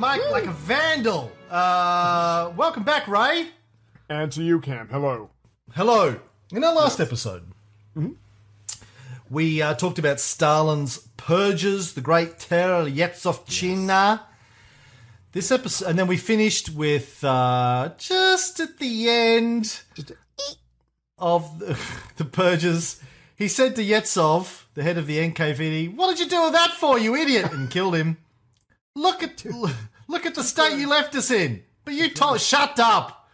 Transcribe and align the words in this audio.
Back, 0.00 0.16
attacking 0.16 0.30
the 0.30 0.30
mic 0.30 0.30
like 0.30 0.46
a 0.46 0.52
vandal. 0.52 1.32
Uh, 1.50 2.52
welcome 2.56 2.82
back, 2.82 3.08
Ray. 3.08 3.48
And 4.08 4.30
to 4.32 4.42
you, 4.42 4.60
Cam. 4.60 4.88
Hello. 4.88 5.30
Hello. 5.74 6.20
In 6.52 6.62
our 6.64 6.74
last 6.74 7.00
episode, 7.00 7.44
we 9.30 9.60
uh, 9.62 9.74
talked 9.74 9.98
about 9.98 10.20
Stalin's 10.20 10.98
purges, 11.16 11.94
the 11.94 12.00
Great 12.00 12.38
Terror, 12.38 12.84
Yezhovchina. 12.84 14.20
This 15.32 15.50
episode, 15.50 15.88
and 15.88 15.98
then 15.98 16.06
we 16.06 16.16
finished 16.16 16.70
with 16.70 17.22
uh, 17.24 17.90
just 17.98 18.60
at 18.60 18.78
the 18.78 19.10
end 19.10 19.82
of 21.18 21.58
the, 21.58 21.78
the 22.16 22.24
purges. 22.24 23.02
He 23.34 23.48
said 23.48 23.76
to 23.76 23.84
Yezhov, 23.84 24.62
the 24.74 24.82
head 24.82 24.96
of 24.96 25.06
the 25.06 25.18
NKVD, 25.18 25.94
"What 25.94 26.08
did 26.10 26.20
you 26.20 26.28
do 26.30 26.44
with 26.44 26.52
that 26.52 26.70
for, 26.72 26.98
you 26.98 27.14
idiot?" 27.16 27.52
and 27.52 27.70
killed 27.70 27.96
him. 27.96 28.16
Look 28.96 29.22
at 29.22 29.44
look 30.08 30.24
at 30.24 30.34
the 30.34 30.42
state 30.42 30.78
you 30.78 30.88
left 30.88 31.14
us 31.14 31.30
in. 31.30 31.62
But 31.84 31.94
you 31.94 32.08
told 32.10 32.40
shut 32.40 32.80
up. 32.80 33.28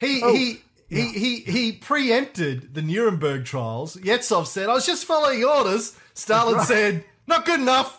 He 0.00 0.20
oh, 0.24 0.34
he. 0.34 0.60
He, 0.88 1.06
he 1.12 1.36
he 1.40 1.72
preempted 1.72 2.74
the 2.74 2.82
Nuremberg 2.82 3.46
trials. 3.46 3.96
Yezhov 3.96 4.46
said, 4.46 4.68
"I 4.68 4.74
was 4.74 4.84
just 4.84 5.06
following 5.06 5.42
orders." 5.42 5.96
Stalin 6.12 6.60
said, 6.64 7.04
"Not 7.26 7.46
good 7.46 7.60
enough. 7.60 7.98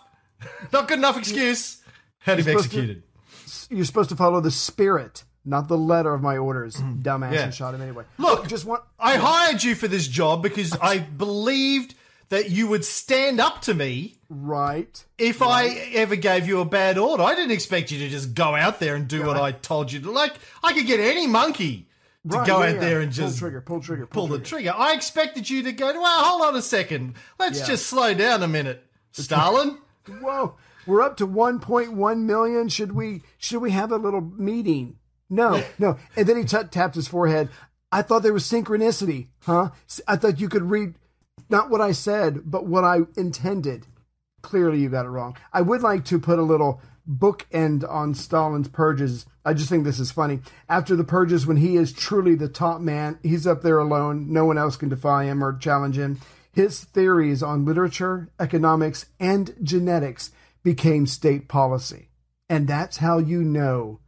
Not 0.72 0.88
good 0.88 1.00
enough 1.00 1.18
excuse." 1.18 1.82
Had 2.20 2.38
him 2.40 2.46
to- 2.46 2.52
executed. 2.52 3.04
You're 3.70 3.86
supposed 3.86 4.10
to 4.10 4.16
follow 4.16 4.42
the 4.42 4.52
spirit, 4.52 5.24
not 5.44 5.68
the 5.70 5.78
letter 5.78 6.14
of 6.14 6.22
my 6.22 6.38
orders. 6.38 6.76
Mm-hmm. 6.76 7.02
Dumbass, 7.02 7.34
Yeah. 7.34 7.44
and 7.46 7.54
shot 7.54 7.74
him 7.74 7.82
anyway. 7.82 8.04
Look, 8.20 8.48
just 8.48 8.66
one. 8.66 8.82
I 9.00 9.18
hired 9.18 9.64
you 9.64 9.74
for 9.74 9.88
this 9.88 10.08
job 10.08 10.44
because 10.44 10.78
I 10.80 11.00
believed 11.00 11.96
that 12.30 12.52
you 12.52 12.68
would 12.68 12.86
stand 12.86 13.40
up 13.42 13.62
to 13.62 13.74
me 13.74 14.20
Right. 14.36 15.04
if 15.18 15.42
I 15.42 15.68
ever 15.94 16.16
gave 16.16 16.48
you 16.48 16.60
a 16.60 16.66
bad 16.66 16.98
order. 16.98 17.24
I 17.24 17.36
didn't 17.36 17.52
expect 17.52 17.92
you 17.92 18.00
to 18.00 18.10
just 18.10 18.34
go 18.34 18.56
out 18.56 18.80
there 18.80 18.96
and 18.96 19.08
do 19.08 19.26
what 19.26 19.38
I 19.38 19.52
told 19.52 19.92
you 19.92 20.00
to. 20.02 20.12
Like, 20.12 20.34
I 20.64 20.74
could 20.74 20.88
get 20.88 21.00
any 21.00 21.28
monkey 21.28 21.88
to 22.30 22.38
Right, 22.38 22.48
go 22.48 22.60
yeah, 22.62 22.70
out 22.70 22.74
yeah. 22.76 22.80
there 22.82 23.02
and 23.02 23.12
Pull 23.14 23.26
just 23.28 23.40
trigger, 23.40 23.62
pull 23.62 23.80
trigger, 23.82 24.06
pull 24.08 24.28
pull 24.28 24.38
the 24.38 24.44
trigger. 24.44 24.74
I 24.76 24.94
expected 24.94 25.50
you 25.50 25.64
to 25.64 25.72
go, 25.72 25.88
well, 25.94 26.24
hold 26.24 26.42
on 26.44 26.56
a 26.56 26.62
second. 26.62 27.16
Let's 27.38 27.60
Yeah. 27.60 27.66
just 27.68 27.86
slow 27.88 28.14
down 28.14 28.42
a 28.44 28.48
minute, 28.48 28.84
Stalin. 29.12 29.78
Whoa, 30.22 30.56
we're 30.88 31.02
up 31.02 31.18
to 31.18 31.28
1.1 31.28 32.20
million. 32.26 32.70
Should 32.70 32.94
we 32.94 33.22
should 33.38 33.62
we 33.62 33.72
have 33.72 33.92
a 33.92 33.98
little 33.98 34.22
meeting? 34.22 34.98
No, 35.30 35.64
no. 35.80 35.98
And 36.16 36.28
then 36.28 36.38
he 36.38 36.44
t- 36.44 36.58
tapped 36.72 36.96
his 36.96 37.08
forehead. 37.08 37.50
I 37.92 38.02
thought 38.02 38.24
there 38.24 38.34
was 38.34 38.44
synchronicity, 38.50 39.28
huh? 39.42 39.70
I 40.08 40.16
thought 40.16 40.40
you 40.40 40.50
could 40.50 40.64
read 40.72 40.96
not 41.50 41.70
what 41.70 41.82
I 41.82 41.92
said, 41.92 42.42
but 42.50 42.66
what 42.66 42.84
I 42.84 43.00
intended. 43.16 43.86
Clearly, 44.44 44.80
you 44.80 44.90
got 44.90 45.06
it 45.06 45.10
wrong. 45.10 45.36
I 45.52 45.62
would 45.62 45.82
like 45.82 46.06
to 46.06 46.20
put 46.20 46.38
a 46.38 46.44
little 46.44 46.82
bookend 47.10 47.90
on 47.90 48.14
Stalin's 48.14 48.68
purges. 48.68 49.26
I 49.44 49.54
just 49.54 49.70
think 49.70 49.84
this 49.84 50.00
is 50.00 50.12
funny. 50.12 50.40
After 50.70 50.96
the 50.96 51.04
purges, 51.04 51.48
when 51.48 51.58
he 51.58 51.76
is 51.76 51.92
truly 51.92 52.36
the 52.36 52.48
top 52.48 52.80
man, 52.80 53.20
he's 53.24 53.48
up 53.48 53.62
there 53.62 53.80
alone. 53.80 54.32
No 54.32 54.46
one 54.46 54.58
else 54.58 54.78
can 54.78 54.90
defy 54.90 55.26
him 55.26 55.44
or 55.44 55.58
challenge 55.58 55.98
him. 55.98 56.20
His 56.52 56.84
theories 56.84 57.42
on 57.42 57.66
literature, 57.66 58.30
economics, 58.40 59.08
and 59.20 59.56
genetics 59.64 60.32
became 60.64 61.08
state 61.08 61.48
policy. 61.48 62.10
And 62.48 62.68
that's 62.68 62.98
how 62.98 63.18
you 63.18 63.44
know 63.44 64.00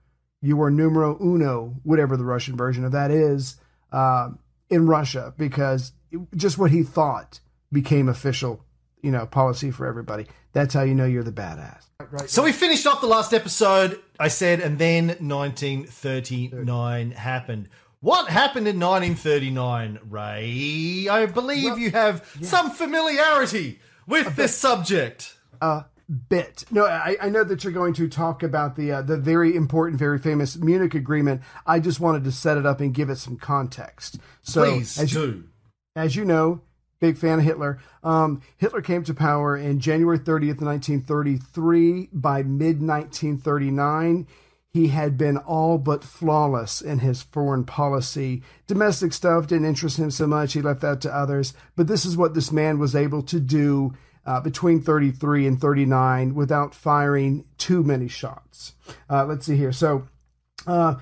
you 0.41 0.61
are 0.61 0.69
numero 0.69 1.17
uno, 1.19 1.75
whatever 1.83 2.15
the 2.15 2.23
Russian 2.23 2.55
version 2.55 2.85
of 2.85 2.91
that 2.91 3.09
is, 3.09 3.55
uh, 3.91 4.29
in 4.69 4.85
Russia, 4.85 5.33
because 5.37 5.91
just 6.35 6.57
what 6.57 6.71
he 6.71 6.83
thought 6.83 7.39
became 7.71 8.07
official, 8.07 8.63
you 9.01 9.11
know, 9.11 9.25
policy 9.25 9.71
for 9.71 9.85
everybody. 9.85 10.27
That's 10.53 10.73
how 10.73 10.83
you 10.83 10.95
know 10.95 11.05
you're 11.05 11.23
the 11.23 11.31
badass. 11.31 11.83
Right. 12.11 12.29
So 12.29 12.43
we 12.43 12.51
finished 12.51 12.85
off 12.87 13.01
the 13.01 13.07
last 13.07 13.33
episode, 13.33 13.99
I 14.19 14.27
said, 14.27 14.59
and 14.59 14.77
then 14.77 15.07
1939 15.07 17.11
happened. 17.11 17.69
What 17.99 18.29
happened 18.29 18.67
in 18.67 18.79
1939, 18.79 19.99
Ray? 20.09 21.07
I 21.09 21.25
believe 21.25 21.79
you 21.79 21.91
have 21.91 22.27
some 22.41 22.69
familiarity 22.69 23.79
with 24.07 24.35
this 24.35 24.55
subject. 24.55 25.37
A 25.61 25.85
bit. 26.29 26.65
No, 26.71 26.85
I, 26.85 27.17
I 27.21 27.29
know 27.29 27.43
that 27.43 27.63
you're 27.63 27.73
going 27.73 27.93
to 27.95 28.07
talk 28.07 28.43
about 28.43 28.75
the 28.75 28.91
uh, 28.91 29.01
the 29.01 29.17
very 29.17 29.55
important, 29.55 29.99
very 29.99 30.19
famous 30.19 30.57
Munich 30.57 30.93
Agreement. 30.93 31.41
I 31.65 31.79
just 31.79 31.99
wanted 31.99 32.23
to 32.25 32.31
set 32.31 32.57
it 32.57 32.65
up 32.65 32.79
and 32.79 32.93
give 32.93 33.09
it 33.09 33.17
some 33.17 33.37
context. 33.37 34.19
So, 34.41 34.63
Please 34.63 34.99
as 34.99 35.13
you, 35.13 35.45
as 35.95 36.15
you 36.15 36.25
know, 36.25 36.61
big 36.99 37.17
fan 37.17 37.39
of 37.39 37.45
Hitler. 37.45 37.79
Um, 38.03 38.41
Hitler 38.57 38.81
came 38.81 39.03
to 39.03 39.13
power 39.13 39.57
in 39.57 39.79
January 39.79 40.19
30th, 40.19 40.61
1933. 40.61 42.09
By 42.13 42.43
mid 42.43 42.81
1939, 42.81 44.27
he 44.69 44.87
had 44.89 45.17
been 45.17 45.37
all 45.37 45.77
but 45.77 46.03
flawless 46.03 46.81
in 46.81 46.99
his 46.99 47.23
foreign 47.23 47.63
policy. 47.63 48.43
Domestic 48.67 49.13
stuff 49.13 49.47
didn't 49.47 49.67
interest 49.67 49.97
him 49.97 50.11
so 50.11 50.27
much; 50.27 50.53
he 50.53 50.61
left 50.61 50.81
that 50.81 51.01
to 51.01 51.15
others. 51.15 51.53
But 51.75 51.87
this 51.87 52.05
is 52.05 52.17
what 52.17 52.33
this 52.33 52.51
man 52.51 52.79
was 52.79 52.95
able 52.95 53.23
to 53.23 53.39
do 53.39 53.93
uh, 54.25 54.41
between 54.41 54.81
33 54.81 55.47
and 55.47 55.61
39 55.61 56.33
without 56.33 56.73
firing 56.73 57.45
too 57.57 57.83
many 57.83 58.07
shots. 58.07 58.73
Uh, 59.09 59.25
let's 59.25 59.45
see 59.45 59.57
here. 59.57 59.71
So. 59.71 60.07
Uh, 60.67 60.95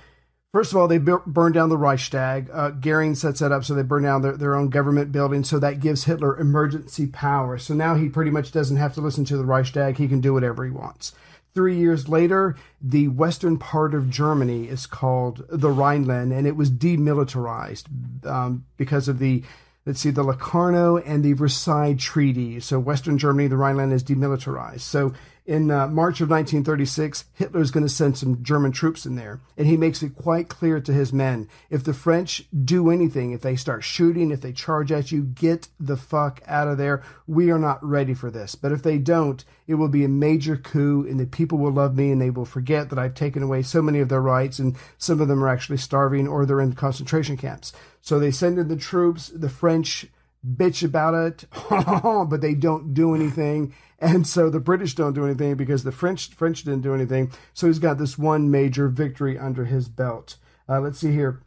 First 0.54 0.72
of 0.72 0.78
all, 0.78 0.88
they 0.88 1.00
bur- 1.00 1.24
burned 1.26 1.56
down 1.56 1.70
the 1.70 1.78
Reichstag. 1.78 2.48
Uh, 2.54 2.70
Goering 2.70 3.16
sets 3.16 3.40
that 3.40 3.52
up 3.52 3.66
so 3.66 3.74
they 3.74 3.82
burn 3.82 4.04
down 4.04 4.22
their, 4.22 4.38
their 4.38 4.56
own 4.56 4.70
government 4.70 5.12
building. 5.12 5.44
So 5.44 5.58
that 5.58 5.80
gives 5.80 6.04
Hitler 6.04 6.40
emergency 6.40 7.08
power. 7.08 7.58
So 7.58 7.74
now 7.74 7.96
he 7.96 8.08
pretty 8.08 8.30
much 8.30 8.52
doesn't 8.52 8.78
have 8.78 8.94
to 8.94 9.02
listen 9.02 9.26
to 9.26 9.38
the 9.38 9.46
Reichstag. 9.46 9.98
He 9.98 10.08
can 10.08 10.22
do 10.22 10.32
whatever 10.32 10.64
he 10.64 10.70
wants. 10.70 11.14
Three 11.56 11.78
years 11.78 12.08
later, 12.08 12.56
the 12.80 13.08
western 13.08 13.58
part 13.58 13.96
of 13.96 14.12
Germany 14.12 14.68
is 14.68 14.86
called 14.86 15.44
the 15.50 15.72
Rhineland, 15.72 16.32
and 16.32 16.46
it 16.46 16.56
was 16.56 16.70
demilitarized 16.70 17.86
um, 18.26 18.66
because 18.78 19.08
of 19.08 19.18
the 19.20 19.44
let's 19.86 20.00
see, 20.00 20.12
the 20.12 20.24
Locarno 20.24 20.98
and 20.98 21.24
the 21.24 21.34
Versailles 21.34 21.96
Treaty. 21.96 22.60
So 22.60 22.80
Western 22.80 23.18
Germany, 23.18 23.48
the 23.48 23.58
Rhineland 23.58 23.92
is 23.92 24.04
demilitarized. 24.04 24.82
So 24.82 25.14
in 25.46 25.70
uh, 25.70 25.88
March 25.88 26.22
of 26.22 26.30
1936, 26.30 27.26
Hitler 27.34 27.60
is 27.60 27.72
going 27.72 27.86
to 27.86 27.90
send 27.90 28.18
some 28.18 28.42
German 28.44 28.72
troops 28.72 29.06
in 29.06 29.16
there. 29.16 29.42
And 29.58 29.68
he 29.68 29.76
makes 29.76 30.02
it 30.02 30.16
quite 30.16 30.48
clear 30.48 30.80
to 30.80 30.94
his 30.94 31.12
men 31.12 31.50
if 31.70 31.84
the 31.84 31.94
French 31.94 32.46
do 32.64 32.90
anything, 32.90 33.32
if 33.32 33.42
they 33.42 33.58
start 33.58 33.84
shooting, 33.84 34.32
if 34.32 34.40
they 34.40 34.54
charge 34.54 34.92
at 34.92 35.12
you, 35.12 35.24
get 35.24 35.68
the 35.80 35.98
fuck 35.98 36.42
out 36.48 36.70
of 36.70 36.78
there. 36.78 37.04
We 37.28 37.52
are 37.52 37.60
not 37.60 37.84
ready 37.84 38.14
for 38.14 38.32
this. 38.32 38.56
But 38.56 38.72
if 38.72 38.84
they 38.84 38.98
don't, 38.98 39.44
it 39.68 39.76
will 39.76 39.90
be 39.90 40.06
a 40.06 40.10
major 40.10 40.56
coup 40.56 41.06
and 41.08 41.20
the 41.20 41.26
people 41.26 41.58
will 41.58 41.74
love 41.74 41.98
me 41.98 42.12
and 42.12 42.22
they 42.22 42.30
will 42.30 42.46
forget 42.46 42.90
that 42.90 43.00
I've 43.00 43.16
taken 43.16 43.44
away 43.44 43.64
so 43.64 43.82
many 43.82 44.00
of 44.00 44.08
their 44.08 44.22
rights 44.22 44.60
and 44.60 44.78
some 44.98 45.20
of 45.20 45.28
them 45.28 45.44
are 45.44 45.50
actually 45.50 45.78
starving 45.78 46.28
or 46.28 46.46
they're 46.46 46.62
in 46.62 46.74
concentration 46.74 47.36
camps. 47.36 47.74
So 48.02 48.18
they 48.18 48.32
send 48.32 48.60
in 48.60 48.70
the 48.70 48.78
troops. 48.78 49.28
The 49.28 49.50
French 49.50 50.08
bitch 50.46 50.84
about 50.84 51.14
it, 51.14 51.46
but 52.30 52.42
they 52.42 52.54
don't 52.54 52.94
do 52.94 53.16
anything. 53.16 53.74
And 54.04 54.28
so 54.28 54.50
the 54.50 54.60
British 54.60 54.96
don't 54.96 55.14
do 55.14 55.26
anything 55.26 55.56
because 55.56 55.86
the 55.86 55.92
French 55.94 56.34
French 56.34 56.64
didn't 56.64 56.82
do 56.82 56.94
anything. 56.94 57.32
So 57.54 57.68
he's 57.68 57.80
got 57.80 57.98
this 57.98 58.18
one 58.18 58.52
major 58.52 58.90
victory 58.90 59.40
under 59.40 59.64
his 59.64 59.88
belt. 59.88 60.36
Uh, 60.68 60.82
let's 60.82 61.00
see 61.00 61.14
here. 61.14 61.42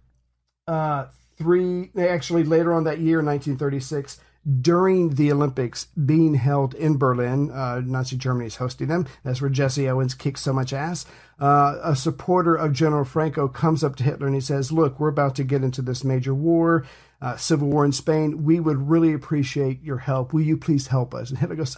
Uh, 0.66 1.06
three 1.36 1.90
actually 1.98 2.44
later 2.44 2.72
on 2.72 2.84
that 2.84 2.98
year, 2.98 3.18
1936, 3.18 4.20
during 4.60 5.16
the 5.16 5.30
Olympics 5.32 5.86
being 5.86 6.34
held 6.34 6.74
in 6.74 6.96
Berlin. 6.96 7.50
Uh, 7.50 7.82
Nazi 7.84 8.16
Germany 8.16 8.46
is 8.46 8.56
hosting 8.56 8.88
them. 8.88 9.06
That's 9.22 9.42
where 9.42 9.50
Jesse 9.50 9.88
Owens 9.88 10.14
kicks 10.14 10.40
so 10.40 10.54
much 10.54 10.72
ass. 10.72 11.04
Uh, 11.38 11.78
a 11.82 11.94
supporter 11.94 12.54
of 12.54 12.72
General 12.72 13.04
Franco 13.04 13.48
comes 13.48 13.84
up 13.84 13.96
to 13.96 14.04
Hitler 14.04 14.26
and 14.26 14.34
he 14.34 14.40
says, 14.40 14.72
Look, 14.72 14.98
we're 14.98 15.08
about 15.08 15.34
to 15.36 15.44
get 15.44 15.62
into 15.62 15.82
this 15.82 16.04
major 16.04 16.34
war, 16.34 16.86
uh, 17.20 17.36
civil 17.36 17.68
war 17.68 17.84
in 17.84 17.92
Spain. 17.92 18.44
We 18.44 18.60
would 18.60 18.88
really 18.88 19.12
appreciate 19.12 19.82
your 19.82 19.98
help. 19.98 20.32
Will 20.32 20.42
you 20.42 20.56
please 20.56 20.86
help 20.86 21.14
us? 21.14 21.28
And 21.28 21.38
Hitler 21.38 21.56
goes, 21.56 21.76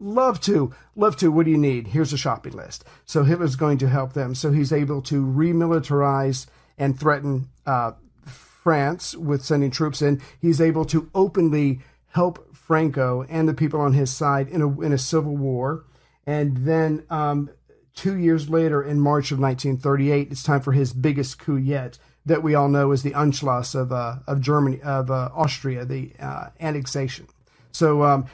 Love 0.00 0.40
to, 0.40 0.72
love 0.94 1.16
to. 1.16 1.32
What 1.32 1.46
do 1.46 1.50
you 1.50 1.58
need? 1.58 1.88
Here's 1.88 2.12
a 2.12 2.18
shopping 2.18 2.52
list. 2.52 2.84
So 3.04 3.24
Hitler's 3.24 3.56
going 3.56 3.78
to 3.78 3.88
help 3.88 4.12
them. 4.12 4.34
So 4.34 4.52
he's 4.52 4.72
able 4.72 5.02
to 5.02 5.24
remilitarize 5.24 6.46
and 6.78 6.98
threaten 6.98 7.48
uh, 7.66 7.92
France 8.24 9.16
with 9.16 9.44
sending 9.44 9.72
troops 9.72 10.00
in. 10.00 10.22
He's 10.40 10.60
able 10.60 10.84
to 10.86 11.10
openly 11.14 11.80
help 12.10 12.54
Franco 12.54 13.24
and 13.28 13.48
the 13.48 13.54
people 13.54 13.80
on 13.80 13.94
his 13.94 14.12
side 14.12 14.48
in 14.48 14.62
a 14.62 14.80
in 14.80 14.92
a 14.92 14.98
civil 14.98 15.36
war. 15.36 15.84
And 16.26 16.58
then 16.58 17.04
um, 17.10 17.50
two 17.94 18.16
years 18.16 18.48
later, 18.48 18.82
in 18.82 19.00
March 19.00 19.32
of 19.32 19.40
1938, 19.40 20.28
it's 20.30 20.42
time 20.44 20.60
for 20.60 20.72
his 20.72 20.92
biggest 20.92 21.38
coup 21.40 21.56
yet 21.56 21.98
that 22.26 22.42
we 22.42 22.54
all 22.54 22.68
know 22.68 22.92
is 22.92 23.02
the 23.02 23.12
Anschluss 23.12 23.74
of 23.74 23.90
uh, 23.90 24.16
of 24.28 24.40
Germany 24.40 24.80
of 24.82 25.10
uh, 25.10 25.30
Austria, 25.34 25.84
the 25.84 26.12
uh, 26.20 26.50
annexation. 26.60 27.26
So. 27.72 28.04
Um, 28.04 28.26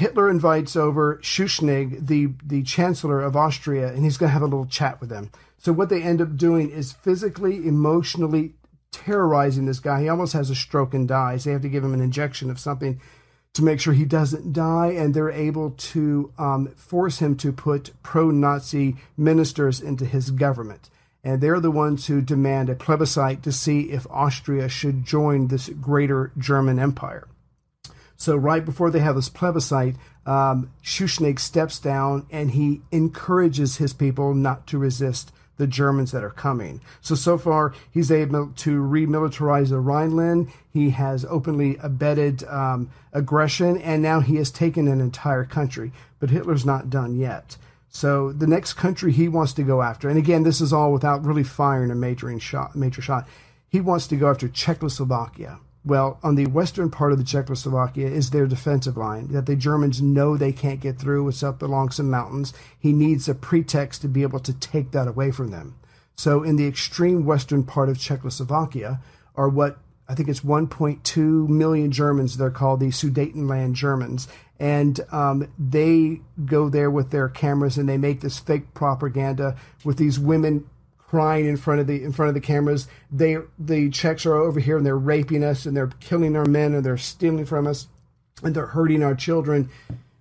Hitler 0.00 0.30
invites 0.30 0.76
over 0.76 1.16
Schuschnigg, 1.16 2.06
the, 2.06 2.28
the 2.42 2.62
chancellor 2.62 3.20
of 3.20 3.36
Austria, 3.36 3.92
and 3.92 4.02
he's 4.02 4.16
going 4.16 4.30
to 4.30 4.32
have 4.32 4.40
a 4.40 4.46
little 4.46 4.64
chat 4.64 4.98
with 4.98 5.10
them. 5.10 5.30
So, 5.58 5.74
what 5.74 5.90
they 5.90 6.02
end 6.02 6.22
up 6.22 6.38
doing 6.38 6.70
is 6.70 6.92
physically, 6.92 7.56
emotionally 7.68 8.54
terrorizing 8.92 9.66
this 9.66 9.78
guy. 9.78 10.00
He 10.00 10.08
almost 10.08 10.32
has 10.32 10.48
a 10.48 10.54
stroke 10.54 10.94
and 10.94 11.06
dies. 11.06 11.44
They 11.44 11.52
have 11.52 11.60
to 11.60 11.68
give 11.68 11.84
him 11.84 11.92
an 11.92 12.00
injection 12.00 12.50
of 12.50 12.58
something 12.58 12.98
to 13.52 13.62
make 13.62 13.78
sure 13.78 13.92
he 13.92 14.06
doesn't 14.06 14.54
die, 14.54 14.86
and 14.86 15.12
they're 15.12 15.30
able 15.30 15.72
to 15.72 16.32
um, 16.38 16.68
force 16.76 17.18
him 17.18 17.36
to 17.36 17.52
put 17.52 17.92
pro 18.02 18.30
Nazi 18.30 18.96
ministers 19.18 19.82
into 19.82 20.06
his 20.06 20.30
government. 20.30 20.88
And 21.22 21.42
they're 21.42 21.60
the 21.60 21.70
ones 21.70 22.06
who 22.06 22.22
demand 22.22 22.70
a 22.70 22.74
plebiscite 22.74 23.42
to 23.42 23.52
see 23.52 23.90
if 23.90 24.06
Austria 24.08 24.70
should 24.70 25.04
join 25.04 25.48
this 25.48 25.68
greater 25.68 26.32
German 26.38 26.78
empire. 26.78 27.28
So 28.20 28.36
right 28.36 28.62
before 28.62 28.90
they 28.90 28.98
have 28.98 29.16
this 29.16 29.30
plebiscite, 29.30 29.96
um, 30.26 30.70
Schuschnigg 30.84 31.38
steps 31.38 31.78
down 31.78 32.26
and 32.30 32.50
he 32.50 32.82
encourages 32.92 33.78
his 33.78 33.94
people 33.94 34.34
not 34.34 34.66
to 34.66 34.76
resist 34.76 35.32
the 35.56 35.66
Germans 35.66 36.12
that 36.12 36.22
are 36.22 36.28
coming. 36.28 36.82
So, 37.00 37.14
so 37.14 37.38
far, 37.38 37.72
he's 37.90 38.10
able 38.10 38.48
to 38.56 38.82
remilitarize 38.82 39.70
the 39.70 39.80
Rhineland. 39.80 40.52
He 40.70 40.90
has 40.90 41.24
openly 41.24 41.78
abetted 41.82 42.44
um, 42.44 42.90
aggression, 43.14 43.78
and 43.78 44.02
now 44.02 44.20
he 44.20 44.36
has 44.36 44.50
taken 44.50 44.86
an 44.86 45.00
entire 45.00 45.46
country. 45.46 45.90
But 46.18 46.28
Hitler's 46.28 46.66
not 46.66 46.90
done 46.90 47.16
yet. 47.16 47.56
So, 47.88 48.32
the 48.32 48.46
next 48.46 48.74
country 48.74 49.12
he 49.12 49.28
wants 49.28 49.54
to 49.54 49.62
go 49.62 49.80
after, 49.80 50.10
and 50.10 50.18
again, 50.18 50.42
this 50.42 50.60
is 50.60 50.74
all 50.74 50.92
without 50.92 51.24
really 51.24 51.42
firing 51.42 51.90
a 51.90 51.94
major 51.94 52.38
shot, 52.38 52.76
major 52.76 53.00
shot, 53.00 53.26
he 53.70 53.80
wants 53.80 54.06
to 54.08 54.16
go 54.16 54.28
after 54.28 54.46
Czechoslovakia. 54.46 55.58
Well, 55.84 56.18
on 56.22 56.34
the 56.34 56.46
western 56.46 56.90
part 56.90 57.12
of 57.12 57.18
the 57.18 57.24
Czechoslovakia 57.24 58.06
is 58.06 58.30
their 58.30 58.46
defensive 58.46 58.98
line 58.98 59.28
that 59.28 59.46
the 59.46 59.56
Germans 59.56 60.02
know 60.02 60.36
they 60.36 60.52
can't 60.52 60.80
get 60.80 60.98
through. 60.98 61.28
It's 61.28 61.42
up 61.42 61.62
along 61.62 61.90
some 61.90 62.10
mountains. 62.10 62.52
He 62.78 62.92
needs 62.92 63.28
a 63.28 63.34
pretext 63.34 64.02
to 64.02 64.08
be 64.08 64.22
able 64.22 64.40
to 64.40 64.52
take 64.52 64.90
that 64.90 65.08
away 65.08 65.30
from 65.30 65.50
them. 65.50 65.76
So, 66.16 66.42
in 66.42 66.56
the 66.56 66.66
extreme 66.66 67.24
western 67.24 67.64
part 67.64 67.88
of 67.88 67.98
Czechoslovakia 67.98 69.00
are 69.36 69.48
what 69.48 69.78
I 70.06 70.14
think 70.14 70.28
it's 70.28 70.40
1.2 70.40 71.48
million 71.48 71.92
Germans. 71.92 72.36
They're 72.36 72.50
called 72.50 72.80
the 72.80 72.88
Sudetenland 72.88 73.74
Germans. 73.74 74.26
And 74.58 75.00
um, 75.12 75.50
they 75.56 76.20
go 76.44 76.68
there 76.68 76.90
with 76.90 77.10
their 77.10 77.28
cameras 77.28 77.78
and 77.78 77.88
they 77.88 77.96
make 77.96 78.20
this 78.20 78.38
fake 78.38 78.74
propaganda 78.74 79.56
with 79.84 79.98
these 79.98 80.18
women 80.18 80.68
crying 81.10 81.46
in 81.46 81.56
front 81.56 81.80
of 81.80 81.88
the 81.88 82.04
in 82.04 82.12
front 82.12 82.28
of 82.28 82.34
the 82.34 82.40
cameras. 82.40 82.86
They 83.10 83.38
the 83.58 83.90
Czechs 83.90 84.24
are 84.26 84.34
over 84.36 84.60
here 84.60 84.76
and 84.76 84.86
they're 84.86 84.96
raping 84.96 85.42
us 85.42 85.66
and 85.66 85.76
they're 85.76 85.90
killing 85.98 86.36
our 86.36 86.44
men 86.44 86.72
and 86.72 86.86
they're 86.86 86.96
stealing 86.96 87.46
from 87.46 87.66
us 87.66 87.88
and 88.44 88.54
they're 88.54 88.66
hurting 88.66 89.02
our 89.02 89.16
children. 89.16 89.68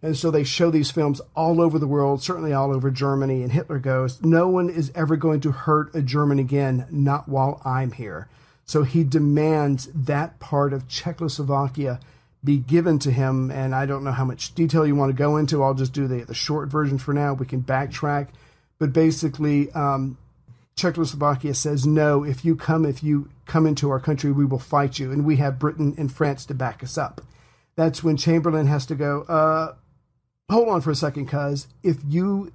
And 0.01 0.17
so 0.17 0.31
they 0.31 0.43
show 0.43 0.71
these 0.71 0.89
films 0.89 1.21
all 1.35 1.61
over 1.61 1.77
the 1.77 1.85
world, 1.85 2.23
certainly 2.23 2.53
all 2.53 2.73
over 2.73 2.89
Germany. 2.89 3.43
And 3.43 3.51
Hitler 3.51 3.77
goes, 3.77 4.19
No 4.23 4.47
one 4.47 4.69
is 4.69 4.91
ever 4.95 5.15
going 5.15 5.41
to 5.41 5.51
hurt 5.51 5.93
a 5.93 6.01
German 6.01 6.39
again, 6.39 6.87
not 6.89 7.29
while 7.29 7.61
I'm 7.63 7.91
here. 7.91 8.27
So 8.65 8.81
he 8.83 9.03
demands 9.03 9.89
that 9.93 10.39
part 10.39 10.73
of 10.73 10.87
Czechoslovakia 10.87 11.99
be 12.43 12.57
given 12.57 12.97
to 12.99 13.11
him. 13.11 13.51
And 13.51 13.75
I 13.75 13.85
don't 13.85 14.03
know 14.03 14.11
how 14.11 14.25
much 14.25 14.55
detail 14.55 14.87
you 14.87 14.95
want 14.95 15.09
to 15.09 15.17
go 15.17 15.37
into. 15.37 15.61
I'll 15.61 15.73
just 15.75 15.93
do 15.93 16.07
the, 16.07 16.23
the 16.23 16.33
short 16.33 16.69
version 16.69 16.97
for 16.97 17.13
now. 17.13 17.33
We 17.33 17.45
can 17.45 17.61
backtrack. 17.61 18.29
But 18.79 18.93
basically, 18.93 19.69
um, 19.73 20.17
Czechoslovakia 20.79 21.53
says 21.53 21.85
no. 21.85 22.23
If 22.23 22.45
you 22.45 22.55
come, 22.55 22.85
if 22.85 23.03
you 23.03 23.29
come 23.45 23.67
into 23.67 23.89
our 23.89 23.99
country, 23.99 24.31
we 24.31 24.45
will 24.45 24.59
fight 24.59 24.97
you, 24.97 25.11
and 25.11 25.25
we 25.25 25.35
have 25.35 25.59
Britain 25.59 25.93
and 25.97 26.11
France 26.11 26.45
to 26.45 26.53
back 26.53 26.81
us 26.83 26.97
up. 26.97 27.21
That's 27.75 28.03
when 28.03 28.17
Chamberlain 28.17 28.67
has 28.67 28.85
to 28.85 28.95
go. 28.95 29.23
Uh, 29.23 29.73
hold 30.49 30.69
on 30.69 30.81
for 30.81 30.91
a 30.91 30.95
second, 30.95 31.27
cuz 31.27 31.67
if 31.83 31.97
you 32.07 32.51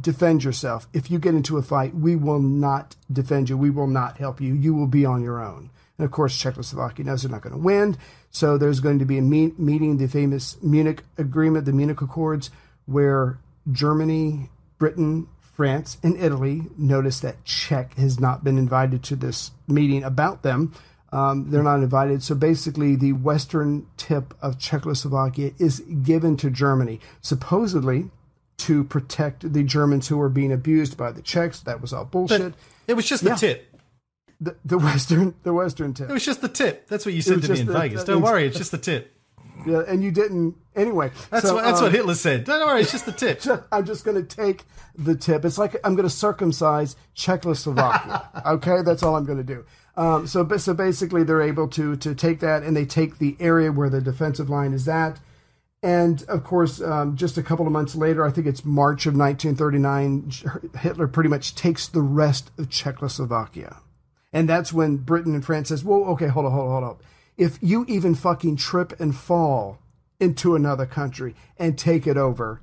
defend 0.00 0.44
yourself, 0.44 0.88
if 0.92 1.10
you 1.10 1.18
get 1.18 1.34
into 1.34 1.58
a 1.58 1.62
fight, 1.62 1.94
we 1.94 2.16
will 2.16 2.40
not 2.40 2.96
defend 3.12 3.48
you. 3.48 3.56
We 3.56 3.70
will 3.70 3.86
not 3.86 4.18
help 4.18 4.40
you. 4.40 4.54
You 4.54 4.74
will 4.74 4.86
be 4.86 5.04
on 5.04 5.22
your 5.22 5.40
own. 5.40 5.70
And 5.98 6.04
of 6.04 6.10
course, 6.10 6.36
Czechoslovakia 6.36 7.04
knows 7.04 7.22
they're 7.22 7.30
not 7.30 7.42
going 7.42 7.54
to 7.54 7.58
win. 7.60 7.96
So 8.30 8.56
there's 8.56 8.80
going 8.80 8.98
to 9.00 9.04
be 9.04 9.18
a 9.18 9.22
meet, 9.22 9.58
meeting, 9.58 9.98
the 9.98 10.06
famous 10.06 10.56
Munich 10.62 11.02
Agreement, 11.18 11.66
the 11.66 11.72
Munich 11.72 12.00
Accords, 12.00 12.50
where 12.86 13.38
Germany, 13.70 14.48
Britain, 14.78 15.28
France 15.60 15.98
and 16.02 16.16
Italy. 16.16 16.62
Notice 16.78 17.20
that 17.20 17.44
Czech 17.44 17.92
has 17.98 18.18
not 18.18 18.42
been 18.42 18.56
invited 18.56 19.02
to 19.02 19.14
this 19.14 19.50
meeting 19.68 20.02
about 20.02 20.42
them. 20.42 20.72
Um, 21.12 21.50
they're 21.50 21.62
not 21.62 21.82
invited. 21.82 22.22
So 22.22 22.34
basically, 22.34 22.96
the 22.96 23.12
western 23.12 23.86
tip 23.98 24.32
of 24.40 24.58
Czechoslovakia 24.58 25.50
is 25.58 25.80
given 25.80 26.38
to 26.38 26.48
Germany, 26.48 26.98
supposedly 27.20 28.10
to 28.56 28.84
protect 28.84 29.52
the 29.52 29.62
Germans 29.62 30.08
who 30.08 30.16
were 30.16 30.30
being 30.30 30.50
abused 30.50 30.96
by 30.96 31.12
the 31.12 31.20
Czechs. 31.20 31.60
That 31.60 31.82
was 31.82 31.92
all 31.92 32.06
bullshit. 32.06 32.40
But 32.40 32.54
it 32.86 32.94
was 32.94 33.04
just 33.06 33.22
the 33.22 33.30
Yeah. 33.30 33.36
tip. 33.36 33.66
The, 34.40 34.56
the 34.64 34.78
western, 34.78 35.34
the 35.42 35.52
western 35.52 35.92
tip. 35.92 36.08
It 36.08 36.12
was 36.14 36.24
just 36.24 36.40
the 36.40 36.48
tip. 36.48 36.88
That's 36.88 37.04
what 37.04 37.12
you 37.14 37.20
said 37.20 37.42
to 37.42 37.52
me 37.52 37.60
in 37.60 37.66
the- 37.66 37.72
Vegas. 37.74 38.04
the- 38.04 38.12
Don't 38.14 38.22
worry, 38.22 38.46
it's 38.46 38.56
just 38.56 38.70
the 38.70 38.78
tip. 38.78 39.12
Yeah, 39.66 39.82
and 39.86 40.02
you 40.02 40.10
didn't 40.10 40.54
anyway. 40.74 41.10
That's 41.30 41.46
so, 41.46 41.54
what 41.54 41.64
that's 41.64 41.78
um, 41.78 41.84
what 41.84 41.92
Hitler 41.92 42.14
said. 42.14 42.44
Don't 42.44 42.66
worry, 42.66 42.82
it's 42.82 42.92
just 42.92 43.06
the 43.06 43.12
tip. 43.12 43.42
I'm 43.72 43.84
just 43.84 44.04
going 44.04 44.16
to 44.16 44.22
take 44.22 44.64
the 44.96 45.14
tip. 45.14 45.44
It's 45.44 45.58
like 45.58 45.76
I'm 45.84 45.94
going 45.94 46.08
to 46.08 46.14
circumcise 46.14 46.96
Czechoslovakia. 47.14 48.28
okay, 48.46 48.82
that's 48.82 49.02
all 49.02 49.16
I'm 49.16 49.24
going 49.24 49.38
to 49.38 49.44
do. 49.44 49.64
Um, 49.96 50.26
so, 50.26 50.46
so 50.56 50.74
basically, 50.74 51.24
they're 51.24 51.42
able 51.42 51.68
to 51.68 51.96
to 51.96 52.14
take 52.14 52.40
that 52.40 52.62
and 52.62 52.76
they 52.76 52.86
take 52.86 53.18
the 53.18 53.36
area 53.40 53.72
where 53.72 53.90
the 53.90 54.00
defensive 54.00 54.48
line 54.48 54.72
is 54.72 54.88
at. 54.88 55.20
And 55.82 56.22
of 56.24 56.44
course, 56.44 56.80
um, 56.82 57.16
just 57.16 57.38
a 57.38 57.42
couple 57.42 57.66
of 57.66 57.72
months 57.72 57.94
later, 57.94 58.24
I 58.24 58.30
think 58.30 58.46
it's 58.46 58.64
March 58.64 59.06
of 59.06 59.16
1939, 59.16 60.30
Hitler 60.78 61.08
pretty 61.08 61.30
much 61.30 61.54
takes 61.54 61.88
the 61.88 62.02
rest 62.02 62.50
of 62.58 62.68
Czechoslovakia. 62.68 63.78
And 64.32 64.48
that's 64.48 64.72
when 64.72 64.98
Britain 64.98 65.34
and 65.34 65.44
France 65.44 65.68
says, 65.68 65.82
whoa, 65.82 66.04
okay, 66.12 66.28
hold 66.28 66.46
on, 66.46 66.52
hold 66.52 66.66
on, 66.66 66.82
hold 66.82 66.84
on. 66.84 66.96
If 67.38 67.58
you 67.62 67.86
even 67.88 68.14
fucking 68.14 68.56
trip 68.56 68.98
and 69.00 69.16
fall 69.16 69.78
into 70.20 70.54
another 70.54 70.86
country 70.86 71.34
and 71.58 71.78
take 71.78 72.06
it 72.06 72.16
over, 72.16 72.62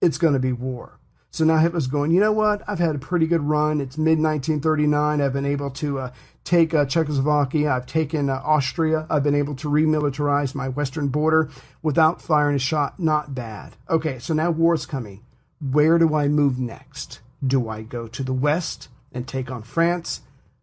it's 0.00 0.18
going 0.18 0.34
to 0.34 0.38
be 0.38 0.52
war. 0.52 0.98
So 1.30 1.44
now 1.44 1.58
Hitler's 1.58 1.86
going, 1.86 2.12
you 2.12 2.20
know 2.20 2.32
what? 2.32 2.62
I've 2.66 2.78
had 2.78 2.94
a 2.94 2.98
pretty 2.98 3.26
good 3.26 3.42
run. 3.42 3.80
It's 3.80 3.98
mid 3.98 4.18
1939. 4.18 5.20
I've 5.20 5.32
been 5.32 5.44
able 5.44 5.70
to 5.72 5.98
uh, 5.98 6.12
take 6.44 6.72
uh, 6.72 6.86
Czechoslovakia. 6.86 7.70
I've 7.70 7.84
taken 7.84 8.30
uh, 8.30 8.40
Austria. 8.42 9.06
I've 9.10 9.22
been 9.22 9.34
able 9.34 9.54
to 9.56 9.68
remilitarize 9.68 10.54
my 10.54 10.68
western 10.68 11.08
border 11.08 11.50
without 11.82 12.22
firing 12.22 12.56
a 12.56 12.58
shot. 12.58 12.98
Not 12.98 13.34
bad. 13.34 13.76
Okay, 13.90 14.18
so 14.18 14.32
now 14.32 14.50
war's 14.50 14.86
coming. 14.86 15.24
Where 15.60 15.98
do 15.98 16.14
I 16.14 16.28
move 16.28 16.58
next? 16.58 17.20
Do 17.46 17.68
I 17.68 17.82
go 17.82 18.08
to 18.08 18.22
the 18.22 18.32
west 18.32 18.88
and 19.12 19.28
take 19.28 19.50
on 19.50 19.62
France? 19.62 20.22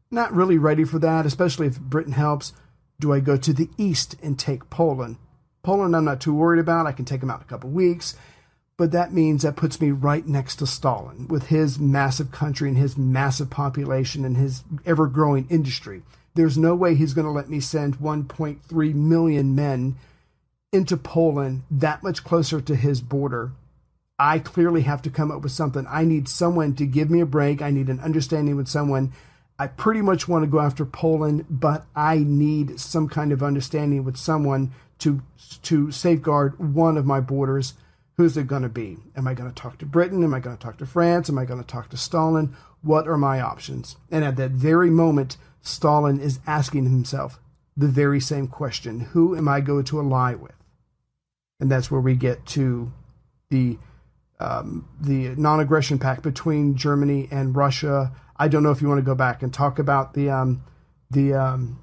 Not 0.10 0.34
really 0.34 0.58
ready 0.58 0.86
for 0.86 0.98
that, 1.00 1.28
especially 1.28 1.68
if 1.68 1.80
Britain 1.80 2.14
helps. 2.14 2.54
Do 3.00 3.14
I 3.14 3.20
go 3.20 3.38
to 3.38 3.54
the 3.54 3.70
east 3.78 4.16
and 4.24 4.40
take 4.40 4.70
Poland? 4.72 5.18
Poland, 5.64 5.96
I'm 5.96 6.06
not 6.06 6.20
too 6.20 6.34
worried 6.34 6.60
about. 6.60 6.88
I 6.88 6.92
can 6.92 7.06
take 7.06 7.22
them 7.22 7.32
out 7.32 7.40
in 7.40 7.46
a 7.46 7.50
couple 7.50 7.70
weeks. 7.70 8.16
But 8.76 8.92
that 8.92 9.14
means 9.14 9.44
that 9.44 9.56
puts 9.56 9.80
me 9.80 9.92
right 9.92 10.28
next 10.28 10.58
to 10.58 10.68
Stalin 10.68 11.28
with 11.28 11.48
his 11.48 11.80
massive 11.80 12.32
country 12.32 12.68
and 12.68 12.78
his 12.78 12.98
massive 12.98 13.50
population 13.50 14.26
and 14.26 14.36
his 14.36 14.64
ever 14.86 15.08
growing 15.08 15.48
industry. 15.50 16.02
There's 16.34 16.58
no 16.58 16.76
way 16.76 16.96
he's 16.96 17.14
going 17.14 17.26
to 17.26 17.32
let 17.32 17.50
me 17.50 17.60
send 17.60 18.00
1.3 18.00 18.94
million 18.96 19.56
men 19.56 19.96
into 20.72 20.98
Poland 20.98 21.64
that 21.70 22.04
much 22.04 22.24
closer 22.24 22.60
to 22.60 22.76
his 22.76 23.00
border. 23.00 23.52
I 24.18 24.40
clearly 24.40 24.82
have 24.82 25.04
to 25.04 25.12
come 25.12 25.32
up 25.32 25.44
with 25.44 25.52
something. 25.52 25.86
I 25.88 26.04
need 26.04 26.28
someone 26.28 26.74
to 26.76 26.86
give 26.86 27.10
me 27.10 27.20
a 27.20 27.26
break. 27.26 27.62
I 27.62 27.70
need 27.70 27.90
an 27.90 28.00
understanding 28.00 28.56
with 28.56 28.68
someone. 28.68 29.14
I 29.60 29.68
pretty 29.68 30.02
much 30.02 30.28
want 30.28 30.44
to 30.44 30.52
go 30.52 30.60
after 30.60 30.84
Poland, 30.84 31.46
but 31.50 31.86
I 31.96 32.18
need 32.18 32.80
some 32.80 33.08
kind 33.08 33.32
of 33.32 33.44
understanding 33.44 34.04
with 34.04 34.18
someone 34.18 34.72
to 35.00 35.22
to 35.64 35.92
safeguard 35.92 36.74
one 36.74 36.98
of 36.98 37.06
my 37.06 37.20
borders. 37.20 37.74
Who's 38.18 38.38
it 38.38 38.48
going 38.48 38.62
to 38.62 38.70
be? 38.70 38.98
Am 39.16 39.28
I 39.28 39.34
going 39.34 39.50
to 39.50 39.56
talk 39.56 39.80
to 39.80 39.86
Britain? 39.86 40.24
Am 40.24 40.34
I 40.34 40.40
going 40.40 40.56
to 40.56 40.62
talk 40.62 40.78
to 40.78 40.86
France? 40.86 41.30
Am 41.30 41.38
I 41.40 41.46
going 41.46 41.60
to 41.60 41.68
talk 41.68 41.90
to 41.90 41.98
Stalin? 41.98 42.56
What 42.82 43.08
are 43.08 43.18
my 43.18 43.42
options? 43.42 43.98
And 44.12 44.24
at 44.24 44.36
that 44.36 44.52
very 44.52 44.92
moment, 44.92 45.38
Stalin 45.62 46.20
is 46.20 46.40
asking 46.46 46.84
himself 46.84 47.40
the 47.76 47.88
very 47.88 48.20
same 48.20 48.48
question 48.48 49.00
Who 49.00 49.36
am 49.36 49.48
I 49.48 49.62
going 49.62 49.86
to 49.86 50.00
ally 50.00 50.36
with? 50.36 50.56
And 51.60 51.72
that's 51.72 51.90
where 51.90 52.02
we 52.02 52.16
get 52.16 52.46
to 52.48 52.92
the 53.50 53.78
um, 54.40 54.88
the 55.00 55.30
non-aggression 55.38 56.00
pact 56.00 56.22
between 56.22 56.76
Germany 56.76 57.30
and 57.32 57.56
Russia. 57.56 58.12
I 58.36 58.48
don't 58.48 58.64
know 58.64 58.72
if 58.72 58.82
you 58.82 58.90
want 58.90 59.00
to 59.00 59.06
go 59.06 59.16
back 59.16 59.42
and 59.42 59.54
talk 59.54 59.80
about 59.80 60.14
the 60.14 60.30
um, 60.30 60.64
the 61.10 61.34
um, 61.34 61.82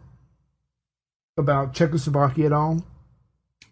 about 1.38 1.72
Czechoslovakia 1.72 2.46
at 2.46 2.52
all. 2.52 2.84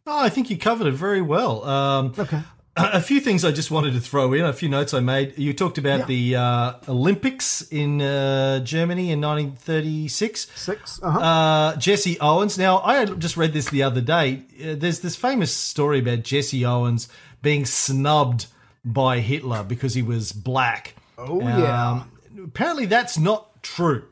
Oh, 0.08 0.18
I 0.18 0.28
think 0.30 0.50
you 0.50 0.56
covered 0.56 0.86
it 0.86 0.92
very 0.94 1.20
well. 1.22 1.64
Um, 1.64 2.14
Okay. 2.18 2.40
a 2.76 3.00
few 3.00 3.20
things 3.20 3.44
I 3.44 3.50
just 3.50 3.70
wanted 3.72 3.92
to 3.94 4.00
throw 4.00 4.32
in, 4.32 4.44
a 4.44 4.52
few 4.52 4.68
notes 4.68 4.94
I 4.94 5.00
made. 5.00 5.36
You 5.36 5.52
talked 5.52 5.78
about 5.78 6.00
Yeah. 6.00 6.04
the 6.06 6.36
uh, 6.36 6.72
Olympics 6.88 7.60
in 7.72 8.00
uh, 8.00 8.60
Germany 8.60 9.10
in 9.10 9.20
1936. 9.20 10.46
6 10.54 11.00
uh-huh. 11.02 11.18
Uh, 11.18 11.76
Jesse 11.76 12.18
Owens. 12.20 12.56
Now, 12.56 12.78
I 12.78 13.04
just 13.04 13.36
read 13.36 13.52
this 13.52 13.68
the 13.70 13.82
other 13.82 14.00
day. 14.00 14.44
Uh, 14.62 14.74
there's 14.76 15.00
this 15.00 15.16
famous 15.16 15.52
story 15.54 15.98
about 15.98 16.22
Jesse 16.22 16.64
Owens 16.64 17.08
being 17.42 17.64
snubbed 17.66 18.46
by 18.84 19.18
Hitler 19.20 19.64
because 19.64 19.94
he 19.94 20.02
was 20.02 20.32
black. 20.32 20.94
Oh, 21.18 21.40
yeah. 21.40 22.04
Apparently, 22.44 22.86
that's 22.86 23.18
not 23.18 23.62
true. 23.62 24.04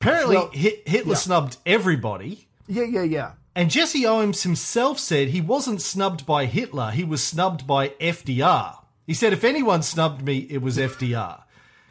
Apparently, 0.00 0.36
Well, 0.36 0.50
Hitler 0.52 1.12
yeah. 1.12 1.14
snubbed 1.14 1.56
everybody. 1.64 2.46
yeah, 2.68 2.84
yeah, 2.84 3.02
yeah. 3.04 3.30
And 3.56 3.70
Jesse 3.70 4.04
Owens 4.06 4.42
himself 4.42 4.98
said 4.98 5.28
he 5.28 5.40
wasn't 5.40 5.80
snubbed 5.80 6.26
by 6.26 6.46
Hitler, 6.46 6.90
he 6.90 7.04
was 7.04 7.22
snubbed 7.22 7.66
by 7.66 7.90
FDR. 8.00 8.78
He 9.06 9.14
said, 9.14 9.32
if 9.32 9.44
anyone 9.44 9.82
snubbed 9.82 10.22
me, 10.24 10.38
it 10.50 10.62
was 10.62 10.76
FDR. 10.78 11.42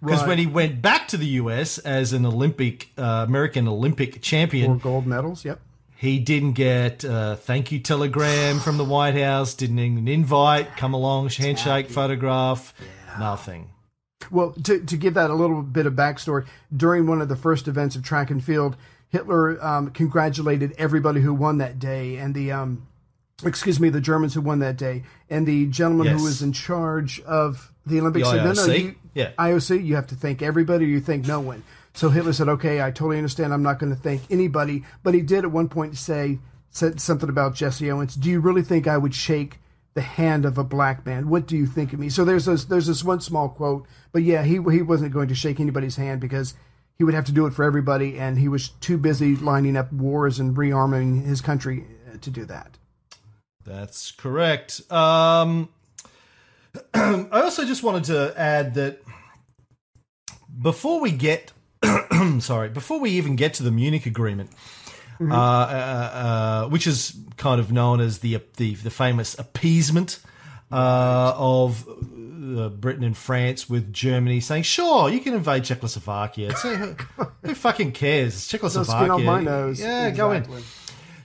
Because 0.02 0.20
Right. 0.22 0.28
when 0.30 0.38
he 0.40 0.48
went 0.48 0.82
back 0.82 1.08
to 1.10 1.18
the 1.18 1.28
US 1.42 1.78
as 1.78 2.12
an 2.12 2.26
Olympic, 2.26 2.90
uh, 2.98 3.24
American 3.28 3.68
Olympic 3.68 4.16
Four 4.16 4.22
champion, 4.22 4.78
gold 4.80 5.08
medals. 5.08 5.46
Yep. 5.46 5.62
he 5.96 6.20
didn't 6.20 6.54
get 6.54 7.06
a 7.06 7.38
thank 7.42 7.72
you 7.72 7.80
telegram 7.80 8.60
from 8.60 8.78
the 8.78 8.84
White 8.84 9.16
House, 9.16 9.54
didn't 9.54 9.80
get 9.80 9.98
an 9.98 10.08
invite, 10.10 10.76
come 10.76 10.94
along, 10.94 11.30
handshake, 11.30 11.90
photograph, 11.90 12.74
nothing. 13.18 13.70
Well, 14.32 14.52
to, 14.64 14.80
to 14.84 14.98
give 14.98 15.14
that 15.14 15.30
a 15.30 15.36
little 15.36 15.62
bit 15.62 15.86
of 15.86 15.94
backstory, 15.94 16.46
during 16.76 17.08
one 17.08 17.22
of 17.22 17.30
the 17.30 17.36
first 17.38 17.68
events 17.70 17.96
of 17.96 18.04
track 18.04 18.30
and 18.32 18.44
field, 18.44 18.76
Hitler 19.14 19.64
um, 19.64 19.92
congratulated 19.92 20.74
everybody 20.78 21.22
who 21.22 21.34
won 21.36 21.60
that 21.60 21.78
day, 21.80 22.18
and 22.18 22.34
the 22.34 22.52
um, 22.52 22.88
excuse 23.46 23.80
me, 23.80 23.90
the 23.90 24.02
Germans 24.02 24.34
who 24.34 24.42
won 24.42 24.60
that 24.60 24.76
day, 24.76 25.04
and 25.30 25.46
the 25.48 25.68
gentleman 25.68 26.08
Yes. 26.08 26.18
who 26.20 26.24
was 26.26 26.42
in 26.42 26.52
charge 26.52 27.22
of 27.22 27.72
the 27.86 28.00
Olympics 28.02 28.28
The 28.30 28.38
said, 28.38 28.44
"No, 28.44 28.54
no, 28.54 28.68
IOC? 28.74 28.80
you, 28.84 28.96
Yeah. 29.14 29.30
IOC, 29.38 29.86
you 29.86 29.96
have 29.96 30.08
to 30.08 30.16
thank 30.16 30.42
everybody, 30.42 30.86
or 30.86 30.88
you 30.88 31.00
thank 31.00 31.28
no 31.28 31.40
one." 31.40 31.62
So 31.94 32.10
Hitler 32.10 32.34
said, 32.34 32.50
"Okay, 32.50 32.82
I 32.82 32.90
totally 32.90 33.18
understand. 33.18 33.54
I'm 33.54 33.62
not 33.62 33.78
going 33.78 33.94
to 33.96 34.02
thank 34.02 34.24
anybody," 34.32 34.84
but 35.04 35.14
he 35.14 35.22
did 35.22 35.44
at 35.46 35.52
one 35.52 35.70
point 35.70 35.96
say 35.96 36.40
said 36.72 37.00
something 37.00 37.30
about 37.30 37.54
Jesse 37.54 37.92
Owens. 37.92 38.16
Do 38.16 38.32
you 38.32 38.40
really 38.40 38.64
think 38.64 38.88
I 38.88 38.98
would 38.98 39.14
shake? 39.16 39.60
the 39.96 40.02
hand 40.02 40.44
of 40.44 40.58
a 40.58 40.64
black 40.64 41.06
man. 41.06 41.30
What 41.30 41.46
do 41.46 41.56
you 41.56 41.68
think 41.68 41.94
of 41.94 42.00
me? 42.00 42.10
So 42.10 42.26
there's 42.26 42.46
this 42.46 42.66
there's 42.66 42.88
this 42.88 43.04
one 43.04 43.22
small 43.22 43.48
quote, 43.48 43.86
but 44.12 44.24
yeah, 44.24 44.42
he 44.42 44.54
he 44.72 44.82
wasn't 44.82 45.14
going 45.14 45.28
to 45.28 45.36
shake 45.36 45.60
anybody's 45.60 45.98
hand 45.98 46.20
because 46.20 46.56
he 46.98 47.04
would 47.04 47.14
have 47.14 47.26
to 47.26 47.32
do 47.32 47.46
it 47.46 47.54
for 47.54 47.64
everybody, 47.64 48.18
and 48.20 48.38
he 48.38 48.48
was 48.48 48.70
too 48.70 48.98
busy 48.98 49.36
lining 49.36 49.76
up 49.76 49.92
wars 49.92 50.40
and 50.40 50.56
rearming 50.56 51.26
his 51.26 51.42
country 51.42 51.86
uh, 52.12 52.18
to 52.22 52.30
do 52.30 52.46
that. 52.46 52.78
That's 53.66 54.12
correct. 54.12 54.82
Um, 54.92 55.70
I 56.94 57.28
also 57.32 57.66
just 57.66 57.84
wanted 57.84 58.06
to 58.06 58.34
add 58.38 58.74
that 58.76 59.02
before 60.62 61.00
we 61.00 61.12
get, 61.12 61.52
sorry, 62.40 62.70
before 62.70 63.00
we 63.00 63.12
even 63.12 63.36
get 63.36 63.56
to 63.56 63.64
the 63.64 63.72
Munich 63.72 64.06
Agreement, 64.06 64.52
uh, 65.22 65.34
uh, 65.34 65.36
uh, 65.36 66.70
which 66.70 66.88
is 66.88 67.16
kind 67.38 67.60
of 67.60 67.72
known 67.72 68.00
as 68.02 68.20
the 68.20 68.42
the, 68.58 68.76
the 68.76 68.90
famous 68.90 69.38
appeasement 69.40 70.20
uh, 70.72 71.34
of 71.38 71.88
uh, 72.54 72.70
Britain 72.70 73.04
and 73.04 73.18
France 73.18 73.70
with 73.70 73.92
Germany, 73.94 74.40
saying, 74.40 74.64
"Sure, 74.64 75.10
you 75.10 75.20
can 75.20 75.34
invade 75.34 75.64
Czechoslovakia." 75.64 76.50
It's, 76.52 76.62
who, 76.62 76.96
who 77.44 77.56
fucking 77.56 77.92
cares? 77.94 78.36
It's 78.36 78.54
No 78.54 78.58
Czechoslovakia. 78.58 78.98
skin 79.00 79.12
on 79.12 79.26
my 79.26 79.42
nose. 79.42 79.80
Yeah, 79.80 80.10
go 80.12 80.32
in. 80.32 80.46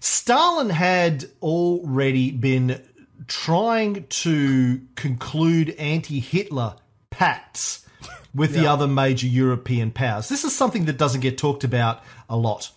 Stalin 0.00 0.70
had 0.70 1.26
already 1.42 2.30
been 2.30 2.82
trying 3.26 4.06
to 4.08 4.80
conclude 4.94 5.70
anti 5.70 6.20
Hitler 6.20 6.76
pacts 7.10 7.86
with 8.34 8.52
the 8.52 8.66
other 8.66 8.86
major 8.86 9.26
European 9.26 9.90
powers. 9.90 10.28
This 10.28 10.44
is 10.44 10.54
something 10.54 10.84
that 10.84 10.98
doesn't 10.98 11.20
get 11.20 11.38
talked 11.38 11.64
about 11.64 12.02
a 12.28 12.36
lot 12.36 12.70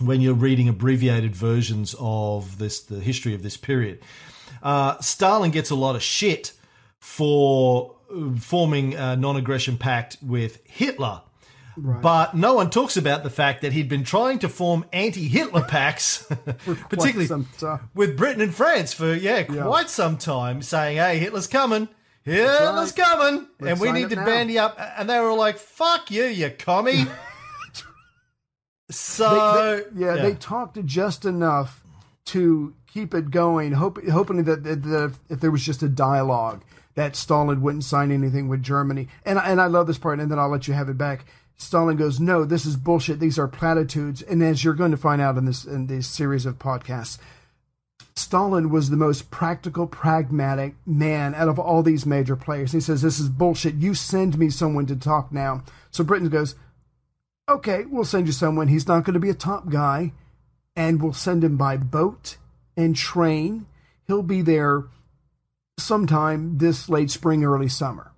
when 0.00 0.20
you're 0.20 0.34
reading 0.34 0.68
abbreviated 0.68 1.34
versions 1.34 1.94
of 1.98 2.58
this 2.58 2.80
the 2.80 3.00
history 3.00 3.34
of 3.34 3.42
this 3.42 3.56
period. 3.56 4.00
Uh, 4.62 4.98
Stalin 5.00 5.50
gets 5.50 5.70
a 5.70 5.74
lot 5.74 5.94
of 5.94 6.02
shit 6.02 6.52
for 7.00 7.96
uh, 8.10 8.36
forming 8.38 8.94
a 8.94 9.16
non-aggression 9.16 9.78
pact 9.78 10.18
with 10.22 10.60
Hitler. 10.64 11.22
But 11.78 12.34
no 12.34 12.54
one 12.54 12.70
talks 12.70 12.96
about 12.96 13.22
the 13.22 13.28
fact 13.28 13.60
that 13.60 13.74
he'd 13.74 13.88
been 13.88 14.04
trying 14.04 14.38
to 14.38 14.48
form 14.48 14.86
anti-Hitler 14.94 15.64
pacts, 15.64 16.26
particularly 16.88 17.46
with 17.94 18.16
Britain 18.16 18.40
and 18.40 18.54
France 18.54 18.94
for 18.94 19.12
yeah 19.12 19.42
quite 19.42 19.90
some 19.90 20.16
time, 20.16 20.62
saying, 20.62 20.96
"Hey, 20.96 21.18
Hitler's 21.18 21.46
coming, 21.46 21.88
Hitler's 22.22 22.92
coming, 22.92 23.46
and 23.58 23.68
Let's 23.68 23.80
we 23.80 23.92
need 23.92 24.08
to 24.08 24.16
now." 24.16 24.24
bandy 24.24 24.58
up." 24.58 24.80
And 24.96 25.10
they 25.10 25.20
were 25.20 25.28
all 25.28 25.36
like, 25.36 25.58
"Fuck 25.58 26.10
you, 26.10 26.24
you 26.24 26.48
commie." 26.48 27.04
so 28.90 29.84
yeah, 29.94 30.14
they 30.16 30.32
talked 30.32 30.82
just 30.86 31.26
enough 31.26 31.84
to 32.26 32.74
keep 32.86 33.14
it 33.14 33.30
going, 33.30 33.72
hope, 33.72 34.02
hoping 34.08 34.44
that, 34.44 34.64
that, 34.64 34.82
that 34.82 35.14
if 35.28 35.40
there 35.40 35.50
was 35.50 35.62
just 35.62 35.82
a 35.82 35.88
dialogue, 35.88 36.62
that 36.96 37.14
Stalin 37.14 37.60
wouldn't 37.60 37.84
sign 37.84 38.10
anything 38.10 38.48
with 38.48 38.62
Germany. 38.62 39.08
And 39.24 39.38
and 39.38 39.60
I 39.60 39.66
love 39.66 39.86
this 39.86 39.98
part, 39.98 40.18
and 40.18 40.30
then 40.30 40.38
I'll 40.38 40.48
let 40.48 40.66
you 40.66 40.74
have 40.74 40.88
it 40.88 40.98
back. 40.98 41.24
Stalin 41.56 41.96
goes, 41.96 42.18
"No, 42.18 42.44
this 42.44 42.66
is 42.66 42.76
bullshit. 42.76 43.20
These 43.20 43.38
are 43.38 43.46
platitudes." 43.46 44.22
And 44.22 44.42
as 44.42 44.64
you're 44.64 44.74
going 44.74 44.90
to 44.90 44.96
find 44.96 45.22
out 45.22 45.38
in 45.38 45.44
this 45.44 45.64
in 45.64 45.86
this 45.86 46.08
series 46.08 46.44
of 46.44 46.58
podcasts, 46.58 47.18
Stalin 48.14 48.70
was 48.70 48.90
the 48.90 48.96
most 48.96 49.30
practical, 49.30 49.86
pragmatic 49.86 50.74
man 50.86 51.34
out 51.34 51.48
of 51.48 51.58
all 51.58 51.82
these 51.82 52.06
major 52.06 52.34
players. 52.34 52.72
He 52.72 52.80
says, 52.80 53.02
"This 53.02 53.20
is 53.20 53.28
bullshit. 53.28 53.74
You 53.76 53.94
send 53.94 54.38
me 54.38 54.50
someone 54.50 54.86
to 54.86 54.96
talk 54.96 55.30
now." 55.30 55.62
So 55.90 56.02
Britain 56.02 56.30
goes, 56.30 56.56
"Okay, 57.48 57.84
we'll 57.84 58.04
send 58.04 58.26
you 58.26 58.32
someone. 58.32 58.68
He's 58.68 58.88
not 58.88 59.04
going 59.04 59.14
to 59.14 59.20
be 59.20 59.30
a 59.30 59.34
top 59.34 59.68
guy, 59.68 60.12
and 60.74 61.00
we'll 61.00 61.12
send 61.12 61.44
him 61.44 61.58
by 61.58 61.76
boat 61.76 62.38
and 62.74 62.96
train. 62.96 63.66
He'll 64.06 64.22
be 64.22 64.40
there 64.40 64.84
sometime 65.78 66.58
this 66.58 66.88
late 66.88 67.10
spring, 67.10 67.44
early 67.44 67.68
summer." 67.68 68.12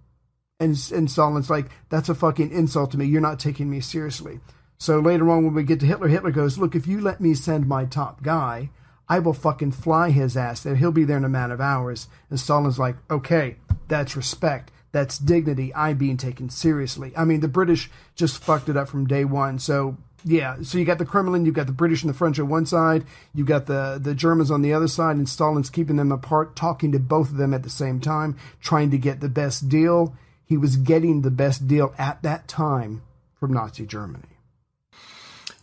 And 0.61 0.71
and 0.95 1.11
Stalin's 1.11 1.51
like, 1.51 1.71
"That's 1.89 2.09
a 2.09 2.15
fucking 2.15 2.51
insult 2.51 2.91
to 2.93 2.99
me. 2.99 3.07
You're 3.07 3.21
not 3.21 3.39
taking 3.39 3.71
me 3.71 3.81
seriously." 3.81 4.41
So 4.79 5.01
later 5.01 5.29
on, 5.31 5.45
when 5.45 5.55
we 5.55 5.65
get 5.65 5.81
to 5.81 5.87
Hitler, 5.87 6.09
Hitler 6.09 6.31
goes, 6.31 6.59
"Look, 6.59 6.75
if 6.75 6.87
you 6.87 7.01
let 7.01 7.21
me 7.21 7.35
send 7.35 7.67
my 7.67 7.85
top 7.85 8.23
guy." 8.23 8.71
I 9.09 9.21
will 9.21 9.33
fucking 9.33 9.73
fly 9.73 10.11
his 10.11 10.37
ass 10.37 10.61
there. 10.61 10.77
He'll 10.77 10.93
be 10.93 11.05
there 11.05 11.17
in 11.17 11.25
a 11.25 11.31
matter 11.31 11.55
of 11.55 11.61
hours. 11.61 12.09
And 12.29 12.39
Stalin's 12.39 12.79
like, 12.79 12.97
okay, 13.11 13.57
that's 13.89 14.17
respect. 14.17 14.71
That's 14.93 15.19
dignity. 15.19 15.75
I'm 15.75 15.97
being 15.97 16.17
taken 16.17 16.51
seriously. 16.51 17.13
I 17.17 17.25
mean, 17.25 17.41
the 17.41 17.49
British 17.49 17.91
just 18.15 18.43
fucked 18.43 18.69
it 18.69 18.77
up 18.77 18.89
from 18.89 19.07
day 19.07 19.25
one. 19.25 19.59
So, 19.59 19.97
yeah. 20.25 20.57
So 20.63 20.79
you 20.79 20.85
got 20.85 20.99
the 20.99 21.05
Kremlin, 21.05 21.45
you've 21.45 21.55
got 21.55 21.67
the 21.67 21.73
British 21.73 22.03
and 22.03 22.11
the 22.11 22.17
French 22.17 22.39
on 22.39 22.49
one 22.49 22.67
side, 22.67 23.05
you've 23.35 23.47
got 23.47 23.67
the, 23.67 23.99
the 24.01 24.15
Germans 24.15 24.51
on 24.51 24.63
the 24.63 24.73
other 24.73 24.89
side, 24.89 25.17
and 25.17 25.29
Stalin's 25.29 25.71
keeping 25.71 25.97
them 25.97 26.13
apart, 26.13 26.57
talking 26.57 26.93
to 26.93 26.99
both 26.99 27.31
of 27.31 27.37
them 27.37 27.55
at 27.55 27.63
the 27.63 27.71
same 27.71 28.01
time, 28.01 28.37
trying 28.61 28.91
to 28.91 28.99
get 28.99 29.21
the 29.21 29.29
best 29.29 29.69
deal. 29.69 30.15
He 30.45 30.57
was 30.57 30.77
getting 30.77 31.23
the 31.23 31.31
best 31.31 31.69
deal 31.69 31.95
at 31.99 32.23
that 32.23 32.49
time 32.49 33.03
from 33.39 33.53
Nazi 33.53 33.87
Germany. 33.87 34.25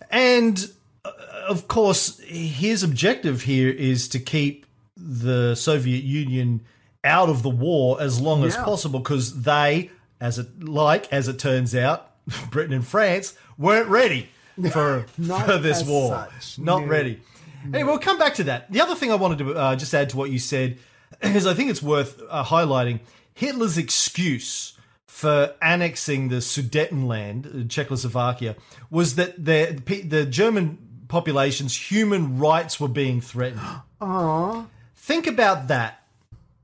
And 0.10 0.70
uh, 1.04 1.12
of 1.48 1.68
course, 1.68 2.20
his 2.20 2.84
objective 2.84 3.44
here 3.44 3.70
is 3.70 4.08
to 4.10 4.20
keep 4.20 4.66
the 4.96 5.56
Soviet 5.56 6.04
Union 6.04 6.62
out 7.04 7.30
of 7.30 7.44
the 7.44 7.50
war 7.50 8.02
as 8.02 8.20
long 8.20 8.44
as 8.44 8.56
possible 8.56 9.00
because 9.00 9.44
they, 9.44 9.92
as 10.20 10.40
it 10.40 10.64
like 10.64 11.12
as 11.12 11.28
it 11.28 11.38
turns 11.38 11.76
out, 11.76 12.12
Britain 12.50 12.74
and 12.74 12.88
France 12.88 13.36
weren't 13.58 13.90
ready 13.90 14.30
for, 14.72 15.06
for 15.08 15.58
this 15.58 15.84
war. 15.84 16.28
such, 16.32 16.60
Not 16.60 16.82
no. 16.82 16.88
ready. 16.88 17.22
Anyway, 17.66 17.84
we'll 17.84 18.00
come 18.00 18.18
back 18.18 18.36
to 18.36 18.44
that. 18.46 18.72
The 18.72 18.82
other 18.82 18.96
thing 18.96 19.12
I 19.12 19.16
wanted 19.16 19.40
to 19.40 19.54
uh, 19.54 19.76
just 19.76 19.94
add 19.94 20.10
to 20.12 20.18
what 20.18 20.30
you 20.30 20.40
said 20.40 20.78
is 21.22 21.48
I 21.48 21.54
think 21.54 21.70
it's 21.70 21.82
worth 21.82 22.22
uh, 22.30 22.44
highlighting 22.44 23.00
Hitler's 23.34 23.78
excuse 23.78 24.78
for 25.08 25.56
annexing 25.62 26.30
the 26.30 26.38
Sudetenland, 26.38 27.66
uh, 27.66 27.68
Czechoslovakia, 27.68 28.56
was 28.90 29.16
that 29.16 29.44
the 29.44 29.82
the 30.06 30.26
German 30.26 30.78
population's 31.08 31.92
human 31.92 32.38
rights 32.38 32.80
were 32.80 32.88
being 32.88 33.22
threatened. 33.22 33.62
Aww. 34.02 34.68
Think 34.96 35.28
about 35.28 35.68
that. 35.68 36.02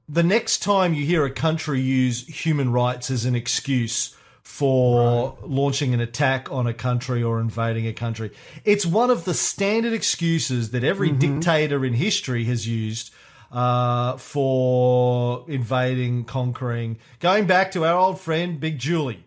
The 0.09 0.23
next 0.23 0.61
time 0.61 0.93
you 0.93 1.05
hear 1.05 1.25
a 1.25 1.31
country 1.31 1.79
use 1.79 2.27
human 2.27 2.71
rights 2.71 3.09
as 3.09 3.23
an 3.23 3.35
excuse 3.35 4.15
for 4.61 5.35
launching 5.41 5.91
an 5.95 5.99
attack 5.99 6.51
on 6.51 6.67
a 6.67 6.73
country 6.73 7.23
or 7.23 7.39
invading 7.39 7.87
a 7.87 7.93
country, 7.93 8.29
it's 8.63 8.85
one 8.85 9.09
of 9.09 9.25
the 9.25 9.33
standard 9.33 9.91
excuses 9.91 10.69
that 10.69 10.83
every 10.83 11.11
dictator 11.11 11.83
in 11.83 11.95
history 11.95 12.43
has 12.43 12.67
used 12.67 13.11
uh, 13.51 14.17
for 14.17 15.45
invading, 15.47 16.25
conquering. 16.25 16.99
Going 17.19 17.47
back 17.47 17.71
to 17.71 17.85
our 17.85 17.97
old 17.97 18.19
friend 18.19 18.59
Big 18.59 18.77
Julie. 18.77 19.25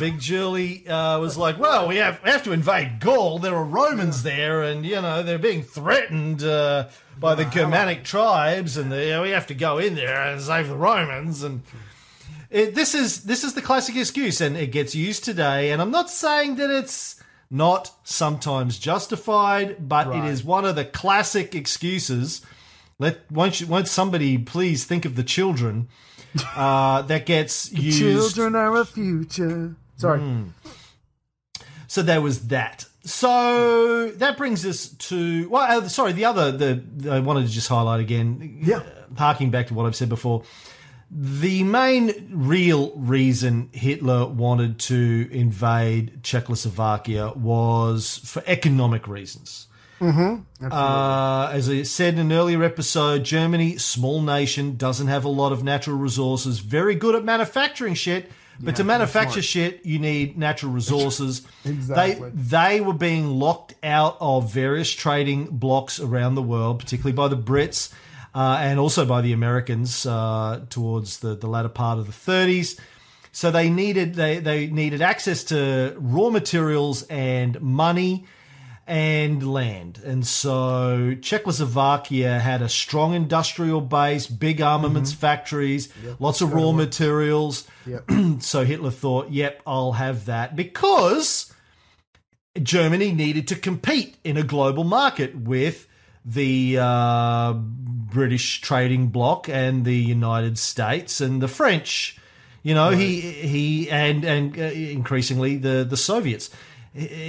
Big 0.00 0.18
Julie 0.18 0.88
uh, 0.88 1.20
was 1.20 1.36
like, 1.36 1.60
"Well, 1.60 1.86
we 1.86 1.98
have, 1.98 2.20
we 2.24 2.30
have 2.30 2.42
to 2.42 2.52
invade 2.52 2.98
Gaul. 2.98 3.38
There 3.38 3.54
are 3.54 3.64
Romans 3.64 4.24
there, 4.24 4.64
and 4.64 4.84
you 4.84 5.00
know 5.00 5.22
they're 5.22 5.38
being 5.38 5.62
threatened 5.62 6.42
uh, 6.42 6.88
by 7.20 7.36
the 7.36 7.44
Germanic 7.44 8.02
tribes, 8.02 8.76
and 8.76 8.90
the, 8.90 9.04
you 9.04 9.10
know, 9.10 9.22
we 9.22 9.30
have 9.30 9.46
to 9.46 9.54
go 9.54 9.78
in 9.78 9.94
there 9.94 10.22
and 10.22 10.40
save 10.40 10.66
the 10.66 10.76
Romans." 10.76 11.44
And 11.44 11.62
it, 12.50 12.74
this 12.74 12.94
is 12.94 13.24
this 13.24 13.44
is 13.44 13.54
the 13.54 13.62
classic 13.62 13.96
excuse, 13.96 14.40
and 14.40 14.56
it 14.56 14.72
gets 14.72 14.94
used 14.94 15.24
today. 15.24 15.70
And 15.72 15.80
I'm 15.82 15.90
not 15.90 16.10
saying 16.10 16.56
that 16.56 16.70
it's 16.70 17.22
not 17.50 17.92
sometimes 18.04 18.78
justified, 18.78 19.88
but 19.88 20.08
it 20.14 20.24
is 20.24 20.42
one 20.44 20.64
of 20.64 20.74
the 20.76 20.84
classic 20.84 21.54
excuses. 21.54 22.42
Let 22.98 23.30
won't 23.30 23.60
you, 23.60 23.66
won't 23.66 23.88
somebody 23.88 24.38
please 24.38 24.84
think 24.84 25.04
of 25.04 25.16
the 25.16 25.22
children 25.22 25.88
uh, 26.54 27.02
that 27.02 27.26
gets 27.26 27.70
used. 27.74 27.98
Children 28.34 28.54
are 28.56 28.76
a 28.76 28.84
future. 28.84 29.74
Sorry. 29.96 30.20
So 31.88 32.02
there 32.02 32.20
was 32.20 32.48
that. 32.48 32.84
So 33.04 34.10
that 34.10 34.36
brings 34.36 34.66
us 34.66 34.88
to 34.88 35.48
well, 35.48 35.82
uh, 35.84 35.88
sorry, 35.88 36.12
the 36.12 36.24
other 36.24 36.50
the, 36.50 36.82
the- 36.96 37.12
I 37.12 37.20
wanted 37.20 37.46
to 37.46 37.52
just 37.52 37.68
highlight 37.68 38.00
again. 38.00 38.58
Yeah. 38.62 38.78
uh, 38.78 38.82
harking 39.16 39.50
back 39.50 39.68
to 39.68 39.74
what 39.74 39.86
I've 39.86 39.94
said 39.96 40.08
before. 40.08 40.42
The 41.10 41.62
main 41.62 42.30
real 42.32 42.92
reason 42.96 43.70
Hitler 43.72 44.26
wanted 44.26 44.78
to 44.80 45.28
invade 45.30 46.22
Czechoslovakia 46.24 47.32
was 47.36 48.20
for 48.24 48.42
economic 48.46 49.06
reasons. 49.06 49.68
Uh, 50.00 51.50
as 51.52 51.70
I 51.70 51.82
said 51.82 52.14
in 52.14 52.20
an 52.20 52.32
earlier 52.32 52.62
episode, 52.62 53.24
Germany, 53.24 53.78
small 53.78 54.20
nation, 54.20 54.76
doesn't 54.76 55.06
have 55.06 55.24
a 55.24 55.28
lot 55.28 55.52
of 55.52 55.64
natural 55.64 55.96
resources. 55.96 56.58
Very 56.58 56.94
good 56.94 57.14
at 57.14 57.24
manufacturing 57.24 57.94
shit, 57.94 58.30
but 58.60 58.76
to 58.76 58.84
manufacture 58.84 59.42
shit, 59.42 59.86
you 59.86 59.98
need 59.98 60.36
natural 60.36 60.72
resources. 60.80 61.46
Exactly. 61.64 62.30
They 62.30 62.76
they 62.76 62.80
were 62.80 62.92
being 62.94 63.38
locked 63.38 63.74
out 63.82 64.16
of 64.20 64.52
various 64.52 64.90
trading 64.90 65.46
blocks 65.46 66.00
around 66.00 66.34
the 66.34 66.42
world, 66.42 66.78
particularly 66.78 67.14
by 67.14 67.28
the 67.28 67.36
Brits 67.36 67.92
uh, 68.36 68.58
and 68.60 68.78
also 68.78 69.06
by 69.06 69.22
the 69.22 69.32
Americans 69.32 70.04
uh, 70.04 70.60
towards 70.68 71.20
the, 71.20 71.34
the 71.34 71.46
latter 71.46 71.70
part 71.70 71.98
of 71.98 72.06
the 72.06 72.12
30s. 72.12 72.78
So 73.32 73.50
they 73.50 73.70
needed 73.70 74.14
they, 74.14 74.40
they 74.40 74.66
needed 74.66 75.00
access 75.00 75.42
to 75.44 75.96
raw 75.98 76.28
materials 76.28 77.02
and 77.04 77.58
money 77.62 78.26
and 78.86 79.42
land. 79.42 80.00
And 80.04 80.26
so 80.26 81.16
Czechoslovakia 81.20 82.38
had 82.38 82.60
a 82.60 82.68
strong 82.68 83.14
industrial 83.14 83.80
base, 83.80 84.26
big 84.26 84.60
armaments 84.60 85.12
factories, 85.12 85.88
lots 86.18 86.42
of 86.42 86.52
raw 86.52 86.72
materials. 86.72 87.66
Yep. 87.86 88.10
so 88.40 88.66
Hitler 88.66 88.90
thought, 88.90 89.30
yep, 89.30 89.62
I'll 89.66 89.92
have 89.92 90.26
that 90.26 90.54
because 90.54 91.52
Germany 92.62 93.12
needed 93.12 93.48
to 93.48 93.56
compete 93.56 94.18
in 94.24 94.36
a 94.36 94.42
global 94.42 94.84
market 94.84 95.34
with 95.34 95.88
the 96.28 96.78
uh, 96.80 97.52
British 97.54 98.60
trading 98.60 99.08
bloc 99.08 99.48
and 99.48 99.84
the 99.84 99.94
United 99.96 100.58
States 100.58 101.20
and 101.20 101.40
the 101.40 101.48
French. 101.48 102.18
You 102.62 102.74
know, 102.74 102.90
he 102.90 103.20
he 103.20 103.88
and 103.90 104.24
and 104.24 104.58
uh, 104.58 104.62
increasingly 104.62 105.56
the 105.56 105.86
the 105.88 105.96
Soviets. 105.96 106.50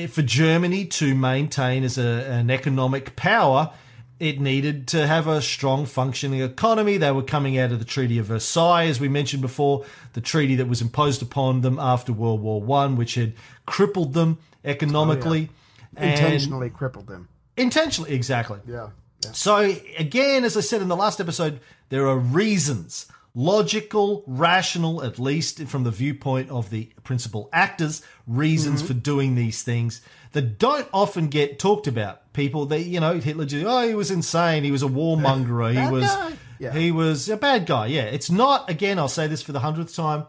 For 0.10 0.22
Germany 0.22 0.86
to 0.86 1.14
maintain 1.14 1.84
as 1.84 1.98
a, 1.98 2.26
an 2.32 2.50
economic 2.50 3.16
power, 3.18 3.74
it 4.18 4.40
needed 4.40 4.88
to 4.88 5.06
have 5.06 5.28
a 5.28 5.42
strong 5.42 5.86
functioning 5.86 6.40
economy. 6.42 6.98
They 6.98 7.12
were 7.12 7.22
coming 7.22 7.60
out 7.60 7.72
of 7.74 7.80
the 7.80 7.86
Treaty 7.86 8.18
of 8.18 8.28
Versailles, 8.28 8.86
as 8.88 9.00
we 9.02 9.10
mentioned 9.10 9.42
before, 9.42 9.86
the 10.14 10.22
treaty 10.22 10.56
that 10.56 10.68
was 10.68 10.82
imposed 10.82 11.22
upon 11.22 11.62
them 11.62 11.78
after 11.80 12.14
World 12.14 12.42
War 12.42 12.62
One, 12.62 12.96
which 12.96 13.16
had 13.16 13.34
crippled 13.66 14.14
them 14.14 14.38
economically. 14.66 15.50
and- 15.98 16.12
Intentionally 16.12 16.70
crippled 16.70 17.08
them. 17.08 17.28
Intentionally, 17.58 18.12
exactly. 18.13 18.60
Yeah. 18.67 18.89
yeah. 19.26 19.32
So 19.34 19.58
again, 19.98 20.43
as 20.46 20.56
I 20.56 20.62
said 20.62 20.82
in 20.82 20.88
the 20.88 20.96
last 20.96 21.20
episode, 21.20 21.60
there 21.89 22.08
are 22.08 22.17
reasons, 22.17 23.08
logical, 23.34 24.24
rational, 24.28 25.04
at 25.04 25.20
least 25.20 25.63
from 25.67 25.84
the 25.84 25.91
viewpoint 25.91 26.50
of 26.50 26.70
the 26.70 26.91
principal 27.04 27.50
actors, 27.54 28.02
reasons 28.26 28.82
Mm-hmm. 28.82 28.88
for 28.88 28.93
doing 28.93 29.36
these 29.36 29.63
things 29.63 30.02
that 30.34 30.60
don't 30.60 30.88
often 30.93 31.28
get 31.28 31.58
talked 31.60 31.88
about. 31.88 32.34
People 32.34 32.65
that 32.67 32.82
you 32.82 33.00
know, 33.00 33.20
Hitler 33.20 33.46
just 33.46 33.65
oh 33.65 33.88
he 33.88 33.96
was 33.96 34.12
insane, 34.12 34.63
he 34.63 34.72
was 34.72 34.84
a 34.84 34.88
warmonger, 34.88 35.72
he 35.86 35.91
was 35.91 36.04
guy. 36.06 36.34
Yeah. 36.60 36.74
he 36.74 36.91
was 36.91 37.30
a 37.30 37.38
bad 37.38 37.65
guy. 37.65 37.88
Yeah, 37.88 38.04
it's 38.04 38.30
not. 38.32 38.70
Again, 38.70 39.00
I'll 39.00 39.08
say 39.08 39.28
this 39.28 39.41
for 39.41 39.52
the 39.54 39.60
hundredth 39.62 39.96
time. 39.96 40.26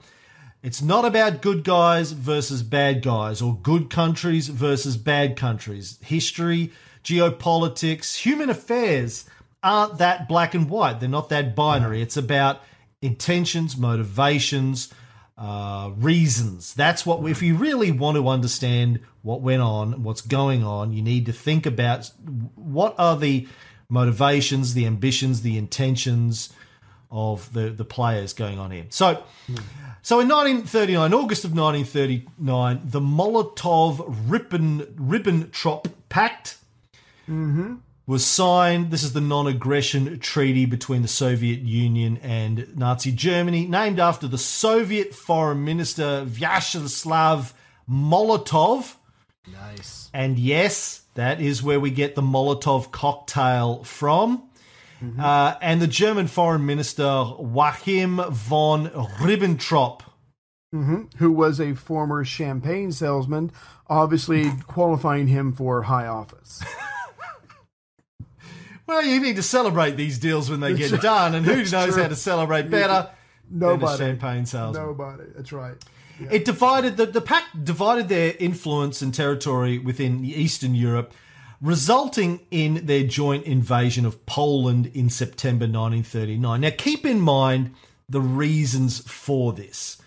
It's 0.63 0.83
not 0.83 1.05
about 1.05 1.41
good 1.41 1.63
guys 1.65 2.13
versus 2.13 2.63
bad 2.65 3.01
guys 3.03 3.41
or 3.41 3.57
good 3.63 3.91
countries 3.91 4.49
versus 4.49 4.97
bad 4.97 5.37
countries. 5.37 5.99
History, 6.03 6.73
geopolitics, 7.05 8.17
human 8.17 8.51
affairs 8.51 9.25
aren't 9.63 9.99
that 9.99 10.29
black 10.29 10.55
and 10.55 10.71
white. 10.71 11.01
They're 11.01 11.09
not 11.09 11.31
that 11.31 11.57
binary. 11.57 12.03
It's 12.03 12.17
about 12.17 12.63
intentions, 13.03 13.77
motivations, 13.77 14.93
uh, 15.37 15.91
reasons. 15.97 16.75
That's 16.75 17.05
what, 17.07 17.25
if 17.29 17.43
you 17.43 17.57
really 17.57 17.93
want 17.93 18.17
to 18.17 18.29
understand 18.29 19.01
what 19.23 19.41
went 19.41 19.63
on, 19.63 20.03
what's 20.03 20.21
going 20.21 20.65
on, 20.65 20.93
you 20.93 21.01
need 21.03 21.27
to 21.27 21.33
think 21.33 21.67
about 21.67 22.11
what 22.55 22.95
are 22.99 23.17
the 23.17 23.49
motivations, 23.89 24.75
the 24.75 24.87
ambitions, 24.87 25.43
the 25.43 25.57
intentions 25.57 26.53
of 27.11 27.53
the, 27.53 27.71
the 27.71 27.85
players 27.85 28.33
going 28.33 28.59
on 28.59 28.71
here. 28.71 28.87
So, 28.91 29.23
so 30.03 30.21
in 30.21 30.29
1939, 30.29 31.15
August 31.15 31.45
of 31.45 31.57
1939, 31.57 32.81
the 32.85 33.01
Molotov-Ribbentrop 33.01 35.93
Pact 36.09 36.59
Mm-hmm. 37.29 37.75
was 38.07 38.25
signed. 38.25 38.91
This 38.91 39.03
is 39.03 39.13
the 39.13 39.21
non-aggression 39.21 40.19
treaty 40.19 40.65
between 40.65 41.03
the 41.03 41.09
Soviet 41.09 41.61
Union 41.61 42.19
and 42.23 42.77
Nazi 42.77 43.13
Germany, 43.13 43.67
named 43.67 44.01
after 44.01 44.27
the 44.27 44.39
Soviet 44.39 45.15
Foreign 45.15 45.65
Minister 45.65 46.25
Vyacheslav 46.25 47.53
Molotov. 47.89 48.95
Nice. 49.53 50.11
And 50.13 50.39
yes, 50.39 51.03
that 51.15 51.41
is 51.41 51.63
where 51.63 51.81
we 51.81 51.91
get 51.91 52.15
the 52.15 52.23
Molotov 52.23 52.91
cocktail 52.91 53.85
from. 53.85 54.49
Mm-hmm. 55.03 55.21
Uh, 55.21 55.55
and 55.61 55.81
the 55.81 55.87
German 55.87 56.27
Foreign 56.27 56.67
Minister 56.67 57.03
Joachim 57.05 58.17
von 58.31 58.89
Ribbentrop. 58.89 60.03
Mm-hmm. 60.75 61.05
Who 61.17 61.33
was 61.33 61.61
a 61.61 61.75
former 61.75 62.25
champagne 62.25 62.93
salesman, 62.93 63.51
obviously 63.87 64.53
qualifying 64.67 65.29
him 65.29 65.53
for 65.53 65.83
high 65.83 66.07
office. 66.07 66.63
Well, 68.89 69.05
you 69.05 69.21
need 69.21 69.37
to 69.37 69.43
celebrate 69.43 69.99
these 69.99 70.19
deals 70.19 70.49
when 70.49 70.61
they 70.61 70.73
get 70.73 71.03
done, 71.03 71.35
and 71.35 71.45
who 71.45 71.57
That's 71.57 71.73
knows 71.73 71.93
true. 71.93 72.03
how 72.03 72.09
to 72.09 72.17
celebrate 72.17 72.71
better 72.71 73.11
than 73.51 73.69
a 73.69 73.73
Nobody. 73.73 73.99
champagne 73.99 74.47
salesman? 74.47 74.87
Nobody. 74.87 75.25
That's 75.37 75.53
right. 75.53 75.77
It 76.31 76.47
divided 76.47 76.97
the 76.97 77.07
the 77.07 77.21
pact 77.21 77.65
divided 77.65 78.09
their 78.09 78.35
influence 78.41 79.03
and 79.03 79.15
territory 79.15 79.79
within 79.79 80.25
Eastern 80.25 80.75
Europe, 80.75 81.13
resulting 81.61 82.41
in 82.51 82.87
their 82.87 83.05
joint 83.05 83.45
invasion 83.45 84.07
of 84.07 84.25
Poland 84.25 84.87
in 84.95 85.11
September 85.11 85.65
1939. 85.65 86.61
Now, 86.61 86.71
keep 86.77 87.05
in 87.05 87.21
mind 87.21 87.75
the 88.09 88.23
reasons 88.23 89.01
for 89.01 89.53
this. 89.53 89.99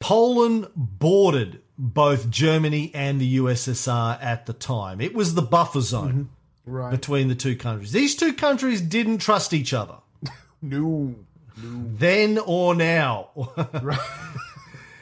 Poland 0.00 0.66
bordered 0.74 1.60
both 1.78 2.30
Germany 2.30 2.90
and 2.94 3.20
the 3.20 3.38
USSR 3.38 4.18
at 4.20 4.46
the 4.46 4.52
time. 4.52 5.00
It 5.00 5.14
was 5.14 5.34
the 5.34 5.42
buffer 5.42 5.80
zone 5.80 6.08
mm-hmm. 6.08 6.22
Right. 6.70 6.90
between 6.90 7.28
the 7.28 7.34
two 7.34 7.56
countries. 7.56 7.92
These 7.92 8.16
two 8.16 8.32
countries 8.32 8.80
didn't 8.80 9.18
trust 9.18 9.52
each 9.52 9.72
other 9.74 9.96
No. 10.62 11.14
then 11.56 12.38
or 12.38 12.74
now. 12.74 13.28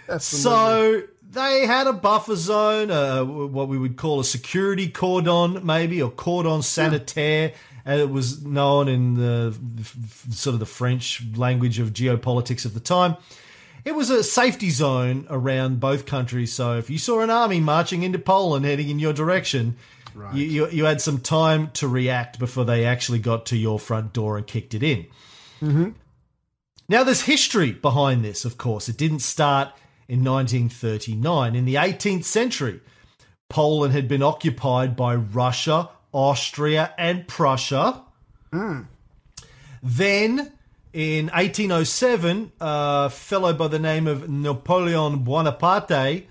That's 0.06 0.24
So 0.24 1.02
they 1.30 1.66
had 1.66 1.86
a 1.86 1.92
buffer 1.92 2.36
zone, 2.36 2.90
uh, 2.90 3.24
what 3.24 3.68
we 3.68 3.78
would 3.78 3.96
call 3.96 4.20
a 4.20 4.24
security 4.24 4.88
cordon, 4.88 5.64
maybe, 5.64 6.00
or 6.00 6.10
cordon 6.10 6.62
sanitaire, 6.62 7.52
and 7.84 8.00
it 8.00 8.10
was 8.10 8.42
known 8.44 8.88
in 8.88 9.14
the 9.14 9.54
sort 10.30 10.54
of 10.54 10.60
the 10.60 10.66
French 10.66 11.22
language 11.36 11.78
of 11.78 11.92
geopolitics 11.92 12.64
of 12.64 12.72
the 12.74 12.80
time. 12.80 13.16
it 13.84 13.94
was 13.94 14.10
a 14.10 14.22
safety 14.24 14.70
zone 14.70 15.26
around 15.30 15.80
both 15.80 16.04
countries. 16.06 16.52
So 16.52 16.76
if 16.78 16.88
you 16.90 16.98
saw 16.98 17.20
an 17.20 17.30
army 17.30 17.60
marching 17.60 18.02
into 18.02 18.18
Poland 18.18 18.64
heading 18.64 18.88
in 18.88 18.98
your 18.98 19.12
direction, 19.12 19.76
you, 20.34 20.44
you, 20.44 20.68
you 20.70 20.84
had 20.84 21.00
some 21.00 21.20
time 21.20 21.70
to 21.74 21.88
react 21.88 22.38
before 22.38 22.64
they 22.64 22.84
actually 22.84 23.18
got 23.18 23.46
to 23.46 23.56
your 23.56 23.78
front 23.78 24.12
door 24.12 24.36
and 24.36 24.46
kicked 24.46 24.74
it 24.74 24.82
in. 24.82 25.06
Now, 26.88 27.04
there's 27.04 27.22
history 27.22 27.72
behind 27.72 28.24
this, 28.24 28.44
of 28.44 28.56
course. 28.56 28.88
It 28.88 28.96
didn't 28.96 29.20
start 29.20 29.68
in 30.08 30.24
1939. 30.24 31.54
In 31.54 31.64
the 31.66 31.74
18th 31.74 32.24
century, 32.24 32.80
Poland 33.50 33.92
had 33.92 34.08
been 34.08 34.22
occupied 34.22 34.96
by 34.96 35.14
Russia, 35.14 35.90
Austria, 36.12 36.94
and 36.96 37.26
Prussia. 37.28 38.02
Then, 39.82 40.52
in 40.92 41.26
1807, 41.26 42.52
a 42.60 43.10
fellow 43.10 43.52
by 43.52 43.68
the 43.68 43.78
name 43.78 44.06
of 44.06 44.28
Napoleon 44.28 45.18
Bonaparte 45.24 46.26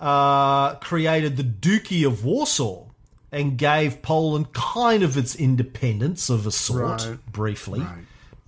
uh, 0.00 0.74
created 0.76 1.36
the 1.36 1.44
Duchy 1.44 2.02
of 2.02 2.24
Warsaw 2.24 2.86
and 3.32 3.56
gave 3.56 4.02
Poland 4.02 4.52
kind 4.52 5.02
of 5.02 5.16
its 5.16 5.34
independence 5.34 6.28
of 6.30 6.46
a 6.46 6.50
sort, 6.52 6.82
Right. 7.06 7.18
briefly. 7.32 7.80
Right. 7.80 8.04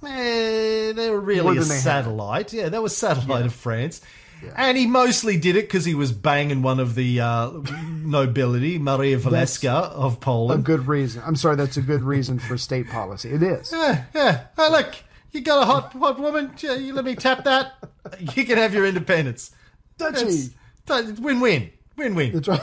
Eh, 0.07 0.93
they 0.93 1.09
were 1.11 1.19
really 1.21 1.57
a 1.57 1.61
they 1.63 1.75
had. 1.75 1.83
satellite. 1.83 2.53
Yeah, 2.53 2.69
they 2.69 2.79
were 2.79 2.91
satellite 2.91 3.47
of 3.47 3.55
France. 3.55 4.01
And 4.57 4.77
he 4.77 4.87
mostly 4.87 5.39
did 5.39 5.57
it 5.57 5.63
because 5.63 5.87
he 5.87 5.95
was 5.95 6.13
banging 6.13 6.61
one 6.61 6.79
of 6.79 6.95
the 6.97 7.19
uh, 7.19 7.51
nobility, 8.05 8.79
Maria 8.79 9.19
Walewska 9.19 9.71
of 9.93 10.21
Poland. 10.21 10.61
A 10.61 10.63
good 10.63 10.87
reason. 10.87 11.23
I'm 11.25 11.37
sorry, 11.37 11.57
that's 11.57 11.79
a 11.79 11.81
good 11.81 12.03
reason 12.03 12.39
for 12.39 12.59
state 12.59 12.89
policy. 12.91 13.31
It 13.31 13.43
is. 13.43 13.73
Yeah, 13.73 14.05
yeah. 14.15 14.41
Oh, 14.59 14.69
look, 14.71 14.97
you 15.33 15.41
got 15.41 15.63
a 15.63 15.65
hot, 15.67 15.93
hot 15.95 16.21
woman. 16.21 16.53
You 16.61 16.93
let 16.93 17.07
me 17.07 17.15
tap 17.15 17.45
that. 17.45 17.73
You 18.37 18.45
can 18.45 18.59
have 18.59 18.75
your 18.75 18.85
independence. 18.85 19.51
Duchy. 19.97 20.51
Win-win. 20.91 21.71
Win-win. 21.97 22.33
That's 22.35 22.49
right. 22.49 22.61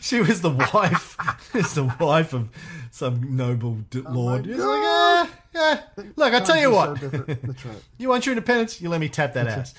She 0.00 0.20
was 0.20 0.40
the 0.40 0.50
wife. 0.50 1.16
is 1.54 1.74
the 1.74 1.92
wife 2.00 2.32
of 2.32 2.48
some 2.90 3.36
noble 3.36 3.76
d- 3.90 4.00
lord. 4.00 4.46
He 4.46 4.52
was 4.52 4.60
like, 4.60 4.68
ah. 4.68 5.30
Look, 6.16 6.34
I 6.34 6.40
tell 6.40 6.56
you 6.56 6.70
what. 6.70 6.98
so. 7.00 7.08
Right. 7.08 7.38
You 7.98 8.08
want 8.08 8.26
your 8.26 8.32
independence? 8.32 8.80
You 8.80 8.88
let 8.90 9.00
me 9.00 9.08
tap 9.08 9.34
that 9.34 9.48
ass. 9.48 9.74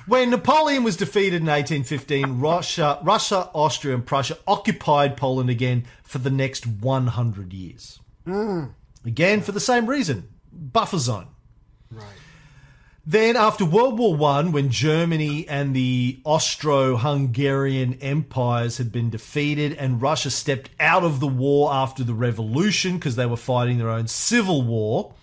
when 0.06 0.30
Napoleon 0.30 0.82
was 0.82 0.96
defeated 0.96 1.42
in 1.42 1.46
1815, 1.46 2.40
Russia, 2.40 2.98
Russia, 3.02 3.48
Austria, 3.54 3.94
and 3.94 4.04
Prussia 4.04 4.36
occupied 4.46 5.16
Poland 5.16 5.48
again 5.48 5.84
for 6.02 6.18
the 6.18 6.30
next 6.30 6.66
100 6.66 7.52
years. 7.52 8.00
Again, 9.04 9.40
for 9.42 9.52
the 9.52 9.60
same 9.60 9.86
reason 9.86 10.28
buffer 10.52 10.98
zone. 10.98 11.28
Right. 11.90 12.04
Then, 13.04 13.34
after 13.34 13.64
World 13.64 13.98
War 13.98 14.14
One, 14.14 14.52
when 14.52 14.70
Germany 14.70 15.48
and 15.48 15.74
the 15.74 16.20
Austro-Hungarian 16.24 17.94
empires 18.00 18.78
had 18.78 18.92
been 18.92 19.10
defeated, 19.10 19.72
and 19.72 20.00
Russia 20.00 20.30
stepped 20.30 20.70
out 20.78 21.02
of 21.02 21.18
the 21.18 21.26
war 21.26 21.72
after 21.72 22.04
the 22.04 22.14
revolution 22.14 22.94
because 22.94 23.16
they 23.16 23.26
were 23.26 23.36
fighting 23.36 23.78
their 23.78 23.90
own 23.90 24.06
civil 24.06 24.62
war, 24.62 25.14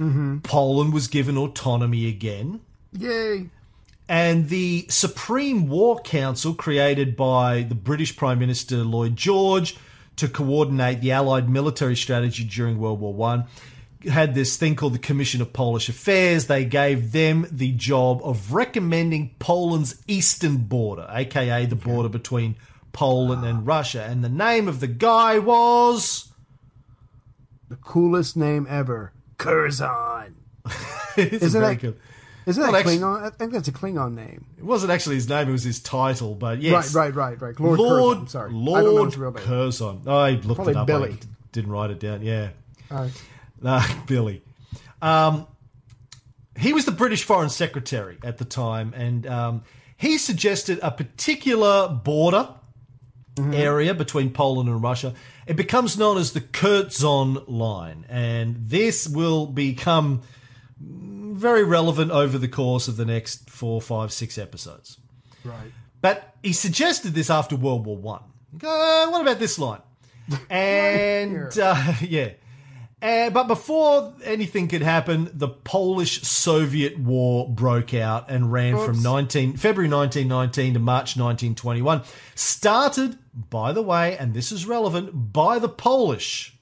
mm-hmm. 0.00 0.38
Poland 0.38 0.92
was 0.92 1.06
given 1.06 1.36
autonomy 1.36 2.08
again. 2.08 2.60
Yay. 2.92 3.46
And 4.08 4.48
the 4.48 4.86
Supreme 4.88 5.68
War 5.68 6.00
Council, 6.00 6.54
created 6.54 7.16
by 7.16 7.62
the 7.62 7.76
British 7.76 8.16
Prime 8.16 8.40
Minister 8.40 8.78
Lloyd 8.78 9.14
George 9.14 9.76
to 10.16 10.26
coordinate 10.26 11.00
the 11.00 11.12
Allied 11.12 11.48
military 11.48 11.96
strategy 11.96 12.44
during 12.44 12.78
World 12.78 13.00
War 13.00 13.14
One, 13.14 13.44
had 14.04 14.34
this 14.34 14.56
thing 14.56 14.74
called 14.76 14.94
the 14.94 14.98
Commission 14.98 15.40
of 15.42 15.52
Polish 15.52 15.88
Affairs. 15.88 16.46
They 16.46 16.64
gave 16.64 17.12
them 17.12 17.46
the 17.50 17.72
job 17.72 18.20
of 18.24 18.52
recommending 18.52 19.34
Poland's 19.38 20.02
eastern 20.06 20.58
border, 20.58 21.06
aka 21.10 21.66
the 21.66 21.76
border 21.76 22.08
between 22.08 22.56
Poland 22.92 23.44
and 23.44 23.66
Russia. 23.66 24.02
And 24.04 24.22
the 24.24 24.28
name 24.28 24.68
of 24.68 24.80
the 24.80 24.86
guy 24.88 25.38
was. 25.38 26.28
The 27.68 27.76
coolest 27.76 28.36
name 28.36 28.66
ever. 28.68 29.12
Curzon. 29.38 30.34
Isn't 31.16 31.60
that- 31.62 31.80
good. 31.80 31.98
Isn't 32.44 32.60
that 32.60 32.72
Well, 32.72 32.82
Klingon? 32.82 33.22
I 33.22 33.30
think 33.30 33.52
that's 33.52 33.68
a 33.68 33.72
Klingon 33.72 34.14
name. 34.14 34.44
It 34.58 34.64
wasn't 34.64 34.90
actually 34.90 35.14
his 35.14 35.28
name; 35.28 35.48
it 35.48 35.52
was 35.52 35.62
his 35.62 35.78
title. 35.80 36.34
But 36.34 36.60
yes, 36.60 36.92
Right, 36.92 37.14
right, 37.14 37.30
right, 37.40 37.40
right. 37.40 37.60
Lord, 37.60 37.78
Lord, 37.78 38.16
Curzon. 38.18 38.28
Sorry. 38.28 38.52
Lord 38.52 38.80
I 38.80 38.82
don't 38.82 38.94
know 38.96 39.04
his 39.04 39.16
real 39.16 39.30
name. 39.30 39.44
Curzon. 39.44 40.02
I 40.08 40.30
looked 40.32 40.56
Probably 40.56 40.72
it 40.72 40.76
up. 40.76 40.86
Billy. 40.88 41.10
I 41.12 41.26
didn't 41.52 41.70
write 41.70 41.90
it 41.92 42.00
down. 42.00 42.22
Yeah, 42.22 42.48
Uh, 42.90 43.08
nah, 43.64 43.82
Billy. 44.06 44.42
Um, 45.00 45.46
he 46.56 46.72
was 46.72 46.84
the 46.84 46.92
British 46.92 47.24
Foreign 47.24 47.48
Secretary 47.50 48.18
at 48.22 48.38
the 48.38 48.44
time, 48.44 48.92
and 48.94 49.26
um, 49.26 49.64
he 49.96 50.18
suggested 50.18 50.78
a 50.82 50.90
particular 50.90 51.88
border 51.88 52.54
area 53.52 53.94
between 53.94 54.30
Poland 54.30 54.68
and 54.68 54.82
Russia. 54.82 55.14
It 55.46 55.56
becomes 55.56 55.96
known 55.96 56.18
as 56.18 56.32
the 56.32 56.40
Curzon 56.40 57.44
Line, 57.46 58.04
and 58.08 58.56
this 58.58 59.08
will 59.08 59.46
become 59.46 60.22
very 60.78 61.64
relevant 61.64 62.10
over 62.10 62.38
the 62.38 62.48
course 62.48 62.88
of 62.88 62.96
the 62.96 63.04
next 63.04 63.48
four, 63.48 63.80
five, 63.80 64.12
six 64.12 64.38
episodes. 64.38 64.98
right. 65.44 65.72
But 66.00 66.34
he 66.42 66.52
suggested 66.52 67.14
this 67.14 67.30
after 67.30 67.54
World 67.56 67.86
War 67.86 67.96
One. 67.96 68.22
Uh, 68.62 69.08
what 69.08 69.22
about 69.22 69.38
this 69.38 69.58
line? 69.58 69.80
And 70.50 71.58
uh, 71.58 71.94
yeah, 72.00 72.30
uh, 73.02 73.30
but 73.30 73.48
before 73.48 74.14
anything 74.22 74.68
could 74.68 74.82
happen, 74.82 75.28
the 75.34 75.48
Polish-Soviet 75.48 76.98
War 76.98 77.48
broke 77.48 77.94
out 77.94 78.30
and 78.30 78.52
ran 78.52 78.76
from 78.86 79.02
19 79.02 79.56
February 79.56 79.90
1919 79.90 80.74
to 80.74 80.78
March 80.78 81.16
1921. 81.16 82.02
Started, 82.36 83.18
by 83.50 83.72
the 83.72 83.82
way, 83.82 84.16
and 84.16 84.34
this 84.34 84.52
is 84.52 84.66
relevant, 84.66 85.32
by 85.32 85.58
the 85.58 85.68
Polish. 85.68 86.54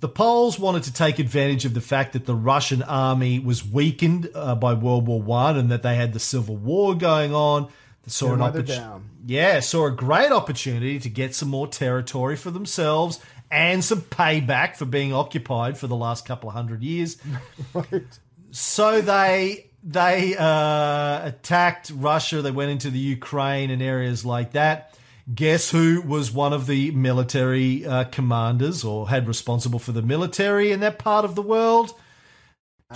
The 0.00 0.08
Poles 0.08 0.58
wanted 0.58 0.84
to 0.84 0.92
take 0.92 1.18
advantage 1.18 1.64
of 1.64 1.74
the 1.74 1.80
fact 1.80 2.12
that 2.14 2.24
the 2.24 2.34
Russian 2.34 2.82
army 2.82 3.40
was 3.40 3.66
weakened 3.66 4.30
uh, 4.34 4.54
by 4.54 4.72
World 4.72 5.06
War 5.06 5.20
One 5.20 5.56
and 5.58 5.70
that 5.70 5.82
they 5.82 5.96
had 5.96 6.12
the 6.12 6.20
Civil 6.20 6.56
War 6.56 6.94
going 6.94 7.34
on. 7.34 7.64
They 8.04 8.10
saw 8.10 8.32
an 8.32 8.40
opportunity. 8.40 9.04
Yeah, 9.26 9.60
saw 9.60 9.86
a 9.86 9.90
great 9.90 10.30
opportunity 10.30 10.98
to 11.00 11.08
get 11.10 11.34
some 11.34 11.48
more 11.50 11.66
territory 11.66 12.36
for 12.36 12.50
themselves 12.50 13.20
and 13.50 13.84
some 13.84 14.00
payback 14.02 14.76
for 14.76 14.84
being 14.84 15.12
occupied 15.12 15.78
for 15.78 15.86
the 15.86 15.96
last 15.96 16.26
couple 16.26 16.48
of 16.48 16.54
hundred 16.54 16.82
years. 16.82 17.16
Right. 17.74 18.04
So 18.50 19.00
they 19.00 19.70
they 19.82 20.36
uh, 20.36 21.26
attacked 21.26 21.90
Russia. 21.94 22.40
They 22.42 22.50
went 22.50 22.70
into 22.70 22.90
the 22.90 22.98
Ukraine 22.98 23.70
and 23.70 23.82
areas 23.82 24.24
like 24.24 24.52
that. 24.52 24.94
Guess 25.34 25.70
who 25.70 26.00
was 26.00 26.32
one 26.32 26.54
of 26.54 26.66
the 26.66 26.90
military 26.92 27.84
uh, 27.84 28.04
commanders 28.04 28.82
or 28.84 29.08
had 29.10 29.28
responsible 29.28 29.78
for 29.78 29.92
the 29.92 30.00
military 30.00 30.72
in 30.72 30.80
that 30.80 30.98
part 30.98 31.26
of 31.26 31.34
the 31.34 31.42
world 31.42 31.92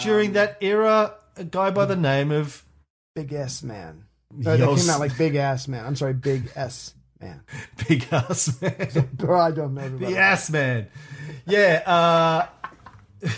during 0.01 0.29
Um, 0.29 0.35
that 0.35 0.57
era? 0.63 1.15
A 1.37 1.45
guy 1.45 1.71
by 1.71 1.85
the 1.85 1.97
name 1.97 2.31
of 2.31 2.65
Big 3.15 3.33
S 3.33 3.63
man. 3.63 4.05
No, 4.35 4.57
that 4.57 4.79
came 4.79 4.91
out 4.91 5.01
like 5.01 5.17
Big 5.19 5.35
Ass 5.35 5.69
Man. 5.69 5.85
I'm 5.85 5.97
sorry, 5.97 6.15
Big 6.15 6.51
S 6.57 6.95
Man. 7.23 7.41
Big 7.89 8.07
Ass 8.11 8.61
Man. 8.61 9.09
Bro, 9.15 9.41
I 9.41 9.51
don't 9.53 9.75
know. 9.75 9.89
The 9.99 10.17
ass 10.19 10.51
man. 10.51 10.89
Yeah, 11.47 11.83
uh 11.87 12.47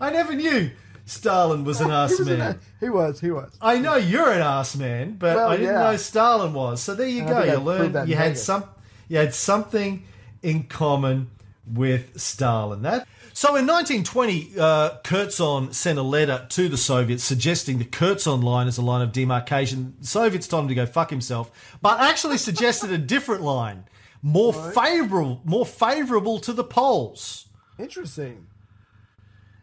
I 0.00 0.10
never 0.10 0.34
knew 0.34 0.70
Stalin 1.06 1.64
was 1.64 1.80
an 1.80 1.90
ass 1.90 2.18
an 2.20 2.26
man. 2.26 2.40
ass- 2.40 2.56
he 2.80 2.88
was. 2.88 3.20
He 3.20 3.30
was. 3.30 3.56
I 3.60 3.78
know 3.78 3.96
you're 3.96 4.30
an 4.30 4.42
ass 4.42 4.76
man, 4.76 5.16
but 5.18 5.36
Well, 5.36 5.48
I 5.50 5.56
didn't 5.56 5.74
yeah. 5.74 5.80
know 5.90 5.96
Stalin 5.96 6.52
was. 6.52 6.82
So 6.82 6.94
there 6.94 7.08
you 7.08 7.24
I 7.24 7.28
go. 7.28 7.42
You 7.44 7.58
learned 7.58 8.08
you 8.08 8.14
had 8.16 8.28
Vegas. 8.32 8.44
some 8.44 8.64
you 9.08 9.16
had 9.16 9.34
something 9.34 10.04
in 10.42 10.64
common 10.64 11.30
with 11.66 12.20
Stalin. 12.20 12.82
That 12.82 13.08
so 13.38 13.50
in 13.54 13.68
1920, 13.68 14.58
uh, 14.58 14.96
Curzon 15.04 15.72
sent 15.72 15.96
a 15.96 16.02
letter 16.02 16.44
to 16.48 16.68
the 16.68 16.76
Soviets 16.76 17.22
suggesting 17.22 17.78
the 17.78 17.84
Curzon 17.84 18.40
line 18.42 18.66
as 18.66 18.78
a 18.78 18.82
line 18.82 19.00
of 19.00 19.12
demarcation. 19.12 19.94
The 20.00 20.08
Soviets 20.08 20.48
told 20.48 20.64
him 20.64 20.68
to 20.70 20.74
go 20.74 20.86
fuck 20.86 21.10
himself, 21.10 21.78
but 21.80 22.00
actually 22.00 22.38
suggested 22.38 22.90
a 22.90 22.98
different 22.98 23.42
line, 23.42 23.84
more 24.22 24.52
favorable, 24.52 25.40
more 25.44 25.64
favorable 25.64 26.40
to 26.40 26.52
the 26.52 26.64
Poles. 26.64 27.46
Interesting. 27.78 28.48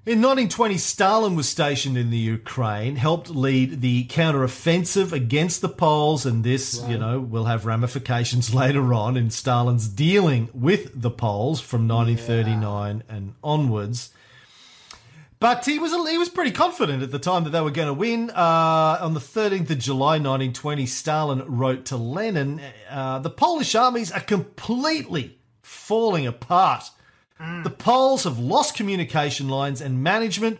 In 0.07 0.21
1920, 0.21 0.77
Stalin 0.77 1.35
was 1.35 1.49
stationed 1.49 1.97
in 1.97 2.11
the 2.11 2.17
Ukraine, 2.17 2.95
helped 2.95 3.31
lead 3.31 3.81
the 3.81 4.05
counteroffensive 4.05 5.11
against 5.11 5.61
the 5.61 5.67
Poles, 5.67 6.27
and 6.27 6.43
this, 6.43 6.83
you 6.87 6.95
know, 6.95 7.19
will 7.19 7.45
have 7.45 7.65
ramifications 7.65 8.53
later 8.53 8.93
on 8.93 9.17
in 9.17 9.31
Stalin's 9.31 9.87
dealing 9.87 10.49
with 10.53 10.91
the 10.93 11.09
Poles 11.09 11.59
from 11.59 11.87
1939 11.87 13.01
and 13.09 13.33
onwards. 13.43 14.11
But 15.39 15.65
he 15.65 15.79
was 15.79 15.91
he 16.07 16.19
was 16.19 16.29
pretty 16.29 16.51
confident 16.51 17.01
at 17.01 17.09
the 17.09 17.17
time 17.17 17.43
that 17.45 17.49
they 17.49 17.61
were 17.61 17.71
going 17.71 17.87
to 17.87 17.93
win. 17.93 18.29
Uh, 18.29 18.99
on 19.01 19.15
the 19.15 19.19
13th 19.19 19.71
of 19.71 19.79
July 19.79 20.19
1920, 20.19 20.85
Stalin 20.85 21.43
wrote 21.47 21.83
to 21.85 21.97
Lenin, 21.97 22.61
uh, 22.91 23.17
"The 23.17 23.31
Polish 23.31 23.73
armies 23.73 24.11
are 24.11 24.21
completely 24.21 25.39
falling 25.63 26.27
apart. 26.27 26.91
The 27.39 27.69
Poles 27.69 28.23
have 28.23 28.39
lost 28.39 28.75
communication 28.75 29.49
lines 29.49 29.81
and 29.81 30.01
management. 30.01 30.59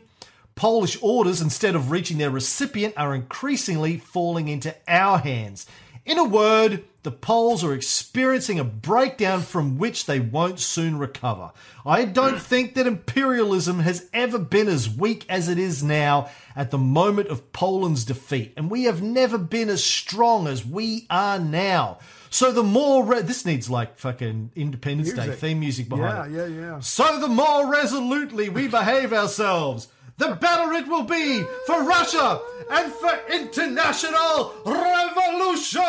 Polish 0.56 0.98
orders, 1.02 1.42
instead 1.42 1.76
of 1.76 1.92
reaching 1.92 2.18
their 2.18 2.30
recipient, 2.30 2.94
are 2.98 3.16
increasingly 3.16 3.98
falling 3.98 4.48
into 4.48 4.76
our 4.88 5.18
hands. 5.18 5.66
In 6.06 6.18
a 6.18 6.24
word, 6.24 6.84
the 7.04 7.12
Poles 7.12 7.64
are 7.64 7.74
experiencing 7.74 8.60
a 8.60 8.64
breakdown 8.64 9.42
from 9.42 9.78
which 9.78 10.06
they 10.06 10.20
won't 10.20 10.60
soon 10.60 10.98
recover. 11.00 11.52
I 11.86 12.06
don't 12.06 12.40
think 12.42 12.76
that 12.76 12.88
imperialism 12.88 13.80
has 13.80 14.10
ever 14.14 14.38
been 14.38 14.68
as 14.68 14.90
weak 14.90 15.26
as 15.30 15.48
it 15.48 15.58
is 15.58 15.84
now 15.84 16.30
at 16.56 16.72
the 16.72 16.78
moment 16.78 17.30
of 17.30 17.54
Poland's 17.54 18.06
defeat, 18.06 18.54
and 18.56 18.70
we 18.70 18.84
have 18.84 19.02
never 19.02 19.38
been 19.38 19.70
as 19.70 19.84
strong 19.84 20.48
as 20.48 20.66
we 20.66 21.08
are 21.10 21.40
now. 21.40 22.00
So 22.30 22.52
the 22.52 22.64
more 22.64 23.06
re- 23.06 23.22
this 23.22 23.46
needs 23.46 23.70
like 23.70 23.98
fucking 23.98 24.52
Independence 24.56 25.14
Day 25.14 25.32
theme 25.32 25.60
music 25.60 25.90
behind 25.90 26.34
Yeah, 26.34 26.44
it. 26.46 26.52
yeah, 26.52 26.62
yeah. 26.62 26.80
So 26.80 27.20
the 27.20 27.28
more 27.28 27.72
resolutely 27.72 28.50
we 28.50 28.68
behave 28.68 29.14
ourselves, 29.14 29.88
the 30.18 30.36
better 30.36 30.72
it 30.74 30.88
will 30.88 31.04
be 31.04 31.44
for 31.66 31.84
Russia 31.84 32.40
and 32.72 32.92
for 32.94 33.12
international 33.32 34.54
revolution. 34.66 35.82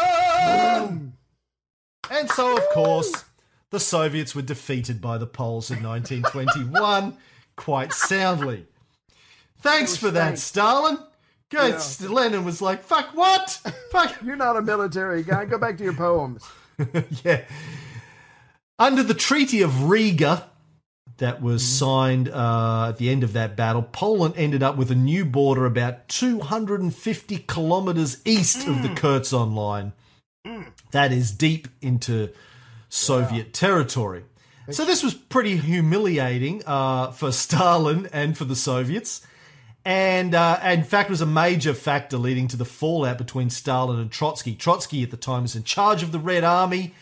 And 2.11 2.31
so, 2.31 2.57
of 2.57 2.63
course, 2.73 3.25
the 3.71 3.81
Soviets 3.81 4.35
were 4.35 4.43
defeated 4.43 5.01
by 5.01 5.19
the 5.19 5.27
Poles 5.27 5.71
in 5.71 5.83
1921 5.83 7.17
quite 7.57 7.93
soundly. 7.93 8.67
Thanks 9.59 9.97
for 9.97 10.11
that, 10.13 10.39
thanks. 10.39 11.03
Stalin. 11.51 11.73
Good. 11.73 12.11
Lenin 12.11 12.45
was 12.45 12.61
like, 12.61 12.83
fuck 12.83 13.11
what? 13.15 13.51
Fuck. 13.91 14.17
You're 14.23 14.37
not 14.37 14.57
a 14.57 14.63
military 14.63 15.23
guy. 15.23 15.45
Go 15.45 15.59
back 15.59 15.79
to 15.79 15.85
your 15.85 15.95
poems. 15.95 16.45
yeah. 17.25 17.43
Under 18.79 19.03
the 19.03 19.15
Treaty 19.15 19.63
of 19.63 19.85
Riga, 19.85 20.51
that 21.19 21.41
was 21.41 21.65
signed 21.65 22.29
uh, 22.29 22.89
at 22.91 22.99
the 22.99 23.09
end 23.09 23.23
of 23.25 23.33
that 23.33 23.57
battle, 23.57 23.83
Poland 23.83 24.35
ended 24.37 24.63
up 24.63 24.77
with 24.77 24.91
a 24.91 24.95
new 24.95 25.25
border 25.25 25.65
about 25.65 26.09
250 26.09 27.39
kilometers 27.47 28.21
east 28.25 28.67
of 28.67 28.83
the 28.83 28.91
Curzon 28.95 29.55
line. 29.55 29.93
That 30.93 31.13
is 31.13 31.33
deep 31.33 31.69
into 31.81 32.31
Soviet 32.89 33.53
territory. 33.53 34.25
So 34.71 34.85
this 34.85 35.03
was 35.03 35.15
pretty 35.15 35.57
humiliating 35.57 36.63
uh, 36.67 37.13
for 37.13 37.33
Stalin 37.33 38.09
and 38.13 38.37
for 38.37 38.45
the 38.45 38.57
Soviets. 38.57 39.27
And 39.87 40.35
uh, 40.35 40.59
in 40.65 40.83
fact, 40.83 41.11
was 41.11 41.21
a 41.21 41.27
major 41.27 41.73
factor 41.73 42.19
leading 42.19 42.49
to 42.49 42.57
the 42.57 42.65
fallout 42.65 43.19
between 43.19 43.51
Stalin 43.51 44.01
and 44.01 44.11
Trotsky. 44.11 44.57
Trotsky 44.57 45.05
at 45.05 45.13
the 45.13 45.17
time 45.17 45.43
was 45.43 45.55
in 45.55 45.63
charge 45.63 46.03
of 46.03 46.11
the 46.11 46.19
Red 46.19 46.43
Army. 46.43 46.93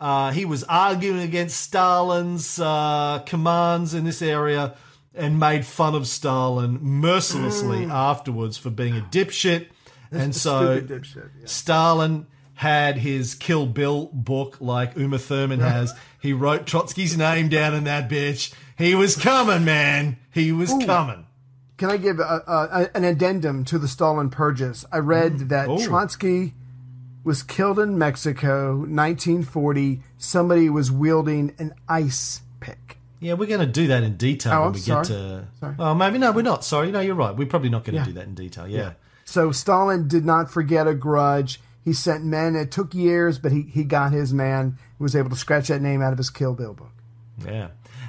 Uh, 0.00 0.30
he 0.30 0.46
was 0.46 0.64
arguing 0.64 1.20
against 1.20 1.60
Stalin's 1.60 2.58
uh, 2.58 3.18
commands 3.26 3.92
in 3.92 4.04
this 4.04 4.22
area 4.22 4.74
and 5.14 5.38
made 5.38 5.66
fun 5.66 5.94
of 5.94 6.06
Stalin 6.06 6.78
mercilessly 6.80 7.84
afterwards 7.84 8.56
for 8.56 8.70
being 8.70 8.96
a 8.96 9.02
dipshit. 9.02 9.66
And 10.10 10.34
so 10.34 10.80
dipshit. 10.80 11.28
Yeah. 11.40 11.44
Stalin 11.44 12.26
had 12.54 12.96
his 12.96 13.34
Kill 13.34 13.66
Bill 13.66 14.08
book 14.14 14.56
like 14.62 14.96
Uma 14.96 15.18
Thurman 15.18 15.60
has. 15.74 15.92
He 16.22 16.32
wrote 16.32 16.64
Trotsky's 16.64 17.18
name 17.18 17.50
down 17.50 17.74
in 17.74 17.84
that 17.84 18.08
bitch. 18.08 18.54
He 18.78 18.94
was 18.94 19.14
coming, 19.14 19.66
man. 19.66 20.16
He 20.30 20.52
was 20.52 20.70
coming. 20.86 21.26
Can 21.80 21.90
I 21.90 21.96
give 21.96 22.20
a, 22.20 22.42
a, 22.46 22.90
an 22.94 23.04
addendum 23.04 23.64
to 23.64 23.78
the 23.78 23.88
Stalin 23.88 24.28
purges? 24.28 24.84
I 24.92 24.98
read 24.98 25.32
mm-hmm. 25.36 25.48
that 25.48 25.66
Oh. 25.66 25.82
Trotsky 25.82 26.52
was 27.24 27.42
killed 27.42 27.78
in 27.78 27.96
Mexico, 27.96 28.72
1940. 28.76 30.02
Somebody 30.18 30.68
was 30.68 30.92
wielding 30.92 31.54
an 31.58 31.72
ice 31.88 32.42
pick. 32.60 32.98
Yeah, 33.18 33.32
we're 33.32 33.48
going 33.48 33.60
to 33.60 33.66
do 33.66 33.86
that 33.86 34.02
in 34.02 34.18
detail 34.18 34.52
Oh, 34.52 34.62
when 34.64 34.72
we 34.74 34.78
sorry. 34.80 35.04
get 35.06 35.08
to. 35.14 35.48
Sorry. 35.58 35.74
Oh, 35.78 35.94
maybe 35.94 36.18
no, 36.18 36.32
we're 36.32 36.42
not. 36.42 36.66
Sorry, 36.66 36.90
no, 36.92 37.00
you're 37.00 37.14
right. 37.14 37.34
We're 37.34 37.48
probably 37.48 37.70
not 37.70 37.84
going 37.84 37.94
to 37.94 38.00
Yeah. 38.00 38.04
do 38.04 38.12
that 38.12 38.24
in 38.26 38.34
detail. 38.34 38.68
Yeah. 38.68 38.92
So 39.24 39.50
Stalin 39.50 40.06
did 40.06 40.26
not 40.26 40.50
forget 40.50 40.86
a 40.86 40.92
grudge. 40.92 41.62
He 41.82 41.94
sent 41.94 42.26
men. 42.26 42.56
It 42.56 42.70
took 42.70 42.92
years, 42.94 43.38
but 43.38 43.52
he, 43.52 43.62
he 43.62 43.84
got 43.84 44.12
his 44.12 44.34
man. 44.34 44.76
He 44.98 45.02
was 45.02 45.16
able 45.16 45.30
to 45.30 45.36
scratch 45.36 45.68
that 45.68 45.80
name 45.80 46.02
out 46.02 46.12
of 46.12 46.18
his 46.18 46.28
Kill 46.28 46.52
Bill 46.52 46.74
book. 46.74 46.92
Yeah, 47.42 47.68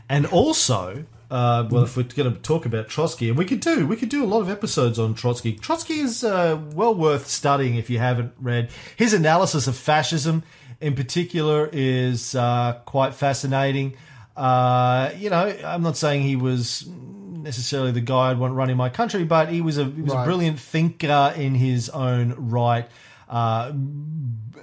and 0.10 0.25
also, 0.25 1.05
uh, 1.32 1.65
well, 1.72 1.84
if 1.84 1.96
we're 1.96 2.04
going 2.04 2.32
to 2.32 2.39
talk 2.41 2.65
about 2.65 2.89
Trotsky, 2.89 3.30
and 3.30 3.38
we 3.38 3.46
could 3.46 3.62
do, 3.62 3.88
we 3.88 3.96
could 3.96 4.10
do 4.10 4.22
a 4.22 4.28
lot 4.28 4.41
of 4.41 4.50
episodes 4.50 5.00
on 5.00 5.13
Trotsky. 5.13 5.54
Trotsky 5.54 6.02
is 6.02 6.26
uh, 6.26 6.60
well 6.74 6.94
worth 6.94 7.28
studying 7.28 7.76
if 7.76 7.89
you 7.89 8.00
haven't 8.00 8.34
read 8.38 8.70
his 8.98 9.13
analysis 9.13 9.65
of 9.65 9.78
fascism, 9.78 10.44
in 10.82 10.94
particular, 10.94 11.70
is 11.72 12.36
uh, 12.36 12.82
quite 12.86 13.13
fascinating. 13.13 13.96
Uh, 14.36 15.12
you 15.17 15.30
know, 15.30 15.58
I'm 15.63 15.82
not 15.82 15.96
saying 15.96 16.24
he 16.24 16.36
was 16.36 16.86
necessarily 16.89 17.91
the 17.91 18.02
guy 18.02 18.32
I'd 18.32 18.38
want 18.38 18.54
running 18.54 18.76
my 18.76 18.89
country, 18.89 19.24
but 19.24 19.48
he 19.48 19.62
was 19.62 19.78
a 19.78 19.86
he 19.86 20.02
was 20.02 20.12
a 20.12 20.26
brilliant 20.26 20.60
thinker 20.60 21.34
in 21.38 21.56
his 21.56 21.88
own 21.89 22.34
right. 22.38 22.89
Uh, 23.30 23.72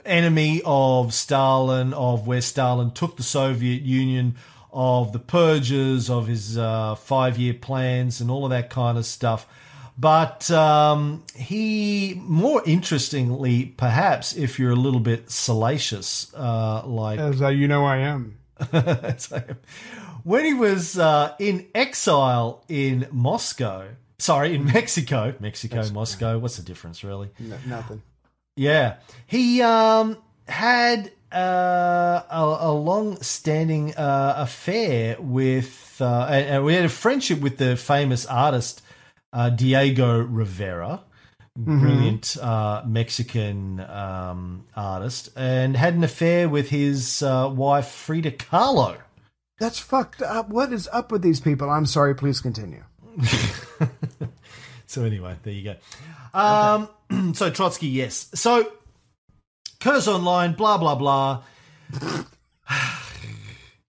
enemy 0.04 0.60
of 0.66 1.14
Stalin, 1.14 1.94
of 1.94 2.26
where 2.26 2.42
Stalin 2.42 2.90
took 2.90 3.16
the 3.16 3.22
Soviet 3.22 3.80
Union, 3.82 4.36
of 4.72 5.12
the 5.12 5.18
purges, 5.18 6.10
of 6.10 6.26
his 6.26 6.58
uh, 6.58 6.94
five 6.94 7.38
year 7.38 7.54
plans, 7.54 8.20
and 8.20 8.30
all 8.30 8.44
of 8.44 8.50
that 8.50 8.70
kind 8.70 8.98
of 8.98 9.06
stuff. 9.06 9.46
But 9.98 10.48
um, 10.52 11.24
he, 11.34 12.14
more 12.22 12.62
interestingly, 12.64 13.64
perhaps, 13.64 14.36
if 14.36 14.58
you're 14.58 14.70
a 14.70 14.76
little 14.76 15.00
bit 15.00 15.28
salacious, 15.28 16.32
uh, 16.34 16.86
like 16.86 17.18
As 17.18 17.42
uh, 17.42 17.48
you 17.48 17.66
know, 17.66 17.84
I 17.84 17.98
am. 17.98 18.38
when 20.22 20.44
he 20.44 20.54
was 20.54 20.98
uh, 20.98 21.34
in 21.40 21.66
exile 21.74 22.64
in 22.68 23.08
Moscow, 23.10 23.88
sorry, 24.18 24.54
in 24.54 24.66
Mexico, 24.66 25.34
Mexico, 25.40 25.88
Moscow, 25.90 26.38
what's 26.38 26.56
the 26.56 26.62
difference, 26.62 27.02
really? 27.02 27.30
No, 27.40 27.56
nothing. 27.66 28.02
Yeah, 28.54 28.96
he 29.26 29.62
um, 29.62 30.16
had 30.46 31.10
uh, 31.32 32.22
a, 32.30 32.58
a 32.60 32.72
long-standing 32.72 33.94
uh, 33.96 34.34
affair 34.38 35.16
with, 35.20 35.96
uh, 36.00 36.26
and, 36.30 36.46
and 36.46 36.64
we 36.64 36.74
had 36.74 36.84
a 36.84 36.88
friendship 36.88 37.40
with 37.40 37.58
the 37.58 37.76
famous 37.76 38.26
artist 38.26 38.82
uh, 39.32 39.50
Diego 39.50 40.20
Rivera, 40.20 41.02
brilliant 41.56 42.36
uh, 42.38 42.82
Mexican 42.86 43.80
um, 43.80 44.66
artist, 44.74 45.30
and 45.36 45.76
had 45.76 45.94
an 45.94 46.04
affair 46.04 46.48
with 46.48 46.70
his 46.70 47.22
uh, 47.22 47.52
wife 47.52 47.88
Frida 47.88 48.32
Kahlo. 48.32 48.96
That's 49.58 49.78
fucked 49.78 50.22
up. 50.22 50.48
What 50.48 50.72
is 50.72 50.88
up 50.92 51.10
with 51.10 51.22
these 51.22 51.40
people? 51.40 51.68
I'm 51.68 51.86
sorry. 51.86 52.14
Please 52.14 52.40
continue. 52.40 52.84
So 54.88 55.04
anyway, 55.04 55.36
there 55.42 55.52
you 55.52 55.64
go. 55.64 55.76
Um, 56.32 57.34
so 57.34 57.50
Trotsky, 57.50 57.88
yes. 57.88 58.30
So 58.34 58.72
Curzon 59.80 60.14
online, 60.16 60.54
blah 60.54 60.78
blah 60.78 60.94
blah. 60.94 61.42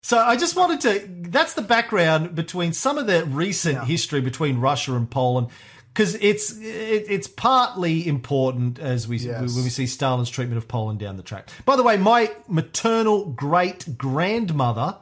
so 0.01 0.17
I 0.19 0.35
just 0.35 0.55
wanted 0.55 0.81
to. 0.81 1.07
That's 1.29 1.53
the 1.53 1.61
background 1.61 2.35
between 2.35 2.73
some 2.73 2.97
of 2.97 3.07
the 3.07 3.25
recent 3.25 3.85
history 3.85 4.21
between 4.21 4.59
Russia 4.59 4.95
and 4.95 5.09
Poland, 5.09 5.47
because 5.93 6.15
it's 6.15 6.57
it, 6.57 7.05
it's 7.09 7.27
partly 7.27 8.07
important 8.07 8.79
as 8.79 9.07
we 9.07 9.17
Yes. 9.17 9.55
when 9.55 9.63
we 9.63 9.69
see 9.69 9.87
Stalin's 9.87 10.29
treatment 10.29 10.57
of 10.57 10.67
Poland 10.67 10.99
down 10.99 11.17
the 11.17 11.23
track. 11.23 11.49
By 11.65 11.75
the 11.75 11.83
way, 11.83 11.97
my 11.97 12.31
maternal 12.47 13.25
great 13.25 13.97
grandmother 13.97 14.97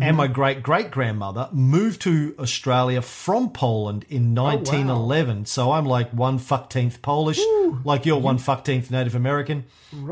and 0.00 0.16
my 0.16 0.26
great 0.26 0.62
great 0.62 0.90
grandmother 0.90 1.48
moved 1.52 2.00
to 2.02 2.34
Australia 2.38 3.02
from 3.02 3.50
Poland 3.50 4.06
in 4.08 4.34
1911. 4.34 5.44
So 5.46 5.72
I'm 5.72 5.84
like 5.84 6.10
one 6.12 6.38
fuckteenth 6.38 7.02
Polish, 7.02 7.40
like 7.84 8.06
you're 8.06 8.18
one 8.18 8.38
fuckteenth 8.38 8.90
Native 8.90 9.14
American. 9.14 9.64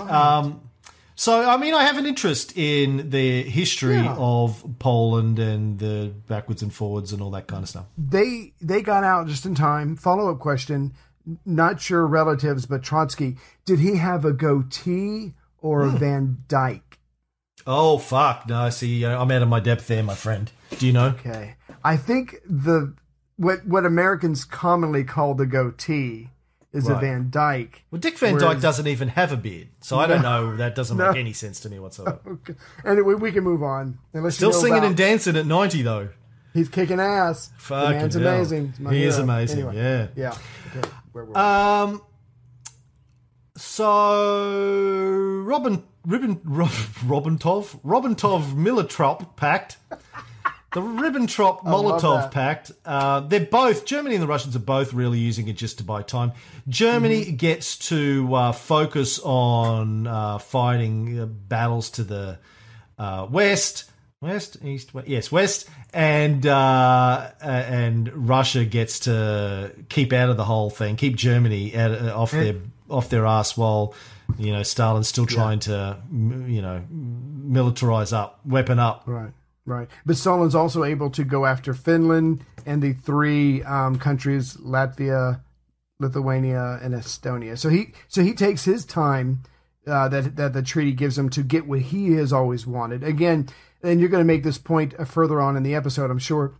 Um, 0.09 0.61
so 1.15 1.49
I 1.49 1.57
mean, 1.57 1.75
I 1.75 1.85
have 1.85 1.99
an 1.99 2.07
interest 2.07 2.57
in 2.57 3.11
the 3.11 3.43
history 3.43 3.97
Yeah. 3.97 4.15
of 4.19 4.65
Poland 4.79 5.39
and 5.39 5.79
the 5.79 6.13
backwards 6.29 6.63
and 6.63 6.73
forwards 6.73 7.13
and 7.13 7.23
all 7.23 7.31
that 7.33 7.47
kind 7.47 7.63
of 7.63 7.69
stuff. 7.69 7.87
They 7.97 8.53
they 8.61 8.83
got 8.83 9.05
out 9.05 9.29
just 9.29 9.47
in 9.47 9.55
time. 9.55 9.97
Follow 9.97 10.31
up 10.31 10.39
question. 10.41 10.93
Not 11.45 11.81
sure 11.81 12.07
relatives, 12.07 12.67
but 12.67 12.83
Trotsky. 12.83 13.37
Did 13.67 13.79
he 13.81 13.97
have 13.97 14.25
a 14.25 14.33
goatee 14.33 15.35
or 15.59 15.87
Hmm. 15.89 15.95
a 15.95 15.99
Van 15.99 16.39
Dyke? 16.49 16.90
Oh 17.67 17.99
fuck! 17.99 18.49
No, 18.49 18.61
I 18.61 18.71
see, 18.71 19.05
I'm 19.05 19.31
out 19.31 19.43
of 19.43 19.49
my 19.49 19.61
depth 19.61 19.87
there, 19.87 20.03
my 20.03 20.15
friend. 20.15 20.51
Do 20.79 20.87
you 20.87 20.93
know? 20.93 21.09
Okay. 21.09 21.55
I 21.85 21.97
think 21.97 22.37
the 22.47 22.95
what 23.37 23.67
what 23.67 23.85
Americans 23.87 24.45
commonly 24.45 25.05
call 25.05 25.35
the 25.35 25.47
goatee 25.47 26.31
is 26.73 26.89
a 26.89 26.95
Van 26.95 27.31
Dyke. 27.31 27.83
Well, 27.91 28.01
Dick 28.01 28.17
Van 28.19 28.39
Dyke 28.39 28.61
doesn't 28.61 28.87
even 28.87 29.09
have 29.09 29.33
a 29.33 29.37
beard, 29.37 29.69
so 29.81 29.99
I 29.99 30.07
don't 30.07 30.23
know. 30.23 30.57
That 30.57 30.75
doesn't 30.77 30.97
make 30.97 31.17
any 31.17 31.33
sense 31.33 31.59
to 31.61 31.69
me 31.71 31.79
whatsoever. 31.79 32.21
Okay. 32.27 32.55
Anyway, 32.85 33.15
we 33.15 33.33
can 33.33 33.43
move 33.45 33.63
on. 33.63 33.99
Unless 34.15 34.37
Still 34.37 34.51
you 34.51 34.55
know 34.55 34.61
singing 34.61 34.79
about- 34.79 34.87
and 34.87 34.97
dancing 34.97 35.37
at 35.37 35.47
90, 35.47 35.83
though. 35.83 36.09
He's 36.55 36.69
kicking 36.69 37.01
ass. 37.01 37.49
the 37.49 37.55
Fucking 37.59 37.99
man's 37.99 38.15
hell. 38.15 38.23
amazing. 38.27 38.75
He 38.91 39.03
is 39.05 39.19
amazing, 39.19 39.59
Anyway. 39.61 39.77
yeah. 39.77 40.07
Yeah. 40.17 40.79
Okay. 40.79 40.89
Where 41.13 41.25
were 41.25 41.31
we? 41.33 41.37
Um. 41.37 42.03
So 43.57 45.43
Robin 45.45 45.83
Ribbon 46.11 46.41
Rob, 46.45 46.69
Robintov 47.07 47.81
Robintov 47.83 48.53
Militrop 48.55 49.37
Pact 49.37 49.77
The 50.73 50.81
Ribbentrop 50.81 51.63
Molotov. 51.65 52.31
Pact. 52.31 52.73
Uh, 52.85 53.21
they're 53.21 53.41
both 53.41 53.85
Germany 53.85 54.15
and 54.15 54.23
the 54.23 54.29
Russians 54.29 54.55
are 54.55 54.61
both 54.61 54.93
really 54.93 55.19
using 55.19 55.49
it 55.49 55.55
just 55.57 55.79
to 55.79 55.85
buy 55.85 56.03
time. 56.03 56.33
Germany 56.69 57.25
Mm-hmm. 57.25 57.37
gets 57.37 57.77
to 57.89 58.33
uh, 58.35 58.53
focus 58.53 59.19
on 59.21 60.07
uh, 60.07 60.39
fighting 60.39 61.19
uh, 61.21 61.27
battles 61.27 61.91
to 61.91 62.05
the 62.05 62.39
uh, 62.99 63.27
west, 63.31 63.91
west, 64.21 64.59
east, 64.65 64.95
west, 64.95 65.09
yes, 65.09 65.33
west, 65.33 65.69
and 65.93 66.47
uh, 66.47 67.31
and 67.41 68.29
Russia 68.29 68.65
gets 68.65 69.01
to 69.01 69.73
keep 69.89 70.13
out 70.13 70.29
of 70.29 70.37
the 70.37 70.45
whole 70.45 70.71
thing, 70.71 70.95
keep 70.97 71.17
Germany 71.17 71.75
out, 71.75 71.91
uh, 71.91 72.17
off 72.17 72.31
their 72.31 72.55
off 72.89 73.09
their 73.11 73.27
ass 73.27 73.57
while 73.57 73.95
you 74.39 74.53
know 74.53 74.63
Stalin's 74.63 75.09
still 75.09 75.27
trying 75.27 75.61
to 75.61 75.99
you 76.13 76.63
know 76.63 76.83
militarize 76.91 78.13
up, 78.13 78.41
weapon 78.45 78.79
up. 78.79 79.05
Right, 79.07 79.33
right. 79.65 79.89
But 80.07 80.17
Stalin's 80.17 80.55
also 80.55 80.85
able 80.85 81.11
to 81.11 81.25
go 81.25 81.47
after 81.47 81.75
Finland 81.75 82.45
and 82.67 82.83
the 82.83 82.93
three 82.93 83.63
um, 83.63 83.99
countries 83.99 84.57
Latvia, 84.57 85.41
Lithuania, 85.99 86.79
and 86.83 86.95
Estonia. 86.95 87.59
So 87.59 87.69
he 87.69 87.95
so 88.09 88.23
he 88.23 88.35
takes 88.35 88.65
his 88.65 88.85
time 88.85 89.43
uh, 89.87 90.09
that 90.09 90.37
that 90.37 90.53
the 90.53 90.63
treaty 90.63 90.93
gives 90.93 91.19
him 91.19 91.31
to 91.31 91.43
get 91.43 91.67
what 91.67 91.81
he 91.81 92.13
has 92.13 92.33
always 92.33 92.67
wanted. 92.67 93.03
Again, 93.03 93.49
and 93.83 94.01
you're 94.01 94.09
going 94.09 94.23
to 94.23 94.33
make 94.33 94.43
this 94.43 94.59
point 94.59 94.95
uh, 94.99 95.05
further 95.05 95.41
on 95.41 95.57
in 95.57 95.63
the 95.63 95.75
episode, 95.75 96.11
I'm 96.11 96.19
sure. 96.19 96.55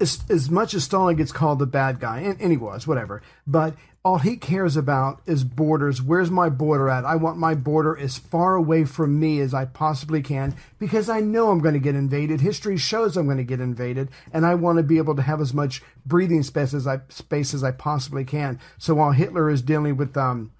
As, 0.00 0.22
as 0.28 0.50
much 0.50 0.74
as 0.74 0.84
Stalin 0.84 1.16
gets 1.16 1.32
called 1.32 1.58
the 1.58 1.66
bad 1.66 2.00
guy, 2.00 2.20
and, 2.20 2.40
and 2.40 2.50
he 2.50 2.56
was, 2.56 2.86
whatever, 2.86 3.22
but 3.46 3.74
all 4.04 4.18
he 4.18 4.36
cares 4.36 4.76
about 4.76 5.20
is 5.26 5.44
borders. 5.44 6.00
Where's 6.00 6.30
my 6.30 6.48
border 6.48 6.88
at? 6.88 7.04
I 7.04 7.16
want 7.16 7.36
my 7.36 7.54
border 7.54 7.96
as 7.98 8.16
far 8.16 8.54
away 8.54 8.84
from 8.84 9.18
me 9.18 9.40
as 9.40 9.52
I 9.52 9.64
possibly 9.64 10.22
can 10.22 10.54
because 10.78 11.08
I 11.08 11.20
know 11.20 11.50
I'm 11.50 11.60
going 11.60 11.74
to 11.74 11.80
get 11.80 11.94
invaded. 11.94 12.40
History 12.40 12.76
shows 12.76 13.16
I'm 13.16 13.26
going 13.26 13.38
to 13.38 13.44
get 13.44 13.60
invaded, 13.60 14.08
and 14.32 14.46
I 14.46 14.54
want 14.54 14.78
to 14.78 14.82
be 14.82 14.98
able 14.98 15.16
to 15.16 15.22
have 15.22 15.40
as 15.40 15.52
much 15.52 15.82
breathing 16.06 16.42
space 16.42 16.74
as 16.74 16.86
I 16.86 17.00
space 17.08 17.52
as 17.54 17.64
I 17.64 17.72
possibly 17.72 18.24
can. 18.24 18.60
So 18.78 18.94
while 18.94 19.10
Hitler 19.12 19.50
is 19.50 19.62
dealing 19.62 19.96
with 19.96 20.16
um 20.16 20.52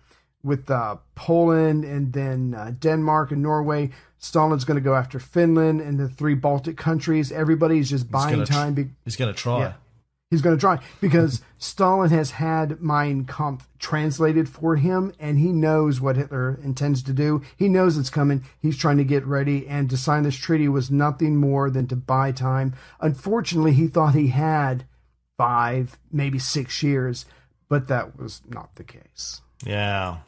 with 0.43 0.71
uh, 0.71 0.97
Poland 1.15 1.85
and 1.85 2.13
then 2.13 2.55
uh, 2.55 2.73
Denmark 2.79 3.33
and 3.33 3.43
Norway, 3.43 3.91
Stalin's 4.19 4.65
going 4.65 4.77
to 4.77 4.81
go 4.85 4.95
after 4.95 5.19
Finland 5.19 5.81
and 5.81 5.99
the 5.99 6.09
three 6.09 6.35
Baltic 6.35 6.77
countries. 6.77 7.33
Everybody's 7.33 7.91
just 7.91 8.05
He's 8.05 8.13
buying 8.13 8.35
gonna 8.35 8.47
time. 8.47 8.75
Be- 8.75 8.91
he's 9.05 9.17
going 9.17 9.33
to 9.33 9.39
try. 9.39 9.61
Yeah. 9.61 9.73
He's 10.31 10.43
going 10.43 10.57
to 10.57 10.61
try 10.61 10.79
because 11.01 11.41
Stalin 11.57 12.11
has 12.11 12.33
had 12.33 12.83
Mein 12.83 13.25
Kampf 13.25 13.67
translated 13.79 14.47
for 14.47 14.77
him, 14.77 15.15
and 15.19 15.39
he 15.39 15.53
knows 15.53 16.03
what 16.03 16.17
Hitler 16.17 16.59
intends 16.63 17.03
to 17.05 17.15
do. 17.15 17.41
He 17.57 17.67
knows 17.67 17.97
it's 17.97 18.11
coming. 18.11 18.45
He's 18.61 18.77
trying 18.77 18.99
to 18.99 19.05
get 19.05 19.25
ready, 19.25 19.67
and 19.67 19.89
to 19.89 19.97
sign 19.97 20.25
this 20.25 20.37
treaty 20.37 20.69
was 20.69 20.91
nothing 20.91 21.37
more 21.37 21.71
than 21.71 21.87
to 21.87 21.97
buy 21.97 22.33
time. 22.33 22.75
Unfortunately, 23.01 23.73
he 23.73 23.87
thought 23.87 24.15
he 24.15 24.29
had 24.29 24.85
five, 25.39 25.99
maybe 26.13 26.39
six 26.39 26.83
years, 26.83 27.25
but 27.71 27.89
that 27.89 28.19
was 28.19 28.43
not 28.47 28.75
the 28.75 28.85
case. 28.85 29.41
Yeah. 29.65 30.19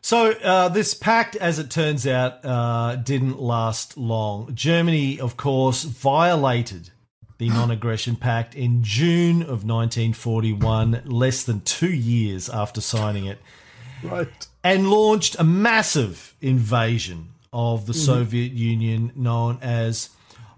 So 0.00 0.32
uh, 0.32 0.70
this 0.70 0.92
pact, 0.92 1.36
as 1.36 1.60
it 1.60 1.70
turns 1.70 2.04
out, 2.04 2.44
uh, 2.44 2.96
didn't 2.96 3.40
last 3.40 3.96
long. 3.96 4.54
Germany, 4.54 5.20
of 5.20 5.36
course, 5.36 5.84
violated 5.84 6.90
the 7.38 7.48
non-aggression 7.48 8.16
pact 8.16 8.54
in 8.54 8.82
June 8.82 9.42
of 9.42 9.64
1941, 9.64 11.02
less 11.06 11.44
than 11.44 11.60
two 11.60 11.92
years 11.92 12.48
after 12.48 12.80
signing 12.80 13.26
it, 13.26 13.38
Right. 14.02 14.46
and 14.64 14.90
launched 14.90 15.36
a 15.38 15.44
massive 15.44 16.34
invasion 16.40 17.28
of 17.52 17.86
the 17.86 17.94
Soviet 17.94 18.52
Union 18.52 19.12
known 19.14 19.58
as 19.62 20.10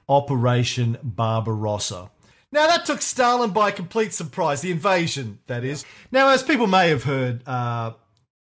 Operation 0.08 0.98
Barbarossa. 1.02 2.10
Now, 2.52 2.66
that 2.66 2.84
took 2.84 3.00
Stalin 3.00 3.50
by 3.50 3.70
complete 3.70 4.12
surprise, 4.12 4.60
the 4.60 4.72
invasion, 4.72 5.38
that 5.46 5.62
is. 5.62 5.84
Now, 6.10 6.30
as 6.30 6.42
people 6.42 6.66
may 6.66 6.88
have 6.88 7.04
heard, 7.04 7.46
uh, 7.46 7.92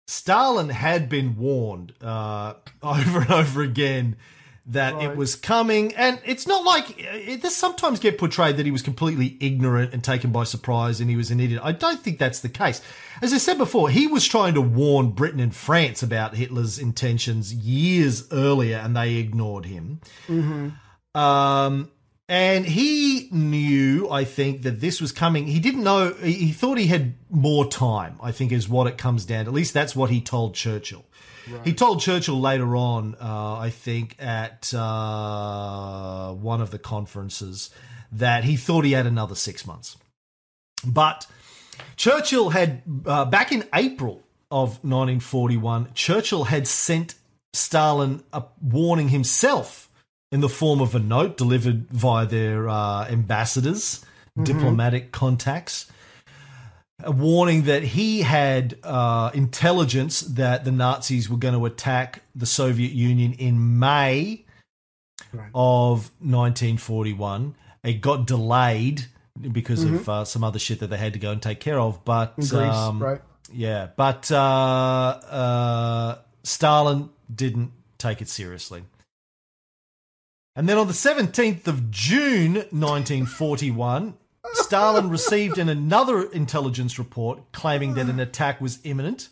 Stalin 0.08 0.70
had 0.70 1.08
been 1.08 1.36
warned 1.36 1.92
uh, 2.02 2.54
over 2.82 3.20
and 3.20 3.30
over 3.30 3.62
again 3.62 4.16
that 4.66 5.02
it 5.02 5.16
was 5.16 5.34
coming, 5.36 5.94
and 5.94 6.20
it's 6.24 6.46
not 6.46 6.64
like 6.64 6.94
it 6.98 7.42
does 7.42 7.56
sometimes 7.56 7.98
get 7.98 8.18
portrayed 8.18 8.56
that 8.58 8.66
he 8.66 8.72
was 8.72 8.82
completely 8.82 9.36
ignorant 9.40 9.92
and 9.92 10.04
taken 10.04 10.30
by 10.30 10.44
surprise 10.44 11.00
and 11.00 11.10
he 11.10 11.16
was 11.16 11.30
an 11.30 11.40
idiot. 11.40 11.60
I 11.64 11.72
don't 11.72 12.00
think 12.00 12.18
that's 12.18 12.40
the 12.40 12.48
case. 12.48 12.80
As 13.22 13.32
I 13.32 13.38
said 13.38 13.58
before, 13.58 13.90
he 13.90 14.06
was 14.06 14.26
trying 14.26 14.54
to 14.54 14.60
warn 14.60 15.10
Britain 15.10 15.40
and 15.40 15.54
France 15.54 16.02
about 16.02 16.34
Hitler's 16.34 16.78
intentions 16.78 17.52
years 17.52 18.30
earlier, 18.32 18.76
and 18.78 18.96
they 18.96 19.16
ignored 19.16 19.64
him. 19.64 20.00
Um, 21.14 21.90
and 22.28 22.64
he 22.64 23.28
knew, 23.32 24.08
I 24.08 24.22
think, 24.22 24.62
that 24.62 24.80
this 24.80 25.00
was 25.00 25.10
coming. 25.10 25.48
He 25.48 25.58
didn't 25.58 25.82
know, 25.82 26.12
he 26.12 26.32
he 26.32 26.52
thought 26.52 26.78
he 26.78 26.86
had 26.86 27.14
more 27.28 27.68
time, 27.68 28.20
I 28.22 28.30
think, 28.30 28.52
is 28.52 28.68
what 28.68 28.86
it 28.86 28.96
comes 28.96 29.24
down 29.24 29.46
to. 29.46 29.50
At 29.50 29.54
least 29.54 29.74
that's 29.74 29.96
what 29.96 30.10
he 30.10 30.20
told 30.20 30.54
Churchill. 30.54 31.04
He 31.64 31.72
told 31.72 32.00
Churchill 32.00 32.40
later 32.40 32.76
on, 32.76 33.16
uh, 33.20 33.56
I 33.56 33.70
think, 33.70 34.16
at 34.18 34.72
uh, 34.74 36.32
one 36.32 36.60
of 36.60 36.70
the 36.70 36.78
conferences, 36.78 37.70
that 38.12 38.44
he 38.44 38.56
thought 38.56 38.84
he 38.84 38.92
had 38.92 39.06
another 39.06 39.34
six 39.34 39.66
months. 39.66 39.96
But 40.84 41.26
Churchill 41.96 42.50
had, 42.50 42.82
uh, 43.06 43.24
back 43.26 43.52
in 43.52 43.64
April 43.74 44.22
of 44.50 44.82
1941, 44.82 45.90
Churchill 45.94 46.44
had 46.44 46.66
sent 46.66 47.14
Stalin 47.52 48.22
a 48.32 48.44
warning 48.60 49.08
himself 49.08 49.90
in 50.32 50.40
the 50.40 50.48
form 50.48 50.80
of 50.80 50.94
a 50.94 50.98
note 50.98 51.36
delivered 51.36 51.88
via 51.90 52.24
their 52.26 52.68
uh, 52.68 53.06
ambassadors, 53.08 54.04
diplomatic 54.40 55.10
contacts, 55.12 55.90
a 57.02 57.12
warning 57.12 57.62
that 57.62 57.82
he 57.82 58.22
had 58.22 58.78
uh, 58.82 59.30
intelligence 59.34 60.20
that 60.20 60.64
the 60.64 60.72
Nazis 60.72 61.28
were 61.28 61.36
going 61.36 61.54
to 61.54 61.66
attack 61.66 62.22
the 62.34 62.46
Soviet 62.46 62.92
Union 62.92 63.32
in 63.34 63.78
May 63.78 64.44
of 65.54 66.10
1941. 66.20 67.54
It 67.82 67.94
got 68.00 68.26
delayed 68.26 69.06
because 69.40 69.84
of 69.84 70.08
uh, 70.08 70.24
some 70.24 70.44
other 70.44 70.58
shit 70.58 70.80
that 70.80 70.88
they 70.88 70.98
had 70.98 71.14
to 71.14 71.18
go 71.18 71.32
and 71.32 71.40
take 71.40 71.60
care 71.60 71.78
of, 71.78 72.04
but 72.04 72.36
Greece, 72.36 72.52
um, 72.52 73.02
right? 73.02 73.20
yeah, 73.52 73.88
but 73.96 74.30
uh, 74.30 74.36
uh, 74.36 76.18
Stalin 76.42 77.10
didn't 77.34 77.72
take 77.98 78.20
it 78.20 78.28
seriously. 78.28 78.84
And 80.56 80.68
then 80.68 80.76
on 80.76 80.88
the 80.88 80.92
17th 80.92 81.66
of 81.68 81.90
June 81.90 82.54
1941, 82.54 84.14
Stalin 84.54 85.08
received 85.10 85.58
in 85.58 85.68
another 85.68 86.22
intelligence 86.30 86.98
report 86.98 87.52
claiming 87.52 87.94
that 87.94 88.06
an 88.08 88.20
attack 88.28 88.60
was 88.60 88.78
imminent 88.84 89.28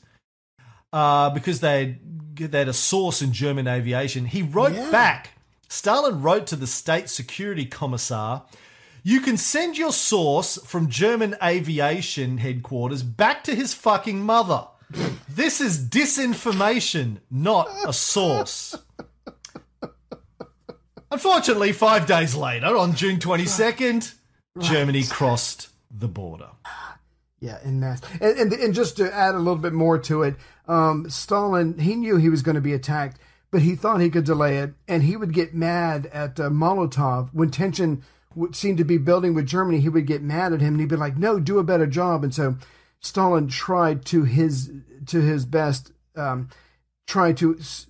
uh, 0.92 1.30
because 1.30 1.60
they 1.60 1.98
had, 2.36 2.52
they 2.52 2.58
had 2.60 2.68
a 2.68 2.72
source 2.72 3.20
in 3.22 3.32
German 3.32 3.66
aviation. 3.66 4.26
He 4.26 4.42
wrote 4.42 4.72
Yeah. 4.74 4.90
back. 4.90 5.30
Stalin 5.68 6.22
wrote 6.22 6.46
to 6.48 6.56
the 6.56 6.66
state 6.66 7.08
security 7.10 7.66
commissar 7.66 8.44
you 9.04 9.20
can 9.20 9.36
send 9.38 9.78
your 9.78 9.92
source 9.92 10.58
from 10.66 10.90
German 10.90 11.34
aviation 11.42 12.36
headquarters 12.38 13.02
back 13.02 13.42
to 13.44 13.54
his 13.54 13.72
fucking 13.72 14.20
mother. 14.22 14.66
This 15.28 15.60
is 15.62 15.78
disinformation, 15.78 17.18
not 17.30 17.68
a 17.86 17.92
source. 17.92 18.74
Unfortunately, 21.10 21.72
five 21.72 22.06
days 22.06 22.34
later, 22.34 22.76
on 22.76 22.94
June 22.94 23.18
22nd, 23.18 24.14
Germany 24.60 25.04
crossed 25.04 25.68
the 25.90 26.08
border. 26.08 26.48
Yeah, 27.40 27.58
in 27.64 27.78
mass. 27.80 28.00
And, 28.20 28.36
and 28.38 28.52
and 28.52 28.74
just 28.74 28.96
to 28.96 29.14
add 29.14 29.34
a 29.34 29.38
little 29.38 29.56
bit 29.56 29.72
more 29.72 29.98
to 29.98 30.22
it, 30.24 30.34
um, 30.66 31.08
Stalin 31.08 31.78
he 31.78 31.94
knew 31.94 32.16
he 32.16 32.28
was 32.28 32.42
going 32.42 32.56
to 32.56 32.60
be 32.60 32.72
attacked, 32.72 33.18
but 33.50 33.62
he 33.62 33.76
thought 33.76 34.00
he 34.00 34.10
could 34.10 34.24
delay 34.24 34.58
it, 34.58 34.74
and 34.88 35.02
he 35.04 35.16
would 35.16 35.32
get 35.32 35.54
mad 35.54 36.06
at 36.06 36.40
uh, 36.40 36.50
Molotov 36.50 37.30
when 37.32 37.50
tension 37.50 38.02
would 38.34 38.56
seem 38.56 38.76
to 38.76 38.84
be 38.84 38.98
building 38.98 39.34
with 39.34 39.46
Germany. 39.46 39.80
He 39.80 39.88
would 39.88 40.06
get 40.06 40.22
mad 40.22 40.52
at 40.52 40.60
him, 40.60 40.74
and 40.74 40.80
he'd 40.80 40.88
be 40.88 40.96
like, 40.96 41.16
"No, 41.16 41.38
do 41.38 41.58
a 41.58 41.64
better 41.64 41.86
job." 41.86 42.24
And 42.24 42.34
so 42.34 42.56
Stalin 43.00 43.48
tried 43.48 44.04
to 44.06 44.24
his 44.24 44.72
to 45.06 45.20
his 45.20 45.44
best, 45.46 45.92
um, 46.16 46.48
try 47.06 47.32
to 47.34 47.56
s- 47.58 47.86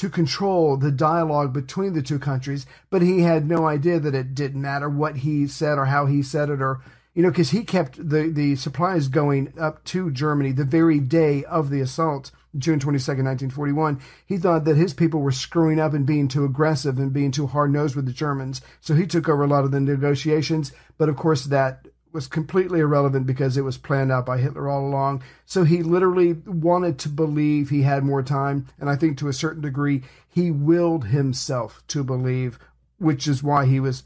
to 0.00 0.08
control 0.08 0.78
the 0.78 0.90
dialogue 0.90 1.52
between 1.52 1.92
the 1.92 2.00
two 2.00 2.18
countries, 2.18 2.64
but 2.88 3.02
he 3.02 3.20
had 3.20 3.46
no 3.46 3.66
idea 3.66 4.00
that 4.00 4.14
it 4.14 4.34
didn't 4.34 4.62
matter 4.62 4.88
what 4.88 5.16
he 5.16 5.46
said 5.46 5.76
or 5.76 5.84
how 5.84 6.06
he 6.06 6.22
said 6.22 6.48
it 6.48 6.62
or 6.62 6.80
you 7.12 7.22
know 7.22 7.28
because 7.28 7.50
he 7.50 7.64
kept 7.64 8.08
the 8.08 8.30
the 8.30 8.56
supplies 8.56 9.08
going 9.08 9.52
up 9.60 9.84
to 9.84 10.10
Germany 10.10 10.52
the 10.52 10.64
very 10.64 11.00
day 11.00 11.44
of 11.44 11.68
the 11.68 11.82
assault 11.82 12.30
June 12.56 12.78
22nd 12.78 13.24
1941 13.24 14.00
he 14.24 14.38
thought 14.38 14.64
that 14.64 14.78
his 14.78 14.94
people 14.94 15.20
were 15.20 15.30
screwing 15.30 15.78
up 15.78 15.92
and 15.92 16.06
being 16.06 16.28
too 16.28 16.46
aggressive 16.46 16.98
and 16.98 17.12
being 17.12 17.30
too 17.30 17.46
hard-nosed 17.46 17.94
with 17.94 18.06
the 18.06 18.12
Germans. 18.12 18.62
So 18.80 18.94
he 18.94 19.06
took 19.06 19.28
over 19.28 19.42
a 19.42 19.48
lot 19.48 19.64
of 19.64 19.70
the 19.70 19.80
negotiations 19.80 20.72
but 20.96 21.10
of 21.10 21.16
course 21.16 21.44
that 21.44 21.88
was 22.12 22.26
completely 22.26 22.80
irrelevant 22.80 23.26
because 23.26 23.56
it 23.56 23.62
was 23.62 23.78
planned 23.78 24.10
out 24.10 24.26
by 24.26 24.38
Hitler 24.38 24.68
all 24.68 24.86
along. 24.86 25.22
So 25.46 25.64
he 25.64 25.82
literally 25.82 26.34
wanted 26.46 26.98
to 27.00 27.08
believe 27.08 27.70
he 27.70 27.82
had 27.82 28.04
more 28.04 28.22
time, 28.22 28.66
and 28.78 28.90
I 28.90 28.96
think 28.96 29.18
to 29.18 29.28
a 29.28 29.32
certain 29.32 29.62
degree 29.62 30.02
he 30.28 30.50
willed 30.50 31.06
himself 31.06 31.82
to 31.88 32.04
believe 32.04 32.58
which 32.98 33.26
is 33.26 33.42
why 33.42 33.66
he 33.66 33.80
was 33.80 34.04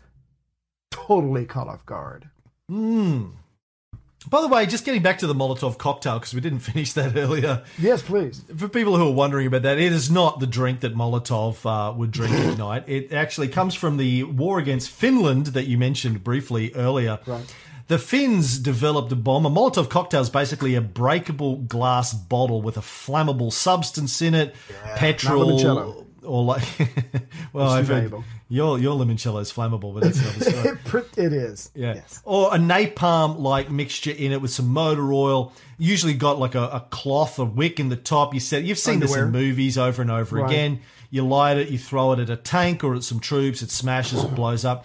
totally 0.90 1.44
caught 1.44 1.68
off 1.68 1.84
guard. 1.84 2.30
By 4.28 4.40
the 4.40 4.48
way, 4.48 4.64
just 4.64 4.84
getting 4.84 5.02
back 5.02 5.18
to 5.18 5.26
the 5.26 5.34
Molotov 5.34 5.76
cocktail 5.76 6.18
because 6.18 6.32
we 6.32 6.40
didn't 6.40 6.58
finish 6.60 6.92
that 6.94 7.16
earlier. 7.16 7.62
Yes, 7.78 8.02
please. 8.02 8.42
For 8.56 8.68
people 8.68 8.96
who 8.96 9.08
are 9.08 9.12
wondering 9.12 9.46
about 9.46 9.62
that, 9.62 9.78
it 9.78 9.92
is 9.92 10.10
not 10.10 10.40
the 10.40 10.46
drink 10.46 10.80
that 10.80 10.94
Molotov 10.94 11.66
uh, 11.66 11.92
would 11.92 12.10
drink 12.10 12.32
at 12.32 12.56
night. 12.58 12.84
It 12.86 13.12
actually 13.12 13.48
comes 13.48 13.74
from 13.74 13.96
the 13.96 14.24
war 14.24 14.58
against 14.58 14.90
Finland 14.90 15.48
that 15.48 15.66
you 15.66 15.76
mentioned 15.76 16.24
briefly 16.24 16.72
earlier. 16.74 17.18
Right. 17.26 17.54
The 17.88 17.98
Finns 17.98 18.58
developed 18.58 19.12
a 19.12 19.16
bomb. 19.16 19.44
A 19.44 19.50
Molotov 19.50 19.90
cocktail 19.90 20.22
is 20.22 20.30
basically 20.30 20.74
a 20.74 20.80
breakable 20.80 21.56
glass 21.56 22.14
bottle 22.14 22.62
with 22.62 22.76
a 22.76 22.80
flammable 22.80 23.52
substance 23.52 24.22
in 24.22 24.34
it, 24.34 24.54
petrol, 24.96 25.58
limoncello. 25.58 26.06
or 26.22 26.44
like. 26.44 26.62
well, 27.52 27.66
It's 27.66 27.74
I've 27.74 27.88
heard 27.88 28.14
your 28.48 28.78
your 28.78 28.94
limoncello 28.98 29.40
is 29.42 29.52
flammable, 29.52 29.92
but 29.92 30.04
that's 30.04 30.18
another 30.18 30.50
story. 30.50 30.78
It, 31.16 31.18
it 31.26 31.32
is. 31.32 31.70
Yeah. 31.74 31.94
Yes. 31.96 32.22
Or 32.24 32.54
a 32.54 32.58
napalm 32.58 33.38
like 33.40 33.70
mixture 33.70 34.12
in 34.12 34.32
it 34.32 34.40
with 34.40 34.50
some 34.52 34.68
motor 34.68 35.12
oil. 35.12 35.52
Usually 35.76 36.14
got 36.14 36.38
like 36.38 36.54
a, 36.54 36.62
a 36.68 36.86
cloth, 36.90 37.38
a 37.38 37.44
wick 37.44 37.80
in 37.80 37.88
the 37.88 37.96
top. 37.96 38.32
You 38.32 38.40
said 38.40 38.64
you've 38.66 38.78
seen 38.78 39.00
this 39.00 39.14
in 39.14 39.30
movies 39.30 39.76
over 39.76 40.00
and 40.02 40.10
over 40.10 40.36
Right. 40.36 40.50
again. 40.50 40.80
You 41.10 41.26
light 41.26 41.58
it, 41.58 41.68
you 41.68 41.78
throw 41.78 42.12
it 42.12 42.18
at 42.18 42.30
a 42.30 42.36
tank 42.36 42.82
or 42.82 42.94
at 42.94 43.04
some 43.04 43.20
troops, 43.20 43.62
it 43.62 43.70
smashes, 43.70 44.24
it 44.24 44.34
blows 44.34 44.64
up. 44.64 44.84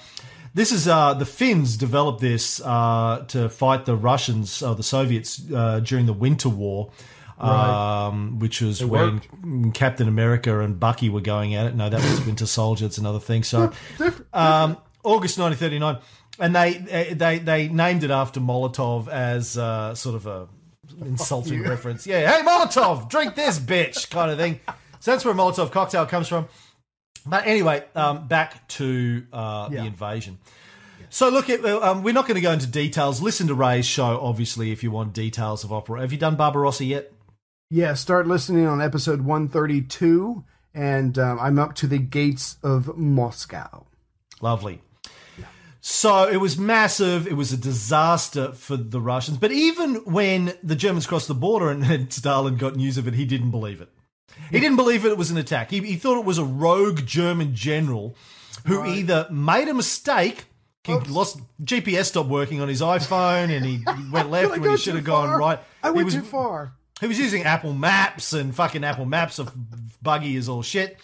This 0.60 0.74
is 0.74 0.90
uh, 0.90 1.14
the 1.14 1.26
Finns 1.26 1.78
developed 1.78 2.20
this 2.20 2.60
uh, 2.60 3.24
to 3.30 3.48
fight 3.48 3.86
the 3.86 3.96
Russians 3.96 4.62
or 4.62 4.76
the 4.76 4.84
Soviets 4.84 5.42
uh, 5.56 5.80
during 5.80 6.06
the 6.06 6.12
Winter 6.12 6.50
War. 6.50 6.92
Um, 7.40 8.40
which 8.40 8.60
was 8.60 8.84
when 8.84 9.22
Captain 9.72 10.10
America 10.10 10.60
and 10.60 10.78
Bucky 10.78 11.08
were 11.08 11.22
going 11.22 11.56
at 11.56 11.68
it. 11.68 11.76
No, 11.76 11.88
that 11.88 12.02
was 12.02 12.26
Winter 12.26 12.46
Soldier. 12.46 12.88
It's 12.88 12.98
another 12.98 13.22
thing. 13.22 13.44
So, 13.44 13.72
um, 14.34 14.76
August 15.06 15.40
1939, 15.40 16.00
and 16.40 16.54
they 16.54 17.14
they 17.14 17.40
they 17.40 17.70
named 17.70 18.04
it 18.04 18.12
after 18.12 18.42
Molotov 18.42 19.08
as 19.08 19.58
uh, 19.58 19.96
sort 19.96 20.18
of 20.18 20.28
a 20.28 20.50
insulting 21.06 21.64
reference. 21.70 22.06
Yeah, 22.06 22.30
hey 22.30 22.44
Molotov, 22.46 23.08
drink 23.08 23.36
this 23.36 23.58
bitch, 23.60 24.10
kind 24.10 24.30
of 24.30 24.38
thing. 24.38 24.60
So 25.00 25.12
that's 25.12 25.24
where 25.24 25.34
Molotov 25.34 25.72
cocktail 25.72 26.06
comes 26.06 26.28
from. 26.28 26.50
But 27.26 27.46
anyway, 27.48 27.84
um, 27.96 28.28
back 28.28 28.68
to 28.70 29.26
uh, 29.34 29.70
the 29.70 29.76
Yeah. 29.76 29.84
invasion. 29.86 30.38
So 31.12 31.30
look, 31.30 31.50
at, 31.50 31.66
um, 31.66 32.04
we're 32.04 32.14
not 32.14 32.28
going 32.28 32.36
to 32.36 32.42
go 32.42 32.52
into 32.52 32.68
details. 32.68 33.22
Listen 33.22 33.48
to 33.48 33.56
Ray's 33.56 33.86
show, 33.86 34.20
obviously, 34.22 34.72
if 34.72 34.84
you 34.84 34.92
want 34.92 35.14
details 35.14 35.64
of 35.64 35.74
opera. 35.74 36.02
Have 36.02 36.12
you 36.12 36.20
done 36.20 36.36
Barbarossa 36.36 36.86
yet? 36.86 37.12
Yeah, 37.72 37.94
start 37.96 38.28
listening 38.28 38.66
on 38.68 38.82
episode 38.82 39.22
132, 39.22 40.44
and 40.74 41.18
um, 41.18 41.40
I'm 41.40 41.58
up 41.60 41.74
to 41.76 41.88
the 41.88 41.98
gates 41.98 42.58
of 42.64 42.96
Moscow. 42.98 43.86
Lovely. 44.42 44.82
So 45.82 46.28
it 46.28 46.38
was 46.38 46.58
massive. 46.58 47.26
It 47.26 47.34
was 47.38 47.54
a 47.54 47.58
disaster 47.58 48.52
for 48.52 48.76
the 48.76 49.00
Russians. 49.00 49.38
But 49.38 49.52
even 49.52 49.96
when 50.06 50.54
the 50.62 50.76
Germans 50.76 51.08
crossed 51.08 51.28
the 51.30 51.34
border 51.34 51.70
and 51.70 52.12
Stalin 52.14 52.58
got 52.58 52.76
news 52.76 52.98
of 52.98 53.08
it, 53.08 53.14
he 53.14 53.24
didn't 53.26 53.52
believe 53.52 53.80
it. 53.82 53.90
He 54.52 54.60
didn't 54.60 54.78
believe 54.78 55.06
it 55.06 55.18
was 55.18 55.32
an 55.32 55.38
attack. 55.38 55.70
He, 55.72 55.80
he 55.80 55.96
thought 55.96 56.18
it 56.18 56.26
was 56.26 56.38
a 56.38 56.44
rogue 56.44 57.06
German 57.06 57.54
general 57.56 58.16
who 58.66 58.84
either 58.86 59.28
made 59.32 59.68
a 59.68 59.74
mistake, 59.74 60.46
he 60.84 60.94
lost 60.94 61.40
GPS 61.64 62.06
stopped 62.06 62.30
working 62.30 62.62
on 62.62 62.68
his 62.68 62.82
iPhone, 62.82 63.56
and 63.56 63.64
he 63.66 63.84
went 64.12 64.30
left 64.32 64.52
when 64.58 64.70
he 64.72 64.78
should 64.78 64.96
have 64.96 65.04
gone 65.04 65.38
right. 65.40 65.60
I 65.84 65.90
He 65.90 65.94
went 65.94 66.06
was- 66.06 66.16
too 66.16 66.22
far. 66.24 66.74
he 67.00 67.08
was 67.08 67.20
using 67.20 67.44
Apple 67.44 67.74
Maps 67.74 68.34
and 68.34 68.54
fucking 68.56 68.84
Apple 68.84 69.06
Maps 69.06 69.38
of 69.40 69.52
buggy 70.02 70.36
as 70.38 70.50
all 70.50 70.62
shit. 70.64 70.98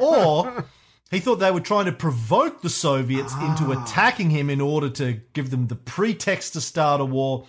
Or 0.00 0.64
he 1.10 1.20
thought 1.20 1.36
they 1.36 1.50
were 1.50 1.60
trying 1.60 1.86
to 1.86 1.92
provoke 1.92 2.62
the 2.62 2.70
Soviets 2.70 3.34
into 3.36 3.72
attacking 3.72 4.30
him 4.30 4.50
in 4.50 4.60
order 4.60 4.88
to 4.90 5.20
give 5.32 5.50
them 5.50 5.66
the 5.68 5.74
pretext 5.76 6.52
to 6.54 6.60
start 6.60 7.00
a 7.00 7.04
war. 7.04 7.46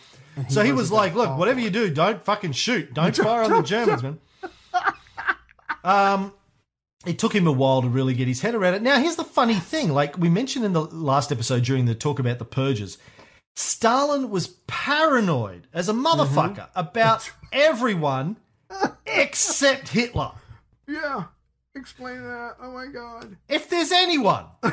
So 0.49 0.63
he 0.63 0.71
was 0.71 0.91
like, 0.91 1.13
look, 1.15 1.37
whatever 1.37 1.59
you 1.59 1.69
do, 1.69 1.89
don't 1.91 2.23
fucking 2.23 2.53
shoot. 2.53 2.93
Don't 2.93 3.15
fire 3.15 3.43
on 3.43 3.51
the 3.51 3.61
Germans, 3.61 4.01
man. 4.03 4.19
Um, 5.83 6.33
it 7.05 7.19
took 7.19 7.35
him 7.35 7.47
a 7.47 7.51
while 7.51 7.81
to 7.81 7.89
really 7.89 8.13
get 8.13 8.27
his 8.27 8.41
head 8.41 8.55
around 8.55 8.75
it. 8.75 8.81
Now, 8.81 8.99
here's 8.99 9.17
the 9.17 9.23
funny 9.23 9.55
thing. 9.55 9.89
Like 9.89 10.17
we 10.17 10.29
mentioned 10.29 10.65
in 10.65 10.73
the 10.73 10.81
last 10.81 11.31
episode 11.31 11.63
during 11.63 11.85
the 11.85 11.95
talk 11.95 12.19
about 12.19 12.39
the 12.39 12.45
purges, 12.45 12.97
Stalin 13.55 14.29
was 14.29 14.47
paranoid 14.67 15.67
as 15.73 15.89
a 15.89 15.93
motherfucker 15.93 16.69
about 16.75 17.29
everyone 17.51 18.37
except 19.05 19.89
Hitler. 19.89 20.31
Yeah, 20.87 21.25
explain 21.75 22.23
that. 22.23 22.55
Oh 22.61 22.71
my 22.71 22.87
god. 22.87 23.37
If 23.47 23.69
there's 23.69 23.91
anyone 23.91 24.45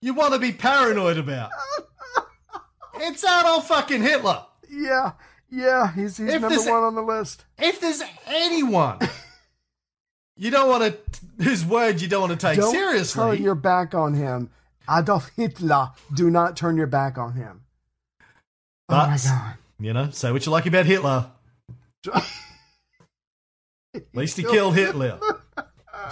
you 0.00 0.14
want 0.14 0.34
to 0.34 0.38
be 0.38 0.52
paranoid 0.52 1.18
about, 1.18 1.50
it's 2.96 3.24
Adolf 3.24 3.68
fucking 3.68 4.02
Hitler. 4.02 4.44
Yeah, 4.68 5.12
yeah, 5.52 5.92
he's, 5.92 6.16
he's 6.16 6.32
If 6.32 6.40
number 6.40 6.58
one 6.58 6.82
on 6.82 6.94
the 6.94 7.02
list. 7.02 7.44
If 7.58 7.78
there's 7.78 8.02
anyone 8.26 8.98
you 10.36 10.50
don't 10.50 10.68
want 10.68 10.82
to, 10.82 11.44
whose 11.44 11.62
word 11.64 12.00
you 12.00 12.08
don't 12.08 12.22
want 12.22 12.40
to 12.40 12.46
take 12.46 12.58
Don't 12.58 12.72
seriously, 12.72 13.36
turn 13.36 13.44
your 13.44 13.54
back 13.54 13.94
on 13.94 14.14
him. 14.14 14.48
Adolf 14.90 15.30
Hitler, 15.36 15.90
do 16.12 16.30
not 16.30 16.56
turn 16.56 16.78
your 16.78 16.86
back 16.86 17.18
on 17.18 17.34
him. 17.34 17.64
oh 18.88 18.96
my 18.96 19.18
god. 19.22 19.54
you 19.78 19.92
know, 19.92 20.10
say 20.10 20.32
what 20.32 20.46
you 20.46 20.52
like 20.52 20.64
about 20.64 20.86
Hitler. 20.86 21.26
At 23.94 24.04
least 24.14 24.38
he 24.38 24.42
killed 24.42 24.74
Hitler. 24.74 25.20
You 25.22 25.64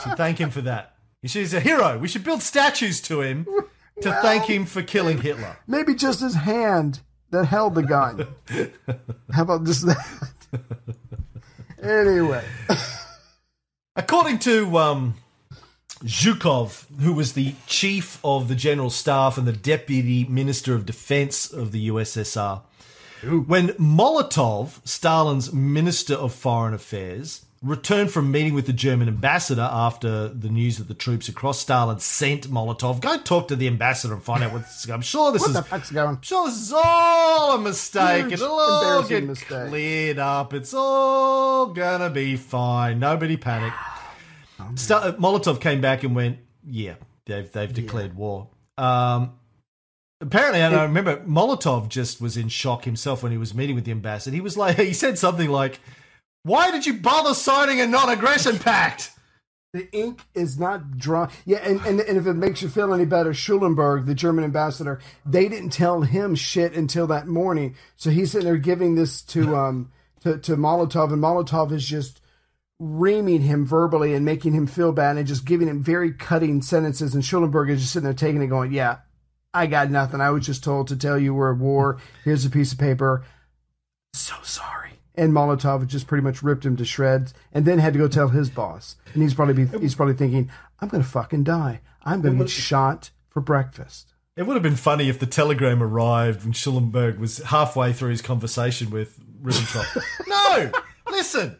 should 0.03 0.19
thank 0.19 0.37
him 0.37 0.51
for 0.51 0.61
that. 0.61 0.97
He's 1.23 1.55
a 1.55 1.61
hero. 1.61 1.99
We 1.99 2.09
should 2.09 2.25
build 2.25 2.43
statues 2.43 3.01
to 3.03 3.23
him 3.23 3.47
to 4.03 4.13
thank 4.21 4.45
him 4.45 4.67
for 4.67 4.83
killing 4.83 5.23
Hitler. 5.23 5.57
Maybe 5.67 5.95
just 5.95 6.21
his 6.21 6.35
hand 6.35 7.01
that 7.31 7.45
held 7.47 7.75
the 7.75 7.83
gun. 7.83 8.27
How 9.33 9.43
about 9.43 9.65
just 9.65 9.87
that? 9.87 10.25
anyway, 11.83 12.45
According 13.97 14.39
to 14.41 14.79
um, 14.79 15.15
Zhukov, 16.05 16.87
who 17.01 17.13
was 17.13 17.33
the 17.33 17.55
chief 17.67 18.19
of 18.25 18.49
the 18.49 18.55
general 18.55 18.89
staff 18.89 19.37
and 19.37 19.47
the 19.47 19.53
deputy 19.53 20.25
minister 20.25 20.75
of 20.75 20.87
defense 20.87 21.53
of 21.53 21.73
the 21.73 21.89
USSR, 21.89 22.63
when 23.47 23.69
Molotov, 23.71 24.81
Stalin's 24.87 25.53
minister 25.53 26.15
of 26.15 26.33
foreign 26.33 26.73
affairs, 26.73 27.45
returned 27.63 28.11
from 28.11 28.31
meeting 28.33 28.55
with 28.55 28.65
the 28.67 28.73
German 28.73 29.07
ambassador 29.07 29.69
after 29.71 30.29
the 30.29 30.49
news 30.49 30.79
that 30.79 30.89
the 30.89 30.95
troops 30.95 31.29
across 31.29 31.59
Stalin 31.61 31.99
sent 31.99 32.51
Molotov, 32.51 33.01
go 33.03 33.19
talk 33.19 33.49
to 33.49 33.57
the 33.57 33.67
ambassador 33.67 34.15
and 34.15 34.23
find 34.23 34.43
out 34.43 34.53
what's. 34.53 34.89
I'm 34.89 35.03
sure 35.03 35.31
this 35.33 35.43
what 35.43 35.49
is. 35.51 35.57
the 35.57 35.63
fuck's 35.63 35.91
going? 35.91 36.09
I'm 36.17 36.23
sure 36.23 36.47
this 36.47 36.57
is 36.61 36.73
all 36.73 37.57
a 37.57 37.61
mistake. 37.61 38.25
Huge, 38.27 38.33
It'll 38.35 38.53
all 38.59 39.03
get 39.03 39.25
mistake. 39.25 39.69
cleared 39.69 40.19
up. 40.19 40.55
It's 40.55 40.73
all 40.73 41.67
gonna 41.67 42.09
be 42.11 42.37
fine. 42.37 42.99
Nobody 42.99 43.37
panic. 43.37 43.73
Sta- 44.77 44.97
uh, 44.99 45.13
Molotov 45.13 45.61
came 45.61 45.81
back 45.81 46.03
and 46.03 46.15
went, 46.15 46.39
"Yeah, 46.67 46.95
they've 47.27 47.51
they've 47.51 47.73
declared 47.73 48.15
war." 48.17 48.49
Um, 48.79 49.35
apparently, 50.21 50.61
and 50.61 50.75
I 50.75 50.85
remember 50.85 51.19
Molotov 51.27 51.89
just 51.89 52.21
was 52.23 52.37
in 52.39 52.49
shock 52.49 52.85
himself 52.85 53.23
when 53.23 53.33
he 53.33 53.39
was 53.39 53.55
meeting 53.55 53.75
with 53.75 53.85
the 53.85 53.91
ambassador. 53.91 54.35
He 54.35 54.41
was 54.41 54.57
like, 54.57 54.77
he 54.79 54.93
said 54.95 55.19
something 55.19 55.51
like, 55.51 55.81
"Why 56.43 56.71
did 56.71 56.87
you 56.87 56.95
bother 56.95 57.35
signing 57.35 57.81
a 57.81 57.87
non-aggression 57.87 58.59
pact?" 58.59 59.13
The 59.73 59.89
ink 59.93 60.23
is 60.35 60.59
not 60.59 60.99
drawn. 60.99 61.31
Yeah, 61.45 61.59
and, 61.59 61.81
and, 61.83 62.01
and 62.01 62.19
if 62.19 62.27
it 62.27 62.35
makes 62.35 62.61
you 62.61 62.69
feel 62.69 62.93
any 62.93 63.05
better, 63.05 63.33
Schulenburg, 63.33 64.07
the 64.07 64.17
German 64.17 64.45
ambassador, 64.45 64.99
they 65.25 65.49
didn't 65.49 65.71
tell 65.71 66.01
him 66.01 66.35
shit 66.35 66.75
until 66.75 67.07
that 67.07 67.29
morning. 67.29 67.77
So 67.95 68.11
he's 68.11 68.33
sitting 68.33 68.47
there 68.47 68.57
giving 68.57 68.97
this 68.97 69.23
to 69.23 69.57
um 69.57 69.93
to, 70.23 70.39
to 70.39 70.57
Molotov, 70.57 71.13
and 71.13 71.23
Molotov 71.23 71.73
is 71.73 71.87
just 71.87 72.21
reaming 72.81 73.43
him 73.43 73.65
verbally 73.65 74.13
and 74.15 74.25
making 74.25 74.55
him 74.55 74.67
feel 74.67 74.91
bad 74.91 75.17
and 75.17 75.27
just 75.27 75.45
giving 75.45 75.69
him 75.69 75.83
very 75.83 76.13
cutting 76.13 76.63
sentences. 76.63 77.15
And 77.15 77.25
Schulenburg 77.25 77.71
is 77.71 77.81
just 77.81 77.93
sitting 77.93 78.05
there 78.05 78.15
taking 78.15 78.43
it, 78.43 78.49
going, 78.49 78.73
"Yeah, 78.73 78.99
I 79.55 79.67
got 79.67 79.89
nothing. 79.91 80.21
I 80.21 80.31
was 80.31 80.45
just 80.45 80.65
told 80.65 80.89
to 80.89 80.97
tell 80.97 81.19
you 81.19 81.33
we're 81.33 81.53
at 81.53 81.59
war. 81.59 81.99
Here's 82.25 82.45
a 82.45 82.51
piece 82.51 82.73
of 82.73 82.79
paper. 82.79 83.25
So 84.15 84.35
sorry." 84.43 84.80
And 85.21 85.33
Molotov 85.35 85.87
just 85.87 86.07
pretty 86.07 86.25
much 86.25 86.43
ripped 86.43 86.65
him 86.65 86.77
to 86.79 86.85
shreds, 86.85 87.35
and 87.53 87.65
then 87.67 87.79
had 87.79 87.93
to 87.93 87.99
go 87.99 88.09
tell 88.09 88.29
his 88.29 88.49
boss. 88.49 88.97
And 89.13 89.23
he's 89.23 89.35
probably 89.35 89.65
be, 89.67 89.79
he's 89.79 89.95
probably 89.95 90.15
thinking, 90.15 90.51
"I'm 90.81 90.89
going 90.89 91.03
to 91.03 91.09
fucking 91.09 91.45
die. 91.45 91.81
I'm 92.03 92.23
going 92.23 92.39
to 92.39 92.45
get 92.45 92.51
shot 92.51 93.11
for 93.29 93.41
breakfast." 93.43 94.15
It 94.37 94.45
would 94.45 94.55
have 94.55 94.63
been 94.63 94.77
funny 94.77 95.11
if 95.11 95.19
the 95.19 95.27
telegram 95.27 95.83
arrived 95.83 96.43
when 96.45 96.53
Schulenburg 96.55 97.19
was 97.19 97.39
halfway 97.39 97.93
through 97.93 98.11
his 98.11 98.23
conversation 98.23 98.89
with 98.91 99.19
Ribbentrop. 99.43 100.03
no, 100.27 100.71
listen, 101.11 101.59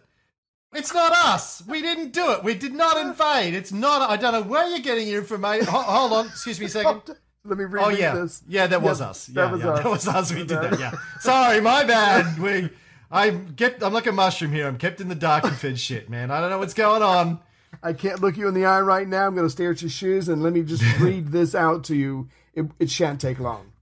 it's 0.73 0.95
not 0.95 1.13
us. 1.13 1.63
We 1.69 1.83
didn't 1.83 2.13
do 2.13 2.31
it. 2.33 2.43
We 2.43 2.55
did 2.55 2.73
not 2.73 2.97
invade. 2.97 3.53
It's 3.55 3.73
not. 3.73 4.09
I 4.09 4.17
don't 4.17 4.33
know 4.33 4.43
where 4.43 4.67
you're 4.69 4.79
getting 4.79 5.07
your 5.09 5.21
information. 5.21 5.67
Ho- 5.67 5.83
hold 5.83 6.13
on, 6.15 6.27
excuse 6.29 6.59
me 6.59 6.65
a 6.67 6.69
second. 6.71 7.03
Let 7.45 7.59
me 7.59 7.65
read 7.65 7.85
Oh 7.85 7.89
yeah, 7.91 8.15
this. 8.15 8.43
yeah, 8.49 8.67
that 8.69 8.81
was 8.81 9.01
Yep, 9.01 9.09
us. 9.11 9.27
that 9.27 9.35
Yeah, 9.47 9.53
was 9.53 9.61
yeah, 9.61 9.69
us. 9.71 9.83
that 9.83 9.91
was 9.91 10.09
us. 10.09 10.33
We 10.33 10.39
did 10.39 10.49
that. 10.49 10.79
Yeah, 10.81 10.93
sorry, 11.21 11.61
my 11.61 11.85
bad. 11.85 12.39
We, 12.39 12.71
I'm 13.11 13.55
kept. 13.55 13.83
I'm 13.83 13.93
like 13.93 14.07
a 14.07 14.13
mushroom 14.13 14.53
here. 14.53 14.69
I'm 14.69 14.79
kept 14.79 15.01
in 15.01 15.09
the 15.09 15.15
dark 15.15 15.45
and 15.45 15.57
fed 15.57 15.79
shit, 15.79 16.09
man. 16.09 16.31
I 16.31 16.41
don't 16.41 16.51
know 16.51 16.59
what's 16.59 16.75
going 16.75 17.03
on. 17.03 17.41
I 17.83 17.93
can't 17.93 18.21
look 18.21 18.37
you 18.37 18.47
in 18.49 18.55
the 18.55 18.67
eye 18.67 18.81
right 18.81 19.07
now. 19.07 19.27
I'm 19.27 19.35
going 19.35 19.47
to 19.47 19.51
stare 19.51 19.71
at 19.71 19.83
your 19.83 19.91
shoes 19.91 20.29
and 20.29 20.43
let 20.43 20.53
me 20.53 20.63
just 20.63 20.83
read 21.01 21.29
this 21.29 21.55
out 21.55 21.85
to 21.85 21.97
you. 21.97 22.29
It, 22.55 22.67
it 22.79 22.91
shan't 22.91 23.21
take 23.21 23.39
long. 23.39 23.73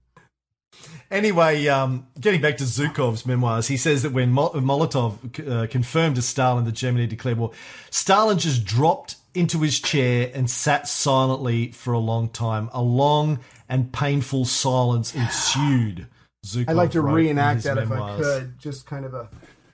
Anyway, 1.11 1.67
um, 1.67 2.05
getting 2.19 2.39
back 2.39 2.57
to 2.57 2.63
Zhukov's 2.65 3.25
memoirs, 3.25 3.67
he 3.67 3.77
says 3.77 4.03
that 4.03 4.11
when 4.11 4.31
Mol- 4.31 4.53
Molotov 4.53 5.49
uh, 5.49 5.65
confirmed 5.67 6.15
to 6.17 6.21
Stalin 6.21 6.65
that 6.65 6.73
Germany 6.73 7.07
declared 7.07 7.39
war, 7.39 7.51
Stalin 7.89 8.37
just 8.37 8.63
dropped 8.63 9.15
into 9.33 9.59
his 9.61 9.79
chair 9.79 10.31
and 10.35 10.49
sat 10.49 10.87
silently 10.87 11.71
for 11.71 11.93
a 11.93 11.99
long 11.99 12.29
time. 12.29 12.69
A 12.73 12.81
long 12.81 13.39
and 13.67 13.91
painful 13.91 14.45
silence 14.45 15.15
ensued. 15.15 16.07
Zhukov 16.45 16.69
I'd 16.69 16.75
like 16.75 16.91
to 16.91 17.01
wrote 17.01 17.09
in 17.19 17.25
reenact 17.25 17.55
his 17.57 17.63
that 17.65 17.77
if 17.77 17.91
I 17.91 18.17
could. 18.17 18.57
Just 18.59 18.85
kind 18.85 19.05
of 19.05 19.13
a. 19.13 19.29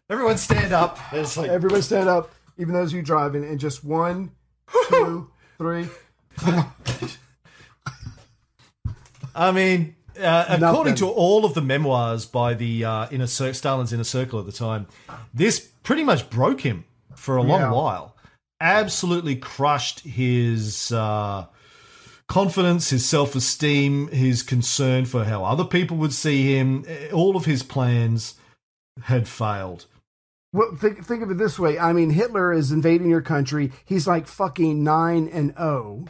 Everyone 0.10 0.38
stand 0.38 0.74
up. 0.74 1.00
It's 1.12 1.38
like, 1.38 1.50
Everybody 1.50 1.82
stand 1.82 2.10
up, 2.10 2.32
even 2.58 2.74
those 2.74 2.92
of 2.92 2.98
you 2.98 3.02
driving, 3.04 3.44
and 3.44 3.60
just 3.60 3.84
one, 3.84 4.32
two, 4.90 5.30
three. 5.58 5.88
I 9.36 9.52
mean, 9.52 9.96
uh, 10.20 10.46
according 10.50 10.62
Nothing. 10.94 10.96
to 10.96 11.10
all 11.10 11.44
of 11.46 11.54
the 11.54 11.62
memoirs 11.62 12.26
by 12.26 12.54
the 12.54 12.86
uh, 12.86 13.08
inner 13.12 13.28
cir- 13.28 13.54
Stalin's 13.54 13.92
inner 13.92 14.04
circle 14.04 14.40
at 14.40 14.46
the 14.46 14.52
time, 14.52 14.88
this 15.34 15.60
pretty 15.60 16.04
much 16.04 16.30
broke 16.30 16.62
him 16.62 16.86
for 17.16 17.36
a 17.38 17.42
long 17.44 17.62
Yeah. 17.62 17.72
while. 17.72 18.16
Absolutely 18.62 19.36
crushed 19.36 20.00
his 20.02 20.92
uh, 20.92 21.46
confidence, 22.28 22.90
his 22.90 23.06
self 23.06 23.36
esteem, 23.36 24.08
his 24.10 24.44
concern 24.44 25.06
for 25.06 25.26
how 25.26 25.44
other 25.44 25.64
people 25.66 25.98
would 25.98 26.14
see 26.14 26.56
him. 26.58 26.84
Eh, 26.88 27.10
All 27.12 27.36
of 27.36 27.46
his 27.46 27.64
plans 27.64 28.36
had 29.04 29.28
failed. 29.28 29.86
Well, 30.54 30.76
think 30.76 31.06
think 31.06 31.22
of 31.22 31.30
it 31.32 31.38
this 31.38 31.60
way. 31.60 31.78
I 31.78 31.92
mean, 31.94 32.12
Hitler 32.12 32.54
is 32.54 32.72
invading 32.72 33.10
your 33.10 33.22
country. 33.22 33.72
He's 33.84 34.08
like 34.08 34.28
fucking 34.28 34.84
nine 34.84 35.28
and 35.28 35.54
zero. 35.58 36.06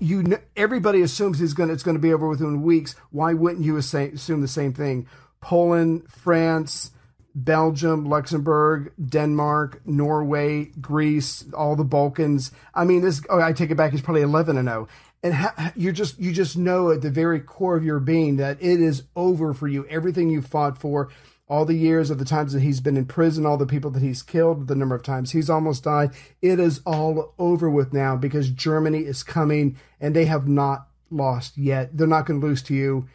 You, 0.00 0.22
kn- 0.22 0.42
everybody 0.54 1.00
assumes 1.02 1.38
he's 1.38 1.54
gonna. 1.54 1.72
It's 1.72 1.82
gonna 1.82 1.98
be 1.98 2.12
over 2.12 2.28
within 2.28 2.62
weeks. 2.62 2.94
Why 3.10 3.32
wouldn't 3.34 3.64
you 3.64 3.76
assume 3.78 4.40
the 4.42 4.48
same 4.48 4.72
thing? 4.74 5.08
Poland, 5.40 6.02
France, 6.10 6.90
Belgium, 7.34 8.04
Luxembourg, 8.04 8.92
Denmark, 9.02 9.80
Norway, 9.86 10.66
Greece, 10.80 11.44
all 11.54 11.74
the 11.74 11.84
Balkans. 11.84 12.52
I 12.74 12.84
mean, 12.84 13.00
this. 13.00 13.22
Oh, 13.30 13.40
I 13.40 13.52
take 13.54 13.70
it 13.70 13.76
back. 13.76 13.92
He's 13.92 14.02
probably 14.02 14.22
eleven 14.22 14.56
and 14.58 14.68
zero. 14.68 14.88
And 15.22 15.34
ha- 15.34 15.72
you 15.74 15.90
just 15.92 16.18
you 16.18 16.32
just 16.32 16.56
know 16.56 16.90
at 16.90 17.02
the 17.02 17.10
very 17.10 17.40
core 17.40 17.76
of 17.76 17.84
your 17.84 17.98
being 17.98 18.36
that 18.36 18.58
it 18.60 18.80
is 18.80 19.02
over 19.16 19.52
for 19.52 19.66
you. 19.66 19.86
Everything 19.88 20.30
you 20.30 20.40
fought 20.40 20.78
for, 20.78 21.10
all 21.48 21.64
the 21.64 21.74
years 21.74 22.10
of 22.10 22.18
the 22.18 22.24
times 22.24 22.52
that 22.52 22.62
he's 22.62 22.80
been 22.80 22.96
in 22.96 23.06
prison, 23.06 23.46
all 23.46 23.56
the 23.56 23.66
people 23.66 23.90
that 23.90 24.02
he's 24.02 24.22
killed, 24.22 24.68
the 24.68 24.74
number 24.74 24.94
of 24.94 25.02
times 25.02 25.32
he's 25.32 25.48
almost 25.48 25.84
died, 25.84 26.10
it 26.42 26.60
is 26.60 26.80
all 26.84 27.34
over 27.38 27.70
with 27.70 27.92
now 27.92 28.16
because 28.16 28.50
Germany 28.50 29.00
is 29.00 29.22
coming 29.22 29.76
and 30.00 30.14
they 30.14 30.26
have 30.26 30.46
not 30.46 30.88
lost 31.10 31.56
yet. 31.56 31.96
They're 31.96 32.06
not 32.06 32.26
going 32.26 32.40
to 32.40 32.46
lose 32.46 32.62
to 32.64 32.74
you. 32.74 33.08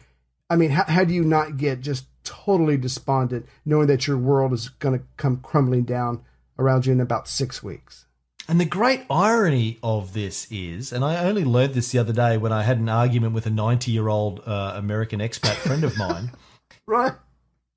I 0.50 0.56
mean, 0.56 0.70
how, 0.70 0.84
how 0.84 1.04
do 1.04 1.14
you 1.14 1.24
not 1.24 1.56
get 1.56 1.80
just 1.80 2.06
totally 2.24 2.76
despondent 2.76 3.46
knowing 3.64 3.86
that 3.86 4.06
your 4.06 4.18
world 4.18 4.52
is 4.52 4.68
going 4.68 4.98
to 4.98 5.04
come 5.16 5.38
crumbling 5.38 5.84
down 5.84 6.24
around 6.58 6.86
you 6.86 6.92
in 6.92 7.00
about 7.00 7.28
six 7.28 7.62
weeks? 7.62 8.06
And 8.48 8.60
the 8.60 8.66
great 8.66 9.04
irony 9.08 9.78
of 9.82 10.12
this 10.12 10.46
is, 10.50 10.92
and 10.92 11.04
I 11.04 11.24
only 11.24 11.44
learned 11.44 11.74
this 11.74 11.92
the 11.92 11.98
other 11.98 12.12
day 12.12 12.36
when 12.36 12.52
I 12.52 12.62
had 12.62 12.78
an 12.78 12.88
argument 12.88 13.32
with 13.32 13.46
a 13.46 13.50
90 13.50 13.90
year 13.90 14.08
old 14.08 14.42
uh, 14.46 14.74
American 14.76 15.20
expat 15.20 15.54
friend 15.54 15.84
of 15.84 15.96
mine. 15.96 16.30
Right. 16.86 17.12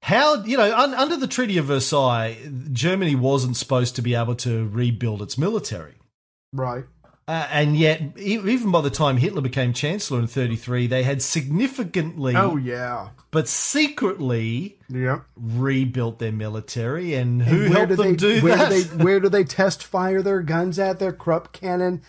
How, 0.01 0.43
you 0.43 0.57
know, 0.57 0.75
un- 0.75 0.93
under 0.93 1.15
the 1.15 1.27
Treaty 1.27 1.57
of 1.57 1.65
Versailles, 1.65 2.37
Germany 2.73 3.15
wasn't 3.15 3.55
supposed 3.55 3.95
to 3.95 4.01
be 4.01 4.15
able 4.15 4.35
to 4.35 4.67
rebuild 4.67 5.21
its 5.21 5.37
military. 5.37 5.93
Right. 6.51 6.83
Uh, 7.27 7.45
and 7.51 7.75
yet, 7.77 8.01
even 8.17 8.71
by 8.71 8.79
the 8.79 8.89
time 8.89 9.17
Hitler 9.17 9.41
became 9.41 9.73
chancellor 9.73 10.19
in 10.19 10.27
33, 10.27 10.87
they 10.87 11.03
had 11.03 11.21
significantly, 11.21 12.33
Oh, 12.37 12.55
yeah. 12.55 13.09
but 13.31 13.49
secretly, 13.49 14.79
Yep. 14.89 15.23
rebuilt 15.35 16.19
their 16.19 16.31
military. 16.31 17.15
And 17.15 17.41
who 17.41 17.59
where 17.59 17.69
helped 17.69 17.89
do 17.89 17.95
them 17.97 18.05
they, 18.11 18.15
do 18.15 18.41
where 18.41 18.55
that? 18.55 18.69
Do 18.69 18.81
they, 18.83 19.03
where 19.03 19.19
do 19.19 19.27
they 19.29 19.43
test 19.43 19.83
fire 19.83 20.21
their 20.21 20.41
guns 20.41 20.79
at? 20.79 20.99
Their 20.99 21.11
Krupp 21.11 21.51
cannon? 21.51 22.01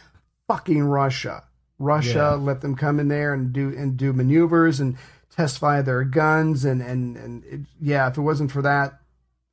Fucking 0.47 0.83
Russia. 0.85 1.45
Russia 1.81 2.13
Yeah. 2.15 2.35
let 2.35 2.61
them 2.61 2.75
come 2.77 3.01
in 3.01 3.09
there 3.09 3.33
and 3.35 3.53
do 3.53 3.75
and 3.77 3.97
do 3.97 4.13
maneuvers 4.13 4.79
and 4.81 4.97
test 5.35 5.59
fire 5.59 5.83
their 5.83 6.05
guns 6.05 6.65
and 6.65 6.81
and 6.83 7.17
and 7.17 7.45
it, 7.45 7.61
yeah, 7.81 8.09
if 8.09 8.17
it 8.19 8.23
wasn't 8.23 8.51
for 8.53 8.63
that, 8.63 9.01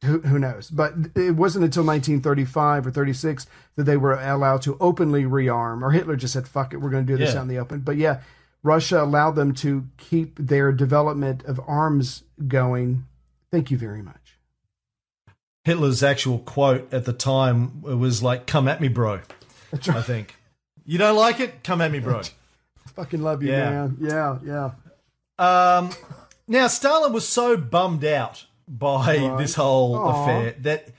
who, 0.06 0.20
who 0.22 0.40
knows? 0.40 0.70
But 0.70 0.94
it 1.16 1.36
wasn't 1.36 1.66
until 1.66 1.84
1935 1.84 2.88
or 2.88 2.92
36 2.92 3.48
that 3.76 3.84
they 3.84 3.98
were 3.98 4.14
allowed 4.20 4.62
to 4.64 4.78
openly 4.80 5.24
rearm, 5.24 5.82
or 5.82 5.92
Hitler 5.92 6.16
just 6.16 6.34
said, 6.34 6.48
"Fuck 6.48 6.74
it, 6.74 6.78
we're 6.78 6.90
going 6.90 7.06
to 7.06 7.14
do 7.14 7.18
this 7.18 7.34
Yeah. 7.34 7.40
out 7.40 7.44
in 7.44 7.48
the 7.50 7.58
open." 7.60 7.80
But 7.82 7.98
yeah, 7.98 8.22
Russia 8.64 9.02
allowed 9.04 9.36
them 9.36 9.54
to 9.56 9.86
keep 9.98 10.38
their 10.40 10.72
development 10.72 11.44
of 11.46 11.60
arms 11.68 12.24
going. 12.48 13.06
Thank 13.52 13.70
you 13.72 13.78
very 13.78 14.02
much. 14.02 14.38
Hitler's 15.64 16.04
actual 16.04 16.40
quote 16.40 16.92
at 16.94 17.06
the 17.06 17.14
time 17.14 17.82
was 17.82 18.22
like, 18.22 18.46
"Come 18.48 18.68
at 18.68 18.80
me, 18.82 18.88
bro." 18.88 19.16
Right. 19.72 19.90
I 19.90 20.02
think. 20.02 20.36
You 20.86 20.98
don't 21.00 21.16
like 21.18 21.40
it? 21.40 21.64
Come 21.64 21.82
at 21.82 21.92
me, 21.92 22.00
bro. 22.00 22.22
Fucking 22.96 23.22
love 23.22 23.42
you, 23.44 23.50
Yeah. 23.52 23.70
man. 23.72 23.98
Yeah, 24.00 24.38
yeah. 24.46 24.72
Um, 25.38 25.90
now 26.48 26.68
Stalin 26.68 27.12
was 27.12 27.28
so 27.28 27.58
bummed 27.58 28.06
out 28.06 28.46
by 28.68 29.18
Right. 29.18 29.38
this 29.38 29.56
whole 29.56 29.96
Aw. 29.96 30.24
affair 30.24 30.56
that 30.62 30.90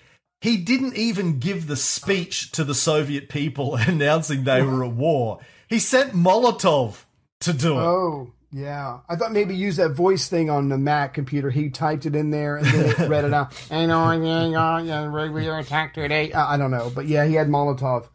he 0.41 0.57
didn't 0.57 0.97
even 0.97 1.39
give 1.39 1.67
the 1.67 1.77
speech 1.77 2.53
to 2.53 2.65
the 2.65 2.75
Soviet 2.75 3.29
people 3.29 3.75
announcing 3.89 4.45
they 4.45 4.63
were 4.63 4.85
at 4.85 4.93
war. 4.93 5.41
He 5.69 5.79
sent 5.79 6.13
Molotov 6.13 7.05
to 7.41 7.53
do 7.53 7.73
it. 7.79 7.83
Oh, 7.83 8.33
yeah. 8.53 9.01
I 9.09 9.17
thought 9.17 9.33
maybe 9.33 9.57
use 9.57 9.77
that 9.77 9.91
voice 9.91 10.29
thing 10.29 10.49
on 10.49 10.69
the 10.69 10.79
Mac 10.79 11.15
computer. 11.15 11.51
He 11.51 11.69
typed 11.71 12.07
it 12.07 12.15
in 12.15 12.31
there 12.31 12.57
and 12.57 12.67
then 12.67 12.91
it 12.91 12.99
read 13.09 13.25
it 13.25 13.35
out. 13.35 13.53
And 13.71 13.91
we 13.91 15.49
are 15.49 15.59
attacked 15.59 15.95
today. 15.97 16.33
I 16.33 16.55
I 16.55 16.57
don't 16.57 16.71
know, 16.71 16.91
but 16.95 17.07
yeah, 17.07 17.25
he 17.27 17.35
had 17.35 17.49
Molotov 17.49 18.09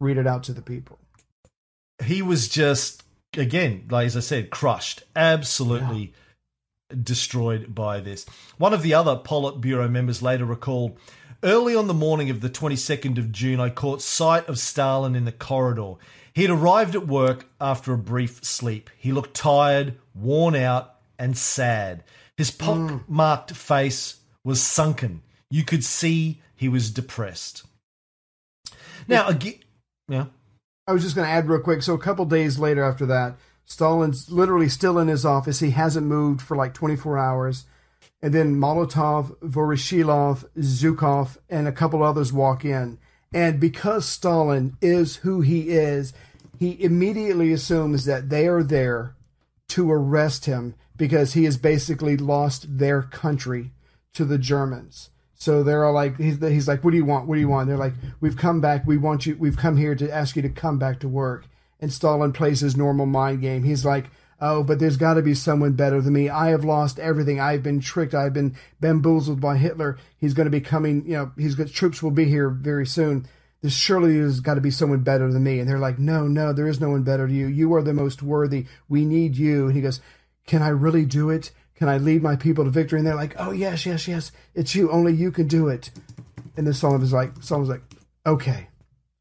read 0.00 0.18
it 0.18 0.26
out 0.26 0.42
to 0.44 0.52
the 0.52 0.62
people. 0.62 0.98
He 2.04 2.20
was 2.22 2.48
just 2.48 3.02
again, 3.36 3.86
like 3.90 4.06
as 4.06 4.16
I 4.16 4.20
said, 4.20 4.50
crushed, 4.50 5.04
absolutely 5.16 6.12
destroyed 7.02 7.74
by 7.74 8.00
this. 8.00 8.26
One 8.58 8.74
of 8.74 8.82
the 8.82 8.94
other 8.94 9.16
Politburo 9.16 9.90
members 9.90 10.22
later 10.22 10.44
recalled. 10.44 10.98
Early 11.44 11.74
on 11.74 11.88
the 11.88 11.94
morning 11.94 12.30
of 12.30 12.40
the 12.40 12.50
22nd 12.50 13.18
of 13.18 13.32
June, 13.32 13.58
I 13.58 13.68
caught 13.68 14.00
sight 14.00 14.48
of 14.48 14.58
Stalin 14.58 15.16
in 15.16 15.24
the 15.24 15.32
corridor. 15.32 15.94
He 16.32 16.42
had 16.42 16.50
arrived 16.50 16.94
at 16.94 17.06
work 17.06 17.46
after 17.60 17.92
a 17.92 17.98
brief 17.98 18.44
sleep. 18.44 18.90
He 18.96 19.12
looked 19.12 19.34
tired, 19.34 19.98
worn 20.14 20.54
out, 20.54 20.94
and 21.18 21.36
sad. 21.36 22.04
His 22.36 22.50
pock-marked 22.50 23.52
face 23.52 24.20
was 24.44 24.62
sunken. 24.62 25.22
You 25.50 25.64
could 25.64 25.84
see 25.84 26.40
he 26.54 26.68
was 26.68 26.90
depressed. 26.90 27.64
Now, 29.08 29.28
again, 29.28 29.56
yeah. 30.08 30.26
I 30.86 30.92
was 30.92 31.02
just 31.02 31.14
going 31.14 31.26
to 31.26 31.32
add 31.32 31.48
real 31.48 31.60
quick. 31.60 31.82
So 31.82 31.94
a 31.94 31.98
couple 31.98 32.24
days 32.24 32.58
later 32.58 32.82
after 32.82 33.06
that, 33.06 33.36
Stalin's 33.64 34.30
literally 34.30 34.68
still 34.68 34.98
in 34.98 35.08
his 35.08 35.24
office. 35.24 35.60
He 35.60 35.70
hasn't 35.70 36.06
moved 36.06 36.42
for 36.42 36.56
like 36.56 36.74
24 36.74 37.18
hours. 37.18 37.64
And 38.20 38.32
then 38.32 38.56
Molotov, 38.56 39.36
Voroshilov, 39.38 40.44
Zhukov, 40.58 41.38
and 41.48 41.66
a 41.66 41.72
couple 41.72 42.02
others 42.02 42.32
walk 42.32 42.64
in. 42.64 42.98
And 43.32 43.58
because 43.58 44.06
Stalin 44.06 44.76
is 44.80 45.16
who 45.16 45.40
he 45.40 45.70
is, 45.70 46.12
he 46.58 46.82
immediately 46.82 47.52
assumes 47.52 48.04
that 48.04 48.28
they 48.28 48.46
are 48.46 48.62
there 48.62 49.16
to 49.68 49.90
arrest 49.90 50.44
him 50.44 50.74
because 50.96 51.32
he 51.32 51.44
has 51.44 51.56
basically 51.56 52.16
lost 52.16 52.78
their 52.78 53.02
country 53.02 53.72
to 54.12 54.24
the 54.24 54.38
Germans. 54.38 55.10
So 55.34 55.64
they're 55.64 55.84
all 55.84 55.94
like, 55.94 56.18
he's, 56.18 56.38
he's 56.38 56.68
like, 56.68 56.84
what 56.84 56.92
do 56.92 56.96
you 56.96 57.04
want? 57.04 57.26
What 57.26 57.34
do 57.34 57.40
you 57.40 57.48
want? 57.48 57.66
They're 57.66 57.76
like, 57.76 57.94
we've 58.20 58.36
come 58.36 58.60
back. 58.60 58.86
We 58.86 58.96
want 58.96 59.26
you. 59.26 59.36
We've 59.36 59.56
come 59.56 59.76
here 59.76 59.96
to 59.96 60.08
ask 60.08 60.36
you 60.36 60.42
to 60.42 60.48
come 60.48 60.78
back 60.78 61.00
to 61.00 61.08
work. 61.08 61.46
And 61.82 61.92
Stalin 61.92 62.32
plays 62.32 62.60
his 62.60 62.76
normal 62.76 63.04
mind 63.04 63.42
game. 63.42 63.64
He's 63.64 63.84
like, 63.84 64.06
oh, 64.40 64.62
but 64.62 64.78
there's 64.78 64.96
got 64.96 65.14
to 65.14 65.22
be 65.22 65.34
someone 65.34 65.72
better 65.72 66.00
than 66.00 66.12
me. 66.12 66.30
I 66.30 66.48
have 66.48 66.64
lost 66.64 66.98
everything. 66.98 67.40
I've 67.40 67.62
been 67.62 67.80
tricked. 67.80 68.14
I've 68.14 68.32
been 68.32 68.56
bamboozled 68.80 69.40
by 69.40 69.56
Hitler. 69.56 69.98
He's 70.16 70.32
going 70.32 70.46
to 70.46 70.50
be 70.50 70.60
coming. 70.60 71.04
You 71.04 71.32
know, 71.36 71.54
got 71.56 71.68
troops 71.68 72.02
will 72.02 72.10
be 72.10 72.24
here 72.24 72.48
very 72.48 72.86
soon. 72.86 73.26
There's 73.60 73.74
surely 73.74 74.16
there's 74.16 74.40
got 74.40 74.54
to 74.54 74.60
be 74.60 74.70
someone 74.70 75.00
better 75.00 75.30
than 75.30 75.44
me. 75.44 75.60
And 75.60 75.68
they're 75.68 75.78
like, 75.78 75.98
no, 75.98 76.26
no, 76.26 76.52
there 76.52 76.66
is 76.66 76.80
no 76.80 76.90
one 76.90 77.02
better 77.02 77.26
than 77.26 77.36
you. 77.36 77.46
You 77.46 77.74
are 77.74 77.82
the 77.82 77.92
most 77.92 78.22
worthy. 78.22 78.66
We 78.88 79.04
need 79.04 79.36
you. 79.36 79.66
And 79.66 79.74
he 79.74 79.82
goes, 79.82 80.00
can 80.46 80.62
I 80.62 80.68
really 80.68 81.04
do 81.04 81.30
it? 81.30 81.50
Can 81.76 81.88
I 81.88 81.98
lead 81.98 82.22
my 82.22 82.36
people 82.36 82.64
to 82.64 82.70
victory? 82.70 83.00
And 83.00 83.06
they're 83.06 83.14
like, 83.14 83.34
oh 83.38 83.50
yes, 83.50 83.86
yes, 83.86 84.06
yes. 84.06 84.32
It's 84.54 84.74
you. 84.74 84.90
Only 84.90 85.12
you 85.12 85.32
can 85.32 85.48
do 85.48 85.68
it. 85.68 85.90
And 86.56 86.66
then 86.66 86.74
Solomon 86.74 87.00
was 87.00 87.12
like, 87.12 87.42
Solomon's 87.42 87.70
like, 87.70 87.82
okay, 88.26 88.68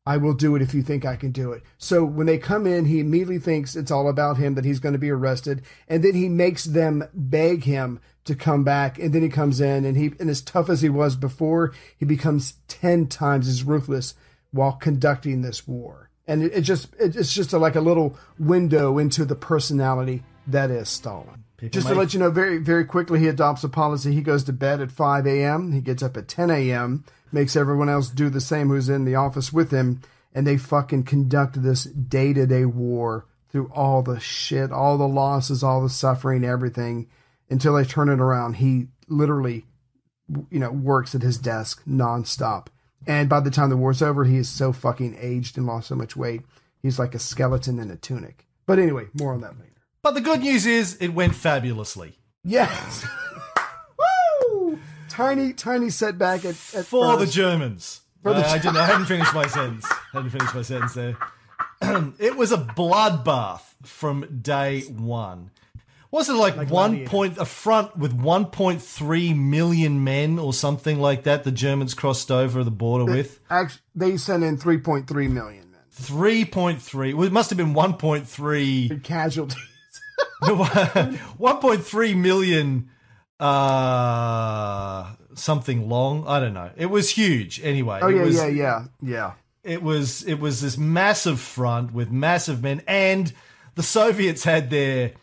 I 0.06 0.18
will 0.18 0.34
do 0.34 0.56
it 0.56 0.62
if 0.62 0.74
you 0.74 0.82
think 0.82 1.06
I 1.06 1.16
can 1.16 1.32
do 1.32 1.52
it. 1.52 1.62
So 1.78 2.04
when 2.04 2.26
they 2.26 2.39
come 2.39 2.66
in, 2.66 2.86
he 2.86 2.99
immediately 2.99 3.38
thinks 3.38 3.76
it's 3.76 3.91
all 3.91 4.10
about 4.10 4.38
him, 4.38 4.56
that 4.56 4.66
he's 4.66 4.80
going 4.80 4.93
to 4.93 4.99
be 4.99 5.12
arrested. 5.12 5.62
And 5.88 6.04
then 6.04 6.16
he 6.16 6.28
makes 6.28 6.66
them 6.66 7.04
beg 7.14 7.66
him 7.66 7.99
to 8.26 8.36
come 8.36 8.64
back. 8.64 8.97
And 8.97 9.14
then 9.14 9.22
he 9.22 9.30
comes 9.30 9.62
in 9.62 9.86
and 9.86 9.95
he, 9.95 10.14
and 10.20 10.30
as 10.30 10.41
tough 10.41 10.70
as 10.70 10.82
he 10.82 10.89
was 10.89 11.16
before, 11.16 11.74
he 11.97 12.06
becomes 12.06 12.56
10 12.68 13.08
times 13.08 13.47
as 13.47 13.64
ruthless 13.64 14.16
while 14.52 14.74
conducting 14.74 15.41
this 15.41 15.68
war. 15.68 16.10
And 16.28 16.43
it, 16.43 16.54
it 16.54 16.62
just 16.62 16.93
it, 16.99 17.16
it's 17.16 17.34
just 17.34 17.54
a, 17.54 17.58
like 17.58 17.76
a 17.76 17.82
little 17.82 18.18
window 18.39 18.97
into 18.97 19.26
the 19.26 19.36
personality 19.36 20.24
that 20.47 20.72
is 20.72 20.89
Stalin. 20.89 21.43
People 21.58 21.74
just 21.74 21.88
to 21.88 21.95
let 21.95 22.14
you 22.14 22.20
know, 22.20 22.32
very 22.32 22.58
very 22.58 22.86
quickly, 22.86 23.20
he 23.20 23.28
adopts 23.28 23.64
a 23.64 23.70
policy. 23.70 24.14
He 24.14 24.22
goes 24.22 24.43
to 24.45 24.54
bed 24.54 24.82
at 24.82 24.91
5 24.91 25.28
a.m. 25.28 25.72
He 25.72 25.82
gets 25.82 26.02
up 26.02 26.18
at 26.18 26.28
10 26.28 26.49
a.m. 26.49 27.04
Makes 27.32 27.56
everyone 27.56 27.90
else 27.90 28.10
do 28.10 28.30
the 28.30 28.42
same 28.42 28.70
who's 28.70 28.90
in 28.90 29.06
the 29.06 29.16
office 29.16 29.54
with 29.54 29.72
him, 29.72 30.02
and 30.34 30.46
they 30.46 30.58
fucking 30.58 31.04
conduct 31.04 31.62
this 31.62 31.86
day 31.86 32.34
to 32.34 32.46
day 32.46 32.66
war 32.66 33.26
through 33.50 33.72
all 33.74 34.02
the 34.02 34.20
shit, 34.20 34.72
all 34.72 34.98
the 34.98 35.08
losses, 35.08 35.64
all 35.64 35.82
the 35.82 35.90
suffering, 35.90 36.44
everything, 36.44 37.10
until 37.50 37.76
they 37.76 37.84
turn 37.84 38.10
it 38.10 38.20
around. 38.20 38.56
He 38.56 38.88
literally 39.08 39.66
you 40.50 40.60
know, 40.60 40.72
works 40.72 41.16
at 41.16 41.22
his 41.22 41.38
desk 41.38 41.84
nonstop. 41.86 42.68
And 43.08 43.28
by 43.28 43.40
the 43.40 43.52
time 43.52 43.70
the 43.70 43.78
war's 43.78 44.02
over, 44.02 44.26
he 44.26 44.38
is 44.38 44.50
so 44.50 44.72
fucking 44.72 45.18
aged 45.20 45.58
and 45.58 45.66
lost 45.66 45.88
so 45.88 45.96
much 45.96 46.16
weight. 46.16 46.42
He's 46.82 47.00
like 47.00 47.16
a 47.16 47.20
skeleton 47.20 47.80
in 47.80 47.92
a 47.92 47.96
tunic. 47.96 48.48
But 48.66 48.80
anyway, 48.80 49.08
more 49.14 49.34
on 49.34 49.42
that 49.42 49.60
later. 49.60 49.72
But 50.02 50.12
the 50.12 50.22
good 50.22 50.42
news 50.42 50.66
is 50.66 50.96
it 50.96 51.10
went 51.10 51.36
fabulously. 51.36 52.18
Yes. 52.44 53.06
Tiny, 55.22 55.53
tiny 55.53 55.89
setback 55.89 56.45
at, 56.45 56.55
at 56.76 56.86
For 56.86 57.15
the. 57.17 57.28
Germans. 57.28 58.01
For 58.24 58.34
the 58.34 58.45
Uh, 58.45 58.49
I 58.49 58.57
didn't. 58.57 58.78
I 58.78 58.86
hadn't 58.86 59.05
finished 59.05 59.34
my 59.34 59.45
sentence. 59.47 59.86
I 59.89 59.97
hadn't 60.13 60.32
finished 60.32 60.55
my 60.55 60.61
sentence 60.63 60.93
there. 60.93 61.17
it 62.19 62.36
was 62.36 62.51
a 62.51 62.57
bloodbath 62.57 63.61
from 63.84 64.41
day 64.41 64.82
one. 64.82 65.51
Wasn't 66.09 66.38
it 66.38 66.41
like, 66.41 66.55
one 66.55 66.65
Gladiator. 66.65 67.09
point 67.09 67.38
a 67.38 67.45
front 67.45 67.95
with 67.97 68.17
1.3 68.19 69.38
million 69.38 70.03
men 70.03 70.39
or 70.39 70.53
something 70.53 70.99
like 70.99 71.24
that? 71.24 71.45
The 71.45 71.51
Germans 71.51 71.93
crossed 71.93 72.30
over 72.32 72.65
the 72.65 72.72
border 72.72 73.05
with 73.05 73.39
Actually, 73.49 73.82
they 73.95 74.17
sent 74.17 74.43
in 74.43 74.57
3.3 74.57 75.07
million 75.30 75.72
men. 75.72 75.80
3.3. 75.95 77.13
Well, 77.13 77.28
it 77.28 77.32
must 77.32 77.49
have 77.49 77.57
been 77.57 77.74
1.3. 77.74 79.03
Casualties. 79.03 79.57
1.3 80.43 82.15
million 82.17 82.89
uh 83.42 85.06
something 85.34 85.89
long. 85.89 86.26
I 86.28 86.39
don't 86.39 86.54
know. 86.54 86.70
It 86.78 86.88
was 86.88 87.10
huge. 87.10 87.62
Anyway 87.64 88.00
Oh, 88.02 88.10
it 88.10 88.16
yeah, 88.16 88.22
was, 88.24 88.36
yeah, 88.36 88.48
yeah, 88.48 88.86
yeah. 89.02 89.32
it 89.64 89.82
was 89.82 90.24
it 90.24 90.39
was 90.39 90.62
this 90.62 90.78
massive 90.78 91.39
front 91.39 91.94
with 91.94 92.12
massive 92.12 92.62
men 92.62 92.82
and 92.88 93.32
the 93.76 93.84
soviets 93.84 94.44
had 94.44 94.70
their 94.70 95.14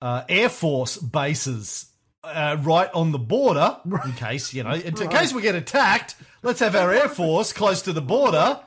uh, 0.00 0.22
air 0.28 0.48
force 0.48 0.96
bases 0.98 1.86
uh, 2.22 2.56
right 2.60 2.90
on 2.94 3.10
the 3.12 3.18
border 3.18 3.76
in 4.04 4.12
case 4.12 4.52
you 4.52 4.62
know 4.62 4.74
in 4.74 4.94
case 4.94 5.32
we 5.32 5.40
get 5.42 5.54
attacked 5.54 6.14
let's 6.42 6.60
have 6.60 6.76
our 6.76 6.92
air 6.92 7.08
force 7.08 7.52
close 7.52 7.82
to 7.82 7.92
the 7.92 8.02
border. 8.02 8.60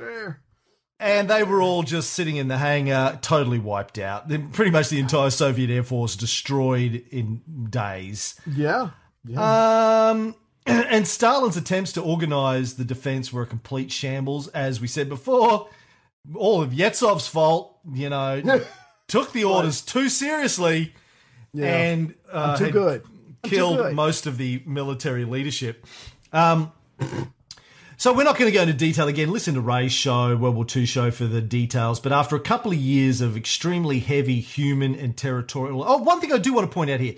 And 1.01 1.27
they 1.29 1.41
were 1.43 1.61
all 1.63 1.81
just 1.81 2.11
sitting 2.13 2.35
in 2.35 2.47
the 2.47 2.57
hangar, 2.59 3.17
totally 3.23 3.57
wiped 3.57 3.97
out. 3.97 4.29
Pretty 4.53 4.69
much 4.69 4.89
the 4.89 4.99
entire 4.99 5.31
Soviet 5.31 5.71
Air 5.71 5.81
Force 5.81 6.15
destroyed 6.15 7.03
in 7.09 7.41
days. 7.71 8.39
Yeah. 8.45 8.91
Um, 9.35 10.35
and 10.67 11.07
Stalin's 11.07 11.57
attempts 11.57 11.91
to 11.93 12.01
organize 12.01 12.75
the 12.75 12.85
defense 12.85 13.33
were 13.33 13.41
a 13.41 13.47
complete 13.47 13.91
shambles. 13.91 14.47
As 14.49 14.79
we 14.79 14.85
said 14.87 15.09
before, 15.09 15.69
all 16.35 16.61
of 16.61 16.69
Yezhov's 16.71 17.27
fault, 17.27 17.79
you 17.91 18.09
know, 18.09 18.61
took 19.07 19.31
the 19.33 19.43
orders 19.43 19.81
too 19.81 20.07
seriously 20.07 20.93
Yeah. 21.51 21.65
and 21.75 22.13
uh, 22.31 22.57
too 22.57 22.69
good. 22.69 23.01
I'm 23.05 23.37
too 23.43 23.49
killed 23.49 23.77
good. 23.77 23.95
most 23.95 24.27
of 24.27 24.37
the 24.37 24.61
military 24.67 25.25
leadership. 25.25 25.83
Um, 26.31 26.71
so 28.01 28.11
we're 28.11 28.23
not 28.23 28.35
going 28.35 28.51
to 28.51 28.55
go 28.55 28.63
into 28.63 28.73
detail 28.73 29.07
again. 29.07 29.31
Listen 29.31 29.53
to 29.53 29.61
Ray's 29.61 29.91
show, 29.91 30.35
World 30.35 30.55
War 30.55 30.65
II 30.75 30.87
show, 30.87 31.11
for 31.11 31.25
the 31.25 31.39
details. 31.39 31.99
But 31.99 32.11
after 32.11 32.35
a 32.35 32.39
couple 32.39 32.71
of 32.71 32.79
years 32.79 33.21
of 33.21 33.37
extremely 33.37 33.99
heavy 33.99 34.39
human 34.39 34.95
and 34.95 35.15
territorial, 35.15 35.83
oh, 35.85 35.97
one 35.97 36.19
thing 36.19 36.33
I 36.33 36.39
do 36.39 36.51
want 36.51 36.67
to 36.67 36.73
point 36.73 36.89
out 36.89 36.99
here. 36.99 37.13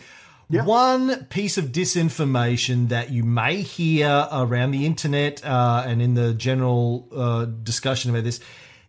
One 0.50 1.24
piece 1.28 1.58
of 1.58 1.72
disinformation 1.72 2.90
that 2.90 3.12
you 3.12 3.24
may 3.24 3.62
hear 3.62 4.28
around 4.30 4.72
the 4.72 4.86
internet 4.86 5.44
uh, 5.46 5.86
and 5.88 6.02
in 6.02 6.16
the 6.16 6.34
general 6.34 7.08
uh, 7.16 7.46
discussion 7.46 8.12
about 8.12 8.26
this 8.26 8.42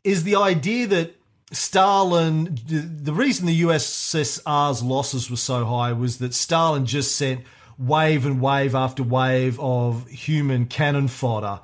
is 0.02 0.24
the 0.24 0.34
idea 0.34 0.88
that 0.88 1.14
Stalin, 1.52 2.58
the 2.66 3.12
reason 3.12 3.46
the 3.46 3.62
USSR's 3.62 4.82
losses 4.82 5.30
were 5.30 5.36
so 5.36 5.64
high 5.64 5.92
was 5.92 6.18
that 6.18 6.34
Stalin 6.34 6.86
just 6.86 7.14
sent 7.14 7.44
wave 7.78 8.26
and 8.26 8.40
wave 8.40 8.74
after 8.74 9.04
wave 9.04 9.60
of 9.60 10.08
human 10.08 10.66
cannon 10.66 11.06
fodder 11.06 11.60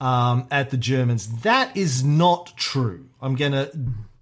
um, 0.00 0.46
at 0.50 0.70
the 0.70 0.76
Germans. 0.76 1.42
That 1.42 1.76
is 1.76 2.02
not 2.04 2.52
true. 2.56 3.06
I'm 3.20 3.34
going 3.36 3.52
to 3.52 3.70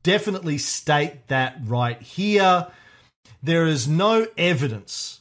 definitely 0.02 0.58
state 0.58 1.28
that 1.28 1.56
right 1.64 2.00
here. 2.00 2.66
There 3.42 3.66
is 3.66 3.88
no 3.88 4.26
evidence 4.38 5.20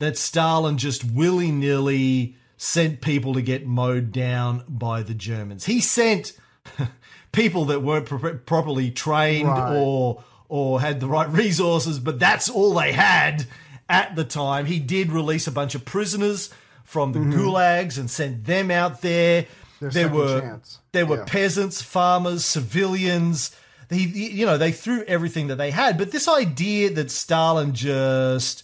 that 0.00 0.16
Stalin 0.16 0.78
just 0.78 1.04
willy 1.04 1.50
nilly 1.52 2.36
sent 2.56 3.00
people 3.00 3.34
to 3.34 3.42
get 3.42 3.66
mowed 3.66 4.12
down 4.12 4.64
by 4.68 5.02
the 5.02 5.14
Germans. 5.14 5.64
He 5.66 5.80
sent 5.80 6.32
people 7.32 7.66
that 7.66 7.82
weren't 7.82 8.06
pro- 8.06 8.38
properly 8.38 8.90
trained 8.90 9.48
Right. 9.48 9.76
or 9.76 10.24
or 10.48 10.80
had 10.80 10.98
the 10.98 11.06
right 11.06 11.28
resources, 11.30 12.00
but 12.00 12.18
that's 12.18 12.50
all 12.50 12.74
they 12.74 12.90
had 12.92 13.46
at 13.88 14.16
the 14.16 14.24
time. 14.24 14.66
He 14.66 14.80
did 14.80 15.12
release 15.12 15.46
a 15.46 15.52
bunch 15.52 15.76
of 15.76 15.84
prisoners 15.84 16.50
from 16.82 17.12
the 17.12 17.20
gulags 17.20 17.96
and 17.98 18.10
sent 18.10 18.46
them 18.46 18.68
out 18.68 19.00
there. 19.00 19.46
Their 19.80 19.90
there 19.90 20.08
were 20.08 20.40
chance. 20.40 20.78
there 20.92 21.06
were 21.06 21.18
Yeah. 21.18 21.24
peasants, 21.26 21.82
farmers, 21.82 22.44
civilians. 22.44 23.50
He, 23.88 24.04
you 24.06 24.46
know, 24.46 24.56
they 24.58 24.72
threw 24.72 25.02
everything 25.04 25.48
that 25.48 25.56
they 25.56 25.70
had. 25.72 25.98
But 25.98 26.12
this 26.12 26.28
idea 26.28 26.90
that 26.90 27.10
Stalin 27.10 27.72
just, 27.74 28.62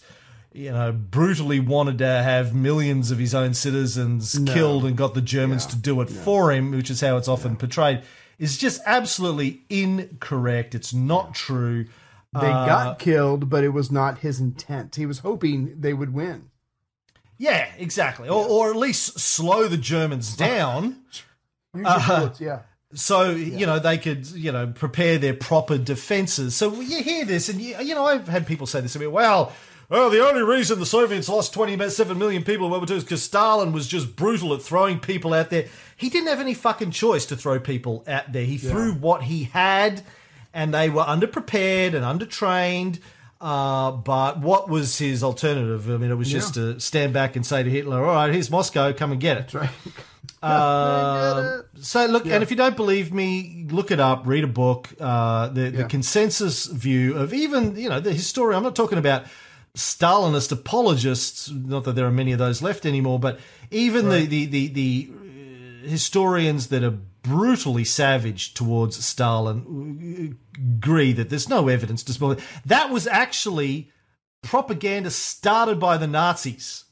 you 0.53 0.71
know, 0.71 0.91
brutally 0.93 1.59
wanted 1.59 1.97
to 1.97 2.07
have 2.07 2.53
millions 2.55 3.11
of 3.11 3.17
his 3.17 3.35
own 3.35 3.53
citizens 3.53 4.39
killed 4.45 4.85
and 4.85 4.95
got 4.95 5.15
the 5.15 5.21
Germans 5.21 5.65
to 5.67 5.75
do 5.75 5.99
it 6.01 6.09
for 6.09 6.51
him, 6.53 6.71
which 6.71 6.89
is 6.89 7.01
how 7.01 7.17
it's 7.17 7.27
often 7.27 7.57
portrayed, 7.57 8.03
is 8.39 8.57
just 8.57 8.79
absolutely 8.85 9.63
incorrect. 9.69 10.75
It's 10.75 10.93
not 10.93 11.33
true. 11.33 11.85
They 12.33 12.41
got 12.41 12.87
uh, 12.87 12.93
killed, 12.95 13.49
but 13.49 13.63
it 13.63 13.69
was 13.69 13.91
not 13.91 14.19
his 14.19 14.39
intent. 14.39 14.95
He 14.95 15.05
was 15.05 15.19
hoping 15.19 15.73
they 15.79 15.93
would 15.93 16.13
win. 16.13 16.49
Yeah, 17.37 17.67
exactly. 17.77 18.29
Or, 18.29 18.45
or 18.45 18.69
at 18.71 18.75
least 18.75 19.19
slow 19.19 19.67
the 19.67 19.77
Germans 19.77 20.33
uh, 20.33 20.45
down. 20.45 20.83
Use 20.83 21.23
your 21.75 21.87
uh-huh. 21.87 22.19
bullets, 22.19 22.41
yeah. 22.41 22.59
so 22.93 23.29
you 23.31 23.65
know 23.65 23.77
they 23.77 23.97
could 23.97 24.25
you 24.27 24.51
know 24.51 24.67
prepare 24.67 25.17
their 25.17 25.33
proper 25.33 25.77
defenses. 25.77 26.55
So 26.55 26.79
you 26.79 27.03
hear 27.03 27.25
this, 27.25 27.49
and 27.49 27.61
you, 27.61 27.77
you 27.81 27.93
know 27.93 28.05
I've 28.05 28.27
had 28.27 28.47
people 28.47 28.65
say 28.65 28.81
this 28.81 28.93
to 28.93 28.99
me. 28.99 29.07
Well, 29.07 29.53
oh, 29.91 30.09
the 30.09 30.25
only 30.27 30.41
reason 30.41 30.79
the 30.79 30.85
Soviets 30.85 31.29
lost 31.29 31.53
twenty-seven 31.53 32.17
million 32.17 32.43
people 32.43 32.65
in 32.65 32.71
World 32.71 32.89
War 32.89 32.91
II 32.91 32.97
is 32.97 33.03
because 33.03 33.21
Stalin 33.21 33.71
was 33.71 33.87
just 33.87 34.15
brutal 34.15 34.53
at 34.53 34.61
throwing 34.63 34.99
people 34.99 35.33
out 35.33 35.51
there. 35.51 35.67
He 35.95 36.09
didn't 36.09 36.29
have 36.29 36.39
any 36.39 36.55
fucking 36.55 36.91
choice 36.91 37.25
to 37.27 37.35
throw 37.35 37.59
people 37.59 38.03
out 38.07 38.31
there. 38.31 38.45
He 38.45 38.57
threw 38.57 38.93
what 38.93 39.23
he 39.23 39.45
had, 39.45 40.01
and 40.53 40.73
they 40.73 40.89
were 40.89 41.03
underprepared 41.03 41.93
and 41.93 42.03
undertrained. 42.03 42.99
Uh, 43.39 43.91
but 43.91 44.39
what 44.39 44.67
was 44.67 44.97
his 44.97 45.23
alternative? 45.23 45.89
I 45.89 45.97
mean, 45.97 46.09
it 46.09 46.15
was 46.15 46.29
just 46.29 46.55
to 46.55 46.79
stand 46.79 47.13
back 47.13 47.35
and 47.35 47.45
say 47.45 47.61
to 47.63 47.69
Hitler, 47.69 48.03
"All 48.03 48.15
right, 48.15 48.33
here's 48.33 48.49
Moscow, 48.49 48.91
come 48.93 49.11
and 49.11 49.21
get 49.21 49.37
it." 49.37 49.53
Right. 49.53 49.69
Um, 50.41 51.63
so 51.81 52.05
look, 52.05 52.27
and 52.27 52.43
if 52.43 52.51
you 52.51 52.57
don't 52.57 52.75
believe 52.75 53.11
me, 53.11 53.65
look 53.69 53.89
it 53.89 53.99
up, 53.99 54.27
read 54.27 54.43
a 54.43 54.47
book. 54.47 54.89
Uh, 54.99 55.47
the, 55.47 55.69
the 55.69 55.83
consensus 55.85 56.67
view 56.67 57.15
of 57.17 57.33
even 57.33 57.75
you 57.75 57.89
know 57.89 57.99
the 57.99 58.13
historian. 58.13 58.57
I'm 58.57 58.63
not 58.63 58.75
talking 58.75 58.99
about 58.99 59.25
Stalinist 59.75 60.51
apologists. 60.51 61.49
Not 61.49 61.85
that 61.85 61.93
there 61.93 62.05
are 62.05 62.11
many 62.11 62.33
of 62.33 62.39
those 62.39 62.61
left 62.61 62.85
anymore, 62.85 63.19
but 63.19 63.39
even 63.71 64.09
the 64.09 64.25
the 64.25 64.45
the, 64.45 64.67
the 64.67 65.09
uh, 65.11 65.87
historians 65.87 66.67
that 66.67 66.83
are 66.83 66.97
brutally 67.27 67.83
savage 67.83 68.53
towards 68.53 69.03
Stalin 69.03 70.37
agree 70.55 71.13
that 71.13 71.29
there's 71.29 71.49
no 71.49 71.67
evidence 71.67 72.03
to 72.03 72.13
support 72.13 72.39
that 72.65 72.89
was 72.89 73.05
actually 73.07 73.91
propaganda 74.41 75.09
started 75.11 75.79
by 75.79 75.97
the 75.97 76.07
Nazis 76.07 76.85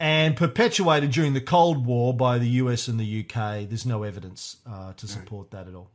and 0.00 0.36
perpetuated 0.36 1.10
during 1.10 1.34
the 1.34 1.40
Cold 1.40 1.86
War 1.86 2.14
by 2.14 2.38
the 2.38 2.48
US 2.62 2.88
and 2.88 2.98
the 2.98 3.20
UK. 3.24 3.68
There's 3.68 3.86
no 3.86 4.02
evidence 4.04 4.56
uh, 4.66 4.92
to 4.94 5.06
support 5.06 5.50
that 5.50 5.68
at 5.68 5.74
all. 5.74 5.90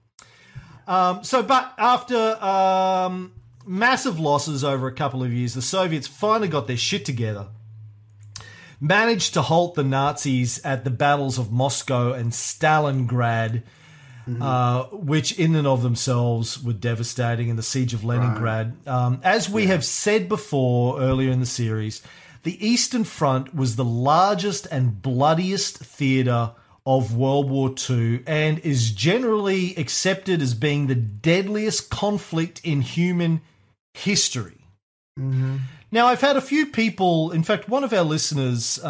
Um, 0.87 1.23
so, 1.23 1.41
but 1.41 1.73
after 1.77 2.43
um, 2.43 3.33
massive 3.65 4.19
losses 4.19 4.63
over 4.63 4.87
a 4.87 4.93
couple 4.93 5.23
of 5.23 5.31
years, 5.31 5.53
the 5.53 5.61
Soviets 5.61 6.07
finally 6.07 6.49
got 6.49 6.67
their 6.67 6.77
shit 6.77 7.05
together, 7.05 7.47
managed 8.83 9.33
to 9.33 9.41
halt 9.41 9.75
the 9.75 9.83
Nazis 9.83 10.63
at 10.65 10.83
the 10.83 10.89
battles 10.89 11.39
of 11.39 11.51
Moscow 11.51 12.11
and 12.11 12.31
Stalingrad. 12.31 13.63
Uh, 14.39 14.83
which 14.93 15.37
in 15.37 15.53
and 15.53 15.67
of 15.67 15.83
themselves 15.83 16.63
were 16.63 16.71
devastating 16.71 17.49
in 17.49 17.57
the 17.57 17.61
siege 17.61 17.93
of 17.93 18.05
Leningrad. 18.05 18.73
Um, 18.87 19.19
as 19.21 19.49
we 19.49 19.65
have 19.65 19.83
said 19.83 20.29
before 20.29 21.01
earlier 21.01 21.29
in 21.29 21.41
the 21.41 21.45
series, 21.45 22.01
the 22.43 22.65
Eastern 22.65 23.03
Front 23.03 23.53
was 23.53 23.75
the 23.75 23.83
largest 23.83 24.65
and 24.71 25.01
bloodiest 25.01 25.77
theatre 25.77 26.51
of 26.85 27.17
World 27.17 27.49
War 27.49 27.75
II 27.89 28.23
and 28.25 28.59
is 28.59 28.91
generally 28.91 29.75
accepted 29.75 30.41
as 30.41 30.53
being 30.53 30.87
the 30.87 30.95
deadliest 30.95 31.89
conflict 31.89 32.61
in 32.63 32.79
human 32.79 33.41
history. 33.93 34.67
Now, 35.93 36.07
I've 36.07 36.21
had 36.21 36.37
a 36.37 36.41
few 36.41 36.65
people, 36.65 37.29
in 37.29 37.43
fact, 37.43 37.69
one 37.69 37.83
of 37.83 37.93
our 37.93 38.01
listeners, 38.01 38.79
uh, 38.83 38.87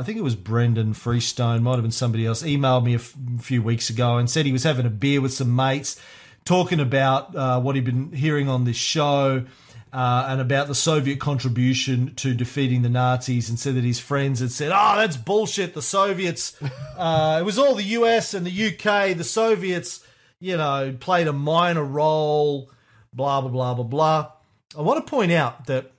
I 0.00 0.02
think 0.04 0.18
it 0.18 0.24
was 0.24 0.34
Brendan 0.34 0.92
Freestone, 0.92 1.62
might 1.62 1.74
have 1.74 1.82
been 1.82 1.92
somebody 1.92 2.26
else, 2.26 2.42
emailed 2.42 2.82
me 2.82 2.94
a 2.94 2.96
f- 2.96 3.14
few 3.40 3.62
weeks 3.62 3.90
ago 3.90 4.16
and 4.16 4.28
said 4.28 4.44
he 4.44 4.50
was 4.50 4.64
having 4.64 4.86
a 4.86 4.90
beer 4.90 5.20
with 5.20 5.32
some 5.32 5.54
mates, 5.54 6.00
talking 6.44 6.80
about 6.80 7.36
uh, 7.36 7.60
what 7.60 7.76
he'd 7.76 7.84
been 7.84 8.10
hearing 8.10 8.48
on 8.48 8.64
this 8.64 8.74
show 8.74 9.44
uh, 9.92 10.26
and 10.28 10.40
about 10.40 10.66
the 10.66 10.74
Soviet 10.74 11.20
contribution 11.20 12.12
to 12.16 12.34
defeating 12.34 12.82
the 12.82 12.88
Nazis, 12.88 13.48
and 13.48 13.56
said 13.56 13.76
that 13.76 13.84
his 13.84 14.00
friends 14.00 14.40
had 14.40 14.50
said, 14.50 14.72
"Oh, 14.74 14.96
that's 14.96 15.16
bullshit. 15.16 15.74
The 15.74 15.80
Soviets, 15.80 16.60
uh, 16.96 17.38
it 17.40 17.44
was 17.44 17.56
all 17.56 17.76
the 17.76 17.84
US 17.84 18.34
and 18.34 18.44
the 18.44 18.66
UK. 18.66 19.16
The 19.16 19.22
Soviets, 19.22 20.04
you 20.40 20.56
know, 20.56 20.92
played 20.98 21.28
a 21.28 21.32
minor 21.32 21.84
role." 21.84 22.68
Blah 23.12 23.42
blah 23.42 23.50
blah 23.50 23.74
blah 23.74 23.84
blah. 23.84 24.32
I 24.76 24.82
want 24.82 25.06
to 25.06 25.08
point 25.08 25.30
out 25.30 25.66
that 25.66 25.92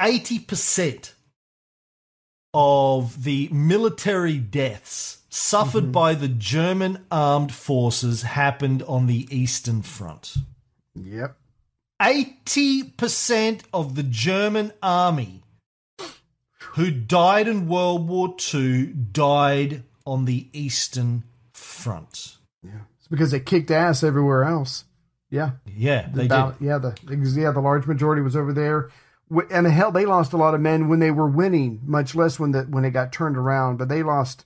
eighty 0.00 0.38
percent 0.38 1.14
of 2.54 3.24
the 3.24 3.48
military 3.52 4.38
deaths 4.38 5.18
suffered 5.28 5.84
mm-hmm. 5.84 5.92
by 5.92 6.14
the 6.14 6.28
German 6.28 7.04
armed 7.10 7.52
forces 7.52 8.22
happened 8.22 8.82
on 8.84 9.06
the 9.06 9.28
Eastern 9.30 9.82
Front. 9.82 10.36
Yep. 10.94 11.36
80% 12.00 13.62
of 13.72 13.94
the 13.94 14.02
German 14.02 14.72
army 14.82 15.42
who 16.74 16.90
died 16.90 17.48
in 17.48 17.68
World 17.68 18.08
War 18.08 18.34
II 18.54 18.86
died 18.86 19.82
on 20.06 20.24
the 20.24 20.48
Eastern 20.52 21.24
Front. 21.52 22.36
Yeah. 22.62 22.82
It's 22.98 23.08
because 23.08 23.30
they 23.32 23.40
kicked 23.40 23.70
ass 23.70 24.02
everywhere 24.02 24.44
else. 24.44 24.84
Yeah. 25.30 25.52
Yeah, 25.66 26.08
they 26.12 26.26
About- 26.26 26.58
did. 26.58 26.66
Yeah, 26.66 26.78
the 26.78 26.94
yeah 27.36 27.50
the 27.50 27.60
large 27.60 27.86
majority 27.86 28.22
was 28.22 28.36
over 28.36 28.52
there, 28.52 28.90
and 29.50 29.66
hell, 29.66 29.92
they 29.92 30.06
lost 30.06 30.32
a 30.32 30.36
lot 30.36 30.54
of 30.54 30.60
men 30.60 30.88
when 30.88 30.98
they 31.00 31.10
were 31.10 31.28
winning, 31.28 31.80
much 31.84 32.14
less 32.14 32.38
when 32.38 32.52
the 32.52 32.62
when 32.62 32.84
it 32.84 32.90
got 32.90 33.12
turned 33.12 33.36
around. 33.36 33.76
But 33.76 33.88
they 33.88 34.02
lost 34.02 34.44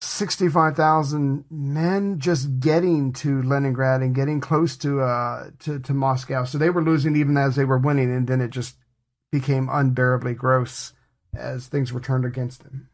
sixty 0.00 0.48
five 0.48 0.76
thousand 0.76 1.44
men 1.50 2.18
just 2.18 2.60
getting 2.60 3.12
to 3.14 3.42
Leningrad 3.42 4.02
and 4.02 4.14
getting 4.14 4.40
close 4.40 4.76
to 4.78 5.00
uh 5.00 5.50
to 5.60 5.78
to 5.80 5.94
Moscow. 5.94 6.44
So 6.44 6.58
they 6.58 6.70
were 6.70 6.82
losing 6.82 7.16
even 7.16 7.36
as 7.36 7.56
they 7.56 7.64
were 7.64 7.78
winning, 7.78 8.14
and 8.14 8.26
then 8.26 8.40
it 8.40 8.50
just 8.50 8.76
became 9.32 9.68
unbearably 9.70 10.34
gross 10.34 10.92
as 11.34 11.66
things 11.66 11.92
were 11.92 12.00
turned 12.00 12.24
against 12.24 12.64
them. 12.64 12.88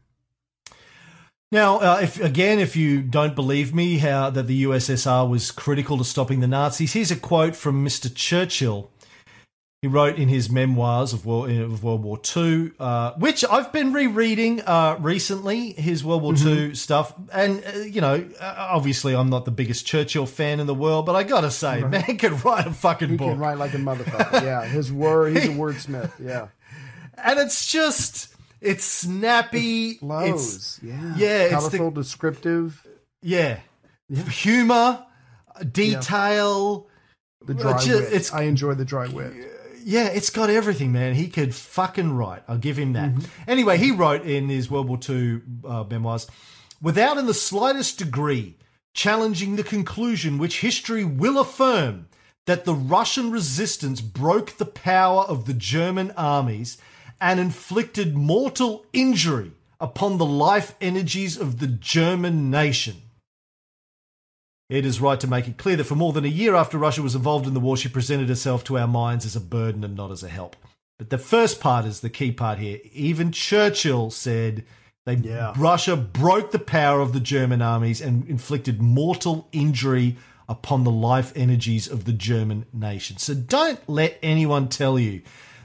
Now, 1.51 1.77
uh, 1.77 1.99
if 2.03 2.21
again, 2.21 2.59
if 2.59 2.75
you 2.75 3.01
don't 3.01 3.35
believe 3.35 3.73
me, 3.73 3.99
how 3.99 4.29
that 4.29 4.47
the 4.47 4.63
USSR 4.63 5.29
was 5.29 5.51
critical 5.51 5.97
to 5.97 6.03
stopping 6.03 6.41
the 6.41 6.47
Nazis, 6.47 6.91
here's 6.91 7.11
a 7.11 7.15
quote 7.15 7.55
from 7.55 7.85
Mr. 7.85 8.13
Churchill. 8.13 8.91
He 9.83 9.87
wrote 9.87 10.17
in 10.17 10.27
his 10.27 10.49
memoirs 10.49 11.13
of 11.13 11.23
World, 11.23 11.51
of 11.51 11.83
World 11.83 12.01
War 12.03 12.19
II, 12.35 12.71
uh, 12.79 13.11
which 13.13 13.45
I've 13.45 13.71
been 13.71 13.93
rereading 13.93 14.61
uh, 14.61 14.97
recently, 14.99 15.73
his 15.73 16.03
World 16.03 16.23
War 16.23 16.33
II 16.35 16.73
stuff. 16.73 17.13
And, 17.31 17.63
uh, 17.63 17.77
you 17.81 18.01
know, 18.01 18.27
uh, 18.39 18.55
obviously 18.71 19.15
I'm 19.15 19.29
not 19.29 19.45
the 19.45 19.51
biggest 19.51 19.85
Churchill 19.85 20.25
fan 20.25 20.59
in 20.59 20.65
the 20.65 20.73
world, 20.73 21.05
but 21.05 21.15
I 21.15 21.21
gotta 21.21 21.51
say, 21.51 21.81
man 21.83 22.17
could 22.17 22.43
write 22.43 22.65
a 22.65 22.73
fucking 22.73 23.09
He 23.09 23.17
book. 23.17 23.29
can 23.33 23.37
write 23.39 23.59
like 23.59 23.75
a 23.75 23.77
motherfucker. 23.77 24.41
yeah, 24.41 24.65
his 24.65 24.91
word. 24.91 25.37
He's 25.37 25.45
a 25.45 25.49
wordsmith. 25.53 26.11
Yeah, 26.19 26.47
and 27.23 27.37
it's 27.37 27.71
just, 27.71 28.33
it's 28.59 28.83
snappy. 28.83 29.89
It's, 29.91 29.99
flows. 29.99 30.79
yeah, 30.81 31.13
yeah, 31.17 31.27
it's 31.55 31.69
the- 31.69 31.77
colorful, 31.77 31.91
descriptive. 31.91 32.83
yeah. 33.21 33.59
Humor, 34.11 35.05
detail. 35.71 36.87
The 37.45 37.53
dry 37.53 37.77
ju- 37.79 37.93
wit. 37.97 38.03
it's- 38.07 38.33
I 38.33 38.43
enjoy 38.43 38.73
the 38.73 38.83
dry 38.85 39.07
wit. 39.07 39.33
Yeah, 39.87 40.07
it's 40.07 40.29
got 40.29 40.49
everything, 40.49 40.91
man. 40.91 41.13
He 41.13 41.29
could 41.29 41.55
fucking 41.55 42.11
write. 42.11 42.43
I'll 42.45 42.57
give 42.57 42.77
him 42.77 42.91
that. 42.91 43.09
Anyway, 43.47 43.77
he 43.77 43.91
wrote 43.91 44.25
in 44.25 44.49
his 44.49 44.69
World 44.69 44.89
War 44.89 44.99
II 45.09 45.39
uh, 45.63 45.85
memoirs 45.89 46.27
without 46.81 47.17
in 47.17 47.25
the 47.25 47.33
slightest 47.33 47.97
degree 47.97 48.57
challenging 48.93 49.55
the 49.55 49.63
conclusion 49.63 50.37
which 50.37 50.59
history 50.59 51.05
will 51.05 51.39
affirm 51.39 52.09
that 52.47 52.65
the 52.65 52.73
Russian 52.73 53.31
resistance 53.31 54.01
broke 54.01 54.57
the 54.57 54.65
power 54.65 55.21
of 55.21 55.45
the 55.45 55.53
German 55.53 56.11
armies 56.17 56.77
and 57.21 57.39
inflicted 57.39 58.13
mortal 58.13 58.85
injury 58.91 59.53
upon 59.79 60.17
the 60.17 60.25
life 60.25 60.75
energies 60.81 61.37
of 61.37 61.59
the 61.59 61.67
German 61.67 62.51
nation. 62.51 62.95
It 64.69 64.85
is 64.85 64.99
right 64.99 65.19
to 65.19 65.27
make 65.27 65.47
it 65.47 65.57
clear 65.57 65.77
that 65.77 65.85
for 65.85 65.95
more 65.95 66.11
than 66.11 66.25
a 66.25 66.29
year 66.29 66.53
after 66.53 66.77
Russia 66.77 67.01
was 67.01 67.15
involved 67.15 67.47
in 67.47 67.53
the 67.53 67.59
war, 67.59 67.77
she 67.77 67.87
presented 67.87 68.27
herself 68.27 68.63
to 68.65 68.77
our 68.77 68.87
minds 68.87 69.25
as 69.25 69.35
a 69.35 69.41
burden 69.41 69.83
and 69.83 69.95
not 69.95 70.11
as 70.11 70.23
a 70.23 70.29
help. 70.29 70.57
But 70.97 71.09
the 71.09 71.17
first 71.17 71.61
part 71.61 71.85
is 71.85 72.01
the 72.01 72.09
key 72.09 72.31
part 72.31 72.59
here. 72.59 72.79
Even 72.91 73.31
Churchill 73.31 74.09
said 74.11 74.65
they 75.05 75.15
Yeah. 75.15 75.53
Russia 75.55 75.95
broke 75.95 76.51
the 76.51 76.59
power 76.59 76.99
of 76.99 77.13
the 77.13 77.21
German 77.21 77.61
armies 77.61 78.01
and 78.01 78.27
inflicted 78.27 78.81
mortal 78.81 79.47
injury 79.53 80.17
upon 80.49 80.83
the 80.83 80.91
life 80.91 81.31
energies 81.35 81.87
of 81.87 82.03
the 82.05 82.13
German 82.13 82.65
nation. 82.73 83.17
So 83.17 83.33
don't 83.33 83.79
let 83.87 84.17
anyone 84.21 84.67
tell 84.67 84.99
you 84.99 85.21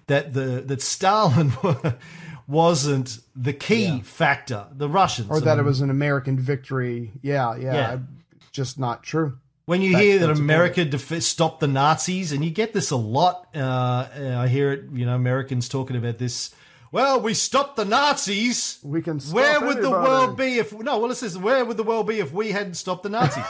that 0.07 0.35
the 0.35 0.63
that 0.67 0.81
Stalin 0.81 1.53
wasn't 2.47 3.19
the 3.35 3.53
key 3.53 4.01
factor. 4.03 4.67
The 4.73 4.89
Russians 4.89 5.31
Or 5.31 5.39
I 5.39 5.41
that 5.41 5.59
it 5.59 5.65
was 5.65 5.81
an 5.81 5.91
American 5.91 6.39
victory. 6.39 7.13
Yeah, 7.23 7.57
yeah. 7.57 7.75
Yeah. 7.75 7.99
Just 8.53 8.79
not 8.79 9.03
true. 9.03 9.39
When 9.65 9.81
you 9.81 9.93
That- 9.93 10.03
hear 10.03 10.19
that 10.19 10.31
America 10.31 10.85
def- 10.85 11.23
stopped 11.23 11.61
the 11.61 11.69
Nazis, 11.69 12.33
and 12.33 12.45
you 12.45 12.51
get 12.51 12.73
this 12.73 12.91
a 12.91 12.97
lot, 12.97 13.47
uh, 13.57 14.07
I 14.39 14.49
hear 14.49 14.73
it. 14.73 14.85
You 14.93 15.07
know, 15.07 15.15
Americans 15.15 15.69
talking 15.69 15.97
about 15.97 16.19
this. 16.19 16.51
Well, 16.91 17.21
we 17.21 17.33
stopped 17.33 17.77
the 17.77 17.85
Nazis. 17.87 18.79
We 18.83 19.01
can 19.01 19.19
stop 19.19 19.35
Where 19.35 19.61
would 19.61 19.81
the 19.81 19.91
world 19.91 20.37
be 20.37 20.59
if 20.59 20.73
no? 20.79 20.99
Well, 20.99 21.11
it 21.11 21.15
says 21.15 21.39
where 21.39 21.65
would 21.65 21.79
the 21.79 21.83
world 21.85 22.07
be 22.07 22.19
if 22.21 22.33
we 22.33 22.53
hadn't 22.53 22.75
stopped 22.75 23.03
the 23.05 23.09
Nazis? 23.09 23.45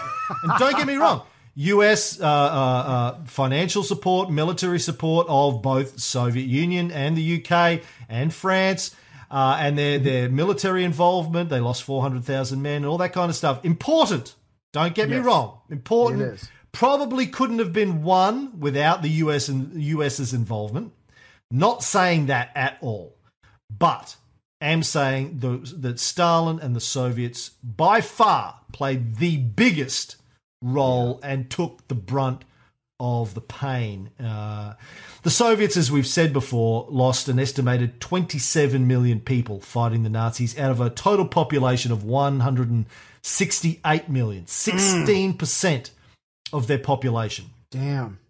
and 0.45 0.53
don't 0.59 0.77
get 0.77 0.87
me 0.87 0.95
wrong, 0.95 1.23
U.S. 1.57 2.21
Uh, 2.21 2.25
uh, 2.25 2.29
uh, 2.29 3.25
financial 3.25 3.83
support, 3.83 4.31
military 4.31 4.79
support 4.79 5.27
of 5.29 5.61
both 5.63 5.99
Soviet 5.99 6.47
Union 6.47 6.93
and 6.93 7.17
the 7.17 7.43
UK 7.43 7.81
and 8.09 8.33
France. 8.33 8.95
Uh, 9.31 9.57
and 9.59 9.79
their, 9.79 9.99
their 9.99 10.29
military 10.29 10.85
involvement, 10.85 11.49
they 11.49 11.59
lost 11.59 11.83
400,000 11.85 12.61
men 12.61 12.77
and 12.77 12.87
all 12.87 12.99
that 12.99 13.15
kind 13.15 13.31
of 13.31 13.35
stuff. 13.35 13.65
Important. 13.65 14.35
Don't 14.73 14.95
get 14.95 15.09
me 15.09 15.19
wrong. 15.19 15.61
Important. 15.71 16.49
Probably 16.73 17.27
couldn't 17.27 17.59
have 17.59 17.73
been 17.73 18.03
won 18.03 18.59
without 18.59 19.03
the 19.03 19.11
US 19.11 19.49
and 19.49 19.81
US's 19.83 20.33
involvement. 20.33 20.93
Not 21.51 21.83
saying 21.83 22.27
that 22.27 22.51
at 22.55 22.79
all, 22.81 23.15
but 23.71 24.17
am 24.63 24.83
saying 24.83 25.41
the, 25.41 25.59
that 25.81 26.01
Stalin 26.01 26.59
and 26.61 26.75
the 26.75 26.81
Soviets 26.81 27.51
by 27.63 28.01
far 28.01 28.61
played 28.73 29.17
the 29.17 29.37
biggest 29.37 30.17
role 30.63 31.21
and 31.23 31.51
took 31.51 31.87
the 31.89 31.95
brunt 31.95 32.45
of 33.03 33.35
the 33.35 33.41
pain. 33.41 34.11
Uh, 34.23 34.75
the 35.25 35.31
Soviets, 35.31 35.77
as 35.77 35.91
we've 35.91 36.07
said 36.07 36.33
before, 36.33 36.87
lost 36.89 37.29
an 37.29 37.41
estimated 37.41 38.01
27 38.01 38.87
million 38.87 39.19
people 39.19 39.59
fighting 39.61 40.05
the 40.05 40.09
Nazis 40.09 40.57
out 40.57 40.71
of 40.71 40.81
a 40.81 40.89
total 40.89 41.27
population 41.27 41.91
of 41.91 42.05
168 42.05 44.09
million, 44.09 44.45
16% 44.45 45.91
of 46.53 46.69
their 46.69 46.79
population. 46.79 47.47
Damn. 47.73 48.21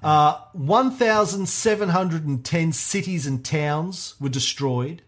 Uh, 0.00 0.38
1,710 0.52 2.72
cities 2.72 3.26
and 3.26 3.44
towns 3.44 4.14
were 4.20 4.28
destroyed. 4.28 5.02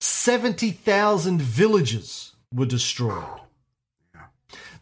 70,000 0.00 1.40
villages 1.40 2.34
were 2.54 2.66
destroyed. 2.66 3.24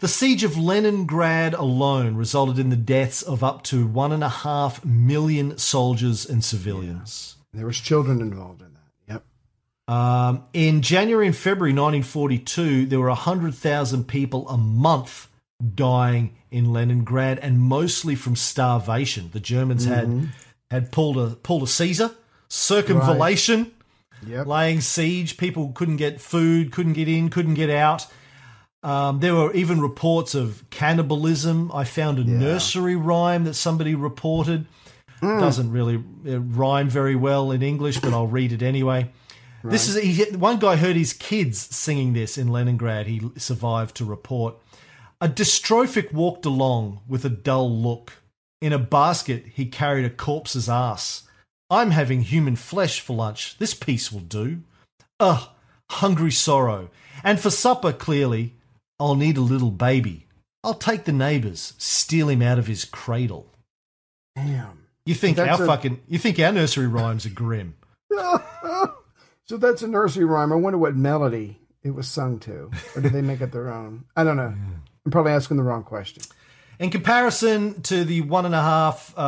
The 0.01 0.09
siege 0.09 0.45
of 0.45 0.57
Leningrad 0.57 1.55
alone 1.55 2.15
resulted 2.15 2.59
in 2.59 2.71
the 2.71 2.77
deaths 2.77 3.21
of 3.23 3.43
up 3.43 3.63
to 3.65 3.87
one 3.87 4.13
and 4.13 4.23
a 4.23 4.29
half 4.29 4.85
million 4.85 5.59
soldiers 5.59 6.25
and 6.25 6.45
civilians. 6.45 7.37
There 7.53 7.67
was 7.67 7.81
children 7.81 8.21
involved 8.21 8.63
in 8.63 8.75
that. 8.75 9.23
Yep. 9.89 9.93
Um, 9.93 10.45
in 10.53 10.83
January 10.83 11.27
and 11.27 11.37
February 11.37 11.73
1942, 11.73 12.87
there 12.87 13.01
were 13.01 13.09
100,000 13.09 14.07
people 14.07 14.49
a 14.49 14.57
month 14.57 15.29
dying 15.75 16.37
in 16.53 16.73
Leningrad, 16.73 17.41
and 17.41 17.59
mostly 17.59 18.15
from 18.15 18.37
starvation. 18.37 19.31
The 19.33 19.41
Germans 19.41 19.85
had 19.85 20.29
had 20.71 20.93
pulled 20.93 21.19
a 21.19 21.35
pulled 21.35 21.65
a 21.65 21.67
Caesar, 21.67 22.13
circumvallation, 22.49 23.73
Yep. 24.27 24.47
laying 24.47 24.81
siege. 24.81 25.37
People 25.37 25.73
couldn't 25.75 25.97
get 25.97 26.21
food, 26.21 26.73
couldn't 26.73 26.95
get 26.95 27.09
in, 27.09 27.29
couldn't 27.31 27.55
get 27.55 27.71
out. 27.71 28.07
Um, 28.83 29.21
there 29.21 29.35
were 29.35 29.53
even 29.55 29.81
reports 29.81 30.35
of 30.35 30.65
cannibalism. 30.71 31.71
I 31.75 31.85
found 31.85 32.19
a 32.19 32.25
nursery 32.25 32.97
rhyme 32.97 33.45
that 33.45 33.55
somebody 33.55 33.95
reported. 33.95 34.67
Doesn't 35.21 35.73
really 35.73 35.97
uh, 36.29 36.39
rhyme 36.41 36.89
very 36.89 37.17
well 37.17 37.51
in 37.51 37.61
English, 37.63 37.99
but 37.99 38.13
I'll 38.13 38.29
read 38.29 38.53
it 38.53 38.63
anyway. 38.63 39.11
This 39.65 39.89
is 39.89 40.01
he, 40.01 40.37
one 40.37 40.61
guy 40.61 40.77
heard 40.77 40.95
his 40.95 41.13
kids 41.13 41.59
singing 41.75 42.13
this 42.13 42.39
in 42.39 42.49
Leningrad. 42.49 43.09
He 43.09 43.21
survived 43.37 43.97
to 43.97 44.05
report. 44.05 44.55
A 45.21 45.29
dystrophic 45.29 46.13
walked 46.13 46.47
along 46.47 47.01
with 47.09 47.25
a 47.25 47.31
dull 47.31 47.69
look. 47.69 48.13
In 48.61 48.73
a 48.73 48.79
basket, 48.79 49.47
he 49.55 49.67
carried 49.67 50.05
a 50.05 50.11
corpse's 50.11 50.69
ass. 50.69 51.25
I'm 51.69 51.91
having 51.91 52.23
human 52.23 52.55
flesh 52.55 53.01
for 53.01 53.17
lunch. 53.17 53.59
This 53.59 53.75
piece 53.75 54.13
will 54.13 54.21
do. 54.21 54.63
Ugh, 55.19 55.49
hungry 55.91 56.31
sorrow. 56.31 56.91
And 57.25 57.41
for 57.41 57.51
supper, 57.51 57.93
clearly, 57.93 58.55
I'll 59.01 59.15
need 59.15 59.37
a 59.37 59.41
little 59.43 59.71
baby. 59.71 60.27
I'll 60.65 60.75
take 60.75 61.05
the 61.05 61.13
neighbours, 61.13 61.75
steal 61.79 62.29
him 62.29 62.43
out 62.43 62.59
of 62.59 62.67
his 62.67 62.85
cradle. 62.85 63.47
Damn. 64.37 64.87
You 65.07 65.15
think 65.15 65.37
That's 65.37 65.59
our 65.61 65.65
a- 65.65 65.69
fucking 65.69 66.01
you 66.09 66.19
think 66.19 66.39
our 66.39 66.53
nursery 66.53 66.87
rhymes 66.87 67.25
are 67.27 67.31
grim? 67.31 67.75
So 69.47 69.57
that's 69.57 69.81
a 69.81 69.89
nursery 69.89 70.27
rhyme. 70.27 70.53
I 70.53 70.57
wonder 70.57 70.79
what 70.79 70.95
melody 70.95 71.59
it 71.83 71.93
was 71.93 72.07
sung 72.07 72.39
to, 72.41 72.71
or 72.95 73.01
did 73.01 73.15
they 73.15 73.23
make 73.23 73.41
up 73.41 73.51
their 73.51 73.73
own? 73.73 74.05
I 74.15 74.23
don't 74.23 74.37
know. 74.37 74.53
I'm 75.07 75.11
probably 75.11 75.33
asking 75.33 75.57
the 75.57 75.63
wrong 75.63 75.85
question. 75.85 76.23
In 76.79 76.91
comparison 76.91 77.81
to 77.85 78.05
the 78.05 78.21
one 78.21 78.45
and 78.45 78.55
a 78.55 78.61
half, 78.61 79.15
uh, 79.17 79.21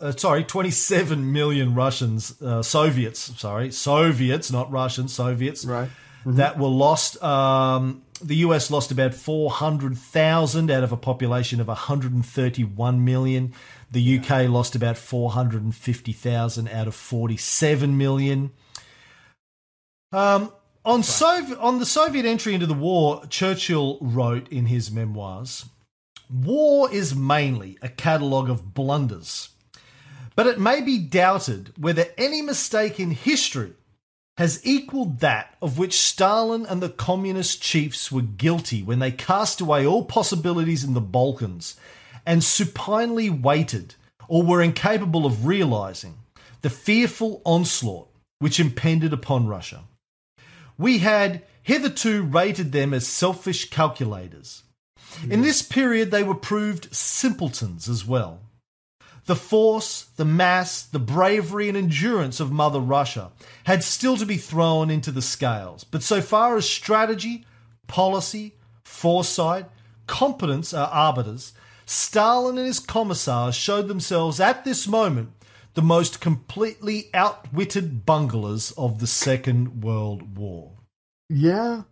uh, 0.00 0.12
sorry, 0.16 0.42
27 0.42 1.32
million 1.32 1.76
Russians, 1.76 2.42
uh, 2.42 2.62
Soviets, 2.64 3.38
sorry, 3.40 3.70
Soviets, 3.70 4.50
not 4.50 4.68
Russians, 4.72 5.12
Soviets, 5.14 5.64
Right. 5.64 5.88
That 6.24 6.58
were 6.58 6.68
lost. 6.68 7.22
Um, 7.22 8.02
the 8.22 8.36
US 8.36 8.70
lost 8.70 8.90
about 8.90 9.14
400,000 9.14 10.70
out 10.70 10.84
of 10.84 10.92
a 10.92 10.96
population 10.96 11.60
of 11.60 11.68
131 11.68 13.04
million. 13.04 13.52
The 13.90 14.18
UK 14.18 14.48
lost 14.48 14.74
about 14.74 14.96
450,000 14.96 16.68
out 16.68 16.86
of 16.86 16.94
47 16.94 17.98
million. 17.98 18.52
Um, 20.12 20.52
on, 20.84 21.02
Sov- 21.02 21.58
on 21.60 21.78
the 21.78 21.86
Soviet 21.86 22.26
entry 22.26 22.54
into 22.54 22.66
the 22.66 22.74
war, 22.74 23.24
Churchill 23.28 23.98
wrote 24.00 24.48
in 24.48 24.66
his 24.66 24.90
memoirs 24.90 25.66
War 26.30 26.92
is 26.92 27.14
mainly 27.14 27.78
a 27.82 27.88
catalogue 27.88 28.48
of 28.48 28.74
blunders, 28.74 29.50
but 30.34 30.46
it 30.46 30.58
may 30.58 30.80
be 30.80 30.98
doubted 30.98 31.72
whether 31.76 32.06
any 32.16 32.40
mistake 32.40 32.98
in 32.98 33.10
history 33.10 33.74
has 34.42 34.60
equalled 34.64 35.20
that 35.20 35.54
of 35.62 35.78
which 35.78 36.00
Stalin 36.00 36.66
and 36.66 36.82
the 36.82 36.88
communist 36.88 37.62
chiefs 37.62 38.10
were 38.10 38.22
guilty 38.22 38.82
when 38.82 38.98
they 38.98 39.12
cast 39.12 39.60
away 39.60 39.86
all 39.86 40.04
possibilities 40.04 40.82
in 40.82 40.94
the 40.94 41.00
Balkans 41.00 41.76
and 42.26 42.42
supinely 42.42 43.30
waited 43.30 43.94
or 44.26 44.42
were 44.42 44.60
incapable 44.60 45.24
of 45.24 45.46
realizing 45.46 46.16
the 46.62 46.70
fearful 46.70 47.40
onslaught 47.44 48.08
which 48.40 48.58
impended 48.58 49.12
upon 49.12 49.46
Russia. 49.46 49.84
We 50.76 50.98
had 50.98 51.44
hitherto 51.62 52.24
rated 52.24 52.72
them 52.72 52.92
as 52.92 53.06
selfish 53.06 53.70
calculators. 53.70 54.64
In 55.30 55.42
this 55.42 55.62
period, 55.62 56.10
they 56.10 56.24
were 56.24 56.34
proved 56.34 56.92
simpletons 56.92 57.88
as 57.88 58.04
well. 58.04 58.40
The 59.26 59.36
force, 59.36 60.06
the 60.16 60.24
mass, 60.24 60.82
the 60.82 60.98
bravery 60.98 61.68
and 61.68 61.76
endurance 61.76 62.40
of 62.40 62.50
Mother 62.50 62.80
Russia 62.80 63.30
had 63.64 63.84
still 63.84 64.16
to 64.16 64.26
be 64.26 64.36
thrown 64.36 64.90
into 64.90 65.12
the 65.12 65.22
scales. 65.22 65.84
But 65.84 66.02
so 66.02 66.20
far 66.20 66.56
as 66.56 66.68
strategy, 66.68 67.46
policy, 67.86 68.56
foresight, 68.82 69.66
competence 70.06 70.74
are 70.74 70.88
arbiters, 70.88 71.52
Stalin 71.86 72.58
and 72.58 72.66
his 72.66 72.80
commissars 72.80 73.54
showed 73.54 73.88
themselves 73.88 74.40
at 74.40 74.64
this 74.64 74.88
moment 74.88 75.30
the 75.74 75.82
most 75.82 76.20
completely 76.20 77.08
outwitted 77.14 78.04
bunglers 78.04 78.72
of 78.72 78.98
the 78.98 79.06
Second 79.06 79.82
World 79.82 80.36
War. 80.36 80.72
Yeah, 81.28 81.82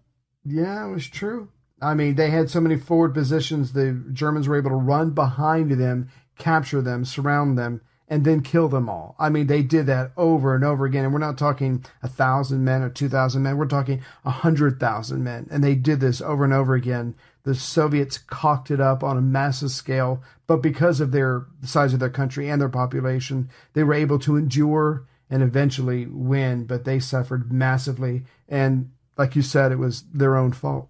yeah, 0.45 0.87
it 0.87 0.91
was 0.91 1.09
true. 1.09 1.49
I 1.83 1.95
mean, 1.95 2.15
they 2.15 2.31
had 2.31 2.51
so 2.51 2.61
many 2.61 2.77
forward 2.77 3.15
positions. 3.15 3.73
The 3.73 3.93
Germans 4.13 4.47
were 4.47 4.59
able 4.59 4.71
to 4.71 4.77
run 4.77 5.11
behind 5.11 5.71
them, 5.73 6.11
capture 6.41 6.83
them, 6.83 7.05
surround 7.05 7.57
them, 7.57 7.81
and 8.09 8.25
then 8.25 8.43
kill 8.43 8.69
them 8.69 8.89
all. 8.89 9.15
I 9.21 9.29
mean, 9.29 9.47
they 9.47 9.63
did 9.63 9.87
that 9.87 10.11
over 10.17 10.57
and 10.57 10.65
over 10.65 10.85
again. 10.85 11.05
And 11.05 11.13
we're 11.13 11.21
not 11.21 11.39
talking 11.39 11.85
a 12.03 12.09
thousand 12.09 12.65
men 12.65 12.83
or 12.83 12.91
two 12.91 13.09
thousand 13.09 13.45
men. 13.45 13.57
We're 13.57 13.67
talking 13.67 14.03
a 14.25 14.31
hundred 14.31 14.81
thousand 14.81 15.23
men, 15.23 15.47
and 15.51 15.63
they 15.63 15.77
did 15.77 16.01
this 16.01 16.21
over 16.21 16.43
and 16.45 16.53
over 16.53 16.75
again. 16.75 17.15
The 17.45 17.55
Soviets 17.55 18.19
cocked 18.19 18.71
it 18.71 18.81
up 18.81 19.03
on 19.03 19.17
a 19.17 19.23
massive 19.23 19.71
scale, 19.71 20.23
but 20.47 20.57
because 20.57 21.01
of 21.01 21.13
their 21.13 21.47
the 21.61 21.69
size 21.69 21.95
of 21.95 22.01
their 22.01 22.11
country 22.11 22.51
and 22.51 22.61
their 22.61 22.69
population, 22.69 23.49
they 23.75 23.85
were 23.85 23.95
able 23.95 24.19
to 24.21 24.37
endure 24.37 25.07
and 25.31 25.43
eventually 25.43 26.07
win. 26.07 26.65
But 26.65 26.85
they 26.85 26.99
suffered 26.99 27.53
massively, 27.53 28.25
and 28.49 28.91
like 29.17 29.37
you 29.37 29.43
said, 29.43 29.71
it 29.71 29.79
was 29.79 30.03
their 30.13 30.37
own 30.37 30.53
fault. 30.53 30.89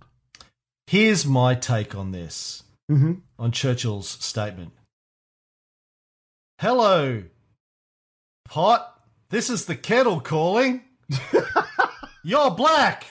Here's 0.86 1.26
my 1.26 1.54
take 1.54 1.94
on 1.94 2.12
this 2.12 2.64
mm-hmm. 2.90 3.14
on 3.38 3.52
Churchill's 3.52 4.08
statement. 4.08 4.72
Hello, 6.60 7.22
pot. 8.44 9.00
This 9.30 9.48
is 9.48 9.64
the 9.64 9.74
kettle 9.74 10.20
calling. 10.20 10.82
You're 12.22 12.50
black. 12.50 13.06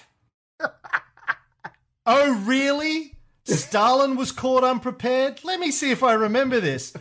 oh, 2.05 2.43
really? 2.45 3.15
Stalin 3.45 4.15
was 4.17 4.31
caught 4.31 4.63
unprepared? 4.63 5.43
Let 5.43 5.59
me 5.59 5.71
see 5.71 5.89
if 5.89 6.03
I 6.03 6.13
remember 6.13 6.59
this. 6.59 6.93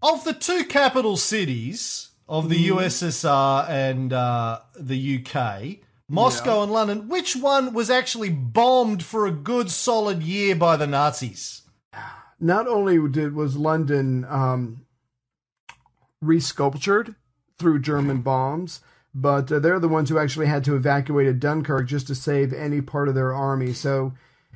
Of 0.00 0.22
the 0.22 0.32
two 0.32 0.64
capital 0.64 1.16
cities 1.16 2.10
of 2.28 2.50
the 2.50 2.68
USSR 2.68 3.68
and 3.68 4.12
uh, 4.12 4.60
the 4.78 5.26
UK, 5.26 5.78
Moscow 6.08 6.62
and 6.62 6.70
London, 6.70 7.08
which 7.08 7.34
one 7.34 7.72
was 7.72 7.90
actually 7.90 8.30
bombed 8.30 9.02
for 9.02 9.26
a 9.26 9.32
good 9.32 9.72
solid 9.72 10.22
year 10.22 10.54
by 10.54 10.76
the 10.76 10.86
Nazis? 10.86 11.62
not 12.40 12.68
only 12.68 12.96
did 13.08 13.34
was 13.34 13.56
London 13.56 14.24
um, 14.26 14.86
resculptured 16.22 17.14
through 17.58 17.80
German 17.80 18.20
bombs, 18.20 18.80
but 19.14 19.50
uh, 19.50 19.58
they're 19.58 19.80
the 19.80 19.88
ones 19.88 20.08
who 20.08 20.18
actually 20.18 20.46
had 20.46 20.64
to 20.64 20.76
evacuate 20.76 21.40
Dunkirk 21.40 21.86
just 21.86 22.06
to 22.08 22.14
save 22.14 22.52
any 22.52 22.80
part 22.80 23.08
of 23.08 23.14
their 23.14 23.34
army. 23.34 23.72
So 23.72 24.12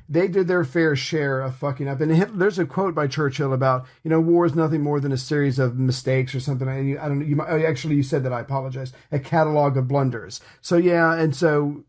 they 0.07 0.27
did 0.27 0.47
their 0.47 0.63
fair 0.63 0.95
share 0.95 1.41
of 1.41 1.55
fucking 1.55 1.87
up. 1.87 2.01
And 2.01 2.11
Hitler, 2.11 2.37
there's 2.37 2.59
a 2.59 2.65
quote 2.65 2.93
by 2.93 3.07
Churchill 3.07 3.53
about 3.53 3.85
you 4.03 4.09
know 4.09 4.19
war 4.19 4.45
is 4.45 4.55
nothing 4.55 4.81
more 4.81 4.99
than 4.99 5.11
a 5.11 5.17
series 5.17 5.59
of 5.59 5.77
mistakes 5.77 6.35
or 6.35 6.39
something. 6.39 6.67
And 6.67 6.89
you, 6.89 6.99
I 6.99 7.07
don't 7.07 7.19
know. 7.19 7.25
You 7.25 7.35
might, 7.35 7.49
oh, 7.49 7.65
actually 7.65 7.95
you 7.95 8.03
said 8.03 8.23
that. 8.23 8.33
I 8.33 8.41
apologize. 8.41 8.93
A 9.11 9.19
catalog 9.19 9.77
of 9.77 9.87
blunders. 9.87 10.41
So 10.61 10.77
yeah, 10.77 11.13
and 11.13 11.35
so 11.35 11.85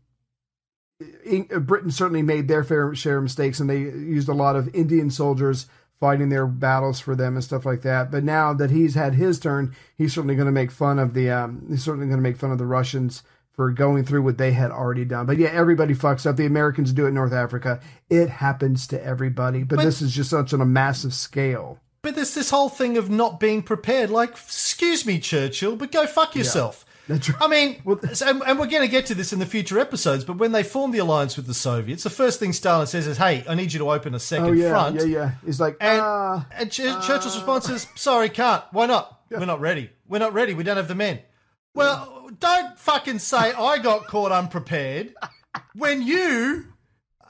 Britain 1.59 1.91
certainly 1.91 2.21
made 2.21 2.47
their 2.47 2.63
fair 2.63 2.95
share 2.95 3.17
of 3.17 3.23
mistakes, 3.23 3.59
and 3.59 3.69
they 3.69 3.79
used 3.79 4.29
a 4.29 4.33
lot 4.33 4.55
of 4.55 4.73
Indian 4.73 5.09
soldiers 5.11 5.67
fighting 5.99 6.29
their 6.29 6.47
battles 6.47 6.99
for 6.99 7.15
them 7.15 7.35
and 7.35 7.43
stuff 7.43 7.65
like 7.65 7.81
that. 7.81 8.11
But 8.11 8.23
now 8.23 8.53
that 8.53 8.71
he's 8.71 8.95
had 8.95 9.15
his 9.15 9.39
turn, 9.39 9.75
he's 9.97 10.13
certainly 10.13 10.35
going 10.35 10.47
to 10.47 10.51
make 10.51 10.71
fun 10.71 10.99
of 10.99 11.13
the. 11.13 11.29
Um, 11.29 11.65
he's 11.69 11.83
certainly 11.83 12.07
going 12.07 12.17
to 12.17 12.23
make 12.23 12.37
fun 12.37 12.51
of 12.51 12.57
the 12.57 12.65
Russians 12.65 13.23
for 13.55 13.71
going 13.71 14.03
through 14.03 14.21
what 14.21 14.37
they 14.37 14.51
had 14.51 14.71
already 14.71 15.05
done. 15.05 15.25
But 15.25 15.37
yeah, 15.37 15.49
everybody 15.49 15.95
fucks 15.95 16.25
up. 16.25 16.35
The 16.35 16.45
Americans 16.45 16.91
do 16.91 17.05
it 17.05 17.09
in 17.09 17.13
North 17.13 17.31
Africa. 17.31 17.79
It 18.09 18.29
happens 18.29 18.85
to 18.87 19.01
everybody. 19.01 19.63
But, 19.63 19.79
this 19.79 20.01
is 20.01 20.13
just 20.13 20.29
such 20.29 20.53
on 20.53 20.61
a 20.61 20.65
massive 20.65 21.13
scale. 21.13 21.79
But 22.01 22.15
there's 22.15 22.35
this 22.35 22.49
whole 22.49 22.69
thing 22.69 22.97
of 22.97 23.09
not 23.09 23.39
being 23.39 23.63
prepared. 23.63 24.09
Like, 24.09 24.31
excuse 24.31 25.05
me, 25.05 25.19
Churchill, 25.19 25.75
but 25.75 25.91
go 25.91 26.05
fuck 26.05 26.35
yourself. 26.35 26.85
Right. 26.85 26.94
I 27.39 27.47
mean, 27.47 27.81
and, 27.85 28.59
we're 28.59 28.67
going 28.67 28.81
to 28.81 28.87
get 28.87 29.05
to 29.07 29.15
this 29.15 29.31
in 29.31 29.39
the 29.39 29.45
future 29.45 29.79
episodes, 29.79 30.23
but 30.23 30.37
when 30.37 30.51
they 30.51 30.63
formed 30.63 30.93
the 30.93 30.97
alliance 30.99 31.37
with 31.37 31.45
the 31.45 31.53
Soviets, 31.53 32.03
the 32.03 32.09
first 32.09 32.39
thing 32.39 32.51
Stalin 32.51 32.87
says 32.87 33.05
is, 33.05 33.17
hey, 33.17 33.43
I 33.47 33.53
need 33.55 33.73
you 33.73 33.79
to 33.79 33.91
open 33.91 34.15
a 34.15 34.19
second 34.19 34.45
Oh 34.47 34.51
yeah, 34.53 34.69
front. 34.71 34.95
yeah, 34.97 35.03
yeah. 35.03 35.31
He's 35.45 35.59
like, 35.59 35.77
And, 35.79 36.01
ah, 36.01 36.47
and 36.51 36.71
Ch- 36.71 36.77
Churchill's 37.05 37.35
response 37.35 37.69
is, 37.69 37.87
sorry, 37.95 38.29
can't. 38.29 38.63
Why 38.71 38.87
not? 38.87 39.21
We're 39.29 39.45
not 39.45 39.59
ready. 39.59 39.89
We're 40.07 40.19
not 40.19 40.33
ready. 40.33 40.53
We 40.53 40.63
don't 40.63 40.77
have 40.77 40.87
the 40.87 40.95
men. 40.95 41.19
Well, 41.73 42.29
don't 42.39 42.77
fucking 42.79 43.19
say 43.19 43.51
I 43.53 43.79
got 43.79 44.07
caught 44.07 44.31
unprepared 44.31 45.13
when 45.75 46.01
you 46.01 46.67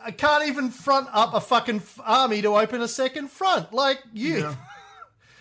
uh, 0.06 0.12
can't 0.12 0.48
even 0.48 0.70
front 0.70 1.08
up 1.12 1.34
a 1.34 1.42
fucking 1.42 1.82
army 2.00 2.42
to 2.44 2.56
open 2.56 2.82
a 2.82 2.88
second 2.88 3.32
front. 3.32 3.74
Like, 3.74 4.00
you. 4.14 4.38
yeah. 4.40 4.56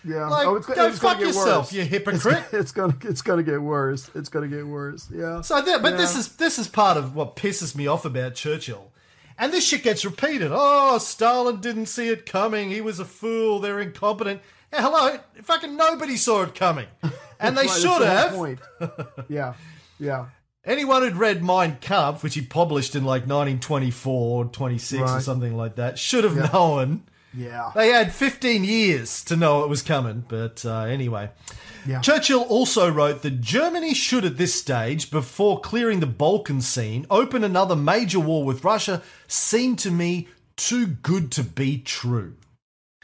Like, 0.05 0.47
oh, 0.47 0.55
it's, 0.55 0.65
go 0.67 0.85
it's 0.87 0.99
fuck 0.99 1.19
yourself, 1.19 1.67
worse. 1.67 1.73
you 1.73 1.83
hypocrite. 1.83 2.43
It's, 2.45 2.53
it's 2.53 2.71
gonna, 2.71 2.95
it's 3.03 3.21
gonna 3.21 3.43
get 3.43 3.61
worse. 3.61 4.09
It's 4.15 4.29
gonna 4.29 4.47
get 4.47 4.65
worse. 4.67 5.09
Yeah. 5.13 5.41
So, 5.41 5.61
that, 5.61 5.81
but 5.81 5.97
this 5.97 6.15
is 6.15 6.35
this 6.35 6.59
is 6.59 6.67
part 6.67 6.97
of 6.97 7.15
what 7.15 7.35
pisses 7.35 7.75
me 7.75 7.87
off 7.87 8.05
about 8.05 8.35
Churchill, 8.35 8.91
and 9.37 9.51
this 9.51 9.65
shit 9.67 9.83
gets 9.83 10.05
repeated. 10.05 10.51
Oh, 10.53 10.97
Stalin 10.99 11.59
didn't 11.61 11.87
see 11.87 12.09
it 12.09 12.25
coming. 12.25 12.69
He 12.69 12.81
was 12.81 12.99
a 12.99 13.05
fool. 13.05 13.59
They're 13.59 13.79
incompetent. 13.79 14.41
Yeah, 14.71 14.81
hello, 14.81 15.19
fucking 15.43 15.75
nobody 15.75 16.17
saw 16.17 16.43
it 16.43 16.53
coming, 16.55 16.87
and 17.39 17.57
they 17.57 17.67
Right, 17.67 17.69
should 17.81 18.01
have. 18.01 18.31
Point. 18.33 18.59
yeah. 19.29 19.53
Yeah. 19.99 20.25
Anyone 20.65 21.03
who'd 21.03 21.15
read 21.15 21.43
Mein 21.43 21.77
Kampf, 21.79 22.23
which 22.23 22.33
he 22.33 22.41
published 22.41 22.95
in 22.95 23.03
like 23.05 23.21
1924 23.27 24.45
or 24.45 24.45
26 24.49 25.01
or 25.11 25.21
something 25.21 25.55
like 25.55 25.75
that, 25.75 25.99
should 25.99 26.23
have 26.23 26.51
known 26.53 27.03
Yeah. 27.35 27.71
They 27.75 27.89
had 27.89 28.13
15 28.13 28.63
years 28.63 29.23
to 29.25 29.35
know 29.35 29.63
it 29.63 29.69
was 29.69 29.81
coming, 29.81 30.25
but 30.27 30.65
uh, 30.65 30.81
anyway. 30.81 31.29
Yeah. 31.85 32.01
Churchill 32.01 32.41
also 32.41 32.89
wrote 32.89 33.21
that 33.21 33.41
Germany 33.41 33.93
should, 33.93 34.25
at 34.25 34.37
this 34.37 34.59
stage, 34.59 35.11
before 35.11 35.59
clearing 35.59 35.99
the 35.99 36.07
Balkan 36.07 36.61
scene, 36.61 37.05
open 37.09 37.43
another 37.43 37.75
major 37.75 38.19
war 38.19 38.43
with 38.43 38.63
Russia, 38.63 39.03
seemed 39.27 39.79
to 39.79 39.91
me 39.91 40.27
too 40.55 40.87
good 40.87 41.31
to 41.33 41.43
be 41.43 41.77
true. 41.77 42.35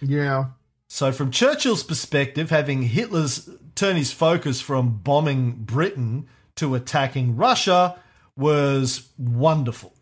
Yeah. 0.02 0.46
So, 0.88 1.12
from 1.12 1.32
Churchill's 1.32 1.84
perspective, 1.84 2.50
having 2.50 2.84
Hitler's 2.84 3.50
turn 3.76 3.96
his 3.96 4.12
focus 4.12 4.62
from 4.62 4.98
bombing 4.98 5.54
Britain 5.60 6.28
to 6.56 6.76
attacking 6.76 7.36
Russia 7.36 7.98
was 8.36 9.10
wonderful. 9.18 9.94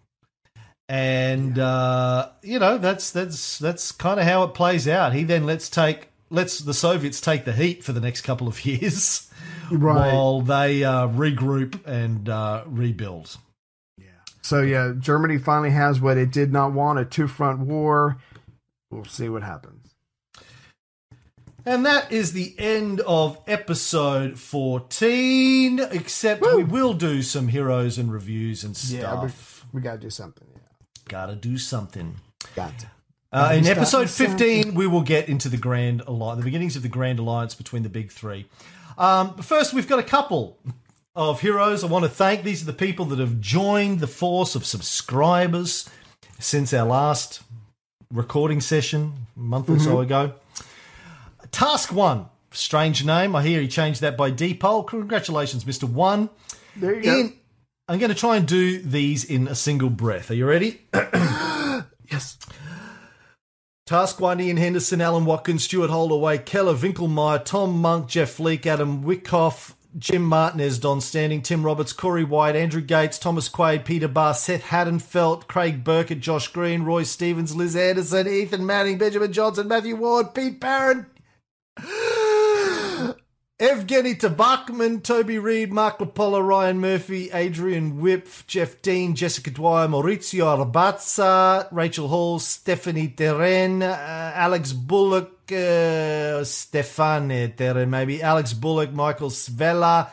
And 0.89 1.59
uh, 1.59 2.29
you 2.41 2.57
know 2.57 2.79
that's 2.79 3.11
that's 3.11 3.59
that's 3.59 3.91
kind 3.91 4.19
of 4.19 4.25
how 4.25 4.41
it 4.43 4.55
plays 4.55 4.87
out. 4.87 5.13
He 5.13 5.23
then 5.23 5.45
lets 5.45 5.69
take 5.69 6.09
lets 6.31 6.57
the 6.59 6.73
Soviets 6.73 7.21
take 7.21 7.45
the 7.45 7.53
heat 7.53 7.83
for 7.83 7.93
the 7.93 8.01
next 8.01 8.21
couple 8.21 8.47
of 8.47 8.65
years, 8.65 9.29
Right. 9.71 10.11
while 10.13 10.41
they 10.41 10.83
uh, 10.83 11.07
regroup 11.07 11.85
and 11.85 12.27
uh, 12.27 12.63
rebuild. 12.65 13.37
So 14.41 14.61
yeah, 14.61 14.93
Germany 14.97 15.37
finally 15.37 15.69
has 15.69 16.01
what 16.01 16.17
it 16.17 16.31
did 16.31 16.51
not 16.51 16.73
want, 16.73 16.97
a 16.97 17.05
two 17.05 17.27
front 17.27 17.59
war. 17.59 18.17
We'll 18.89 19.05
see 19.05 19.29
what 19.29 19.43
happens. 19.43 19.93
And 21.67 21.85
that 21.85 22.11
is 22.11 22.33
the 22.33 22.55
end 22.57 22.99
of 23.01 23.37
episode 23.45 24.39
14, 24.39 25.79
except 25.91 26.41
we 26.41 26.63
will 26.63 26.93
do 26.95 27.21
some 27.21 27.49
heroes 27.49 27.99
and 27.99 28.11
reviews 28.11 28.63
and 28.63 28.75
Yeah, 28.85 29.21
we, 29.21 29.29
stuff. 29.29 29.65
we 29.71 29.81
gotta 29.81 29.99
do 29.99 30.09
something. 30.09 30.47
Gotta 31.09 31.35
do 31.35 31.57
something. 31.57 32.15
Got. 32.55 32.85
Uh, 33.31 33.53
in 33.55 33.67
episode 33.67 34.09
15, 34.09 34.73
we 34.73 34.87
will 34.87 35.01
get 35.01 35.27
into 35.29 35.49
the 35.49 35.57
Grand 35.57 36.01
Alliance, 36.07 36.39
the 36.39 36.45
beginnings 36.45 36.75
of 36.75 36.81
the 36.81 36.87
Grand 36.89 37.19
Alliance 37.19 37.53
between 37.53 37.83
the 37.83 37.89
big 37.89 38.11
three. 38.11 38.47
Um, 38.97 39.33
but 39.35 39.45
first, 39.45 39.73
we've 39.73 39.87
got 39.87 39.99
a 39.99 40.03
couple 40.03 40.57
of 41.15 41.41
heroes 41.41 41.83
I 41.83 41.87
want 41.87 42.05
to 42.05 42.09
thank. 42.09 42.43
These 42.43 42.63
are 42.63 42.65
the 42.65 42.73
people 42.73 43.05
that 43.05 43.19
have 43.19 43.39
joined 43.39 43.99
the 43.99 44.07
force 44.07 44.55
of 44.55 44.65
subscribers 44.65 45.87
since 46.39 46.73
our 46.73 46.87
last 46.87 47.41
recording 48.11 48.61
session 48.61 49.13
a 49.35 49.39
month 49.39 49.69
or 49.69 49.73
Mm-hmm. 49.73 49.83
so 49.83 49.99
ago. 49.99 50.33
Task 51.51 51.91
One, 51.93 52.25
strange 52.51 53.05
name. 53.05 53.35
I 53.35 53.43
hear 53.43 53.61
he 53.61 53.67
changed 53.67 54.01
that 54.01 54.17
by 54.17 54.31
Depol. 54.31 54.87
Congratulations, 54.87 55.63
Mr. 55.65 55.83
One. 55.83 56.29
There 56.75 56.95
you 56.95 57.01
go. 57.03 57.29
I'm 57.89 57.97
going 57.97 58.09
to 58.09 58.15
try 58.15 58.37
and 58.37 58.47
do 58.47 58.79
these 58.79 59.23
in 59.23 59.47
a 59.47 59.55
single 59.55 59.89
breath. 59.89 60.29
Are 60.29 60.35
you 60.35 60.45
ready? 60.45 60.81
Yes. 62.11 62.39
Task 63.85 64.19
one 64.19 64.41
Ian 64.41 64.57
Henderson, 64.57 64.99
Alan 64.99 65.25
Watkins, 65.25 65.63
Stuart 65.63 65.91
Holdaway, 65.91 66.39
Keller, 66.39 66.73
Winkelmeyer, 66.73 67.45
Tom 67.45 67.77
Monk, 67.77 68.07
Jeff 68.07 68.39
Leake, 68.39 68.65
Adam 68.65 69.03
Wyckoff, 69.03 69.75
Jim 69.95 70.23
Martinez, 70.23 70.79
Don 70.79 71.01
Standing, 71.01 71.43
Tim 71.43 71.61
Roberts, 71.63 71.93
Corey 71.93 72.23
White, 72.23 72.55
Andrew 72.55 72.81
Gates, 72.81 73.19
Thomas 73.19 73.47
Quaid, 73.47 73.85
Peter 73.85 74.07
Barr, 74.07 74.33
Seth 74.33 74.63
Haddonfelt, 74.63 75.47
Craig 75.47 75.83
Burkett, 75.83 76.19
Josh 76.19 76.47
Green, 76.47 76.81
Roy 76.81 77.03
Stevens, 77.03 77.55
Liz 77.55 77.75
Anderson, 77.75 78.27
Ethan 78.27 78.65
Manning, 78.65 78.97
Benjamin 78.97 79.31
Johnson, 79.31 79.67
Matthew 79.67 79.97
Ward, 79.97 80.33
Pete 80.33 80.59
Barron, 80.59 81.05
Evgeny 83.59 84.17
Tabakman, 84.17 85.03
Toby 85.03 85.37
Reed, 85.37 85.69
Mark 85.73 85.99
Lapolla, 85.99 86.41
Ryan 86.41 86.79
Murphy, 86.79 87.29
Adrian 87.33 87.99
Whip, 87.99 88.29
Jeff 88.47 88.81
Dean, 88.81 89.15
Jessica 89.15 89.51
Dwyer, 89.51 89.89
Maurizio 89.89 90.45
Arbazza, 90.45 91.67
Rachel 91.69 92.07
Hall, 92.07 92.39
Stephanie 92.39 93.09
Terren, 93.09 93.81
uh, 93.81 94.31
Alex 94.33 94.71
Bullock, 94.71 95.31
uh, 95.51 96.39
Stefane 96.45 97.89
maybe, 97.89 98.23
Alex 98.23 98.53
Bullock, 98.53 98.93
Michael 98.93 99.29
Svella, 99.29 100.07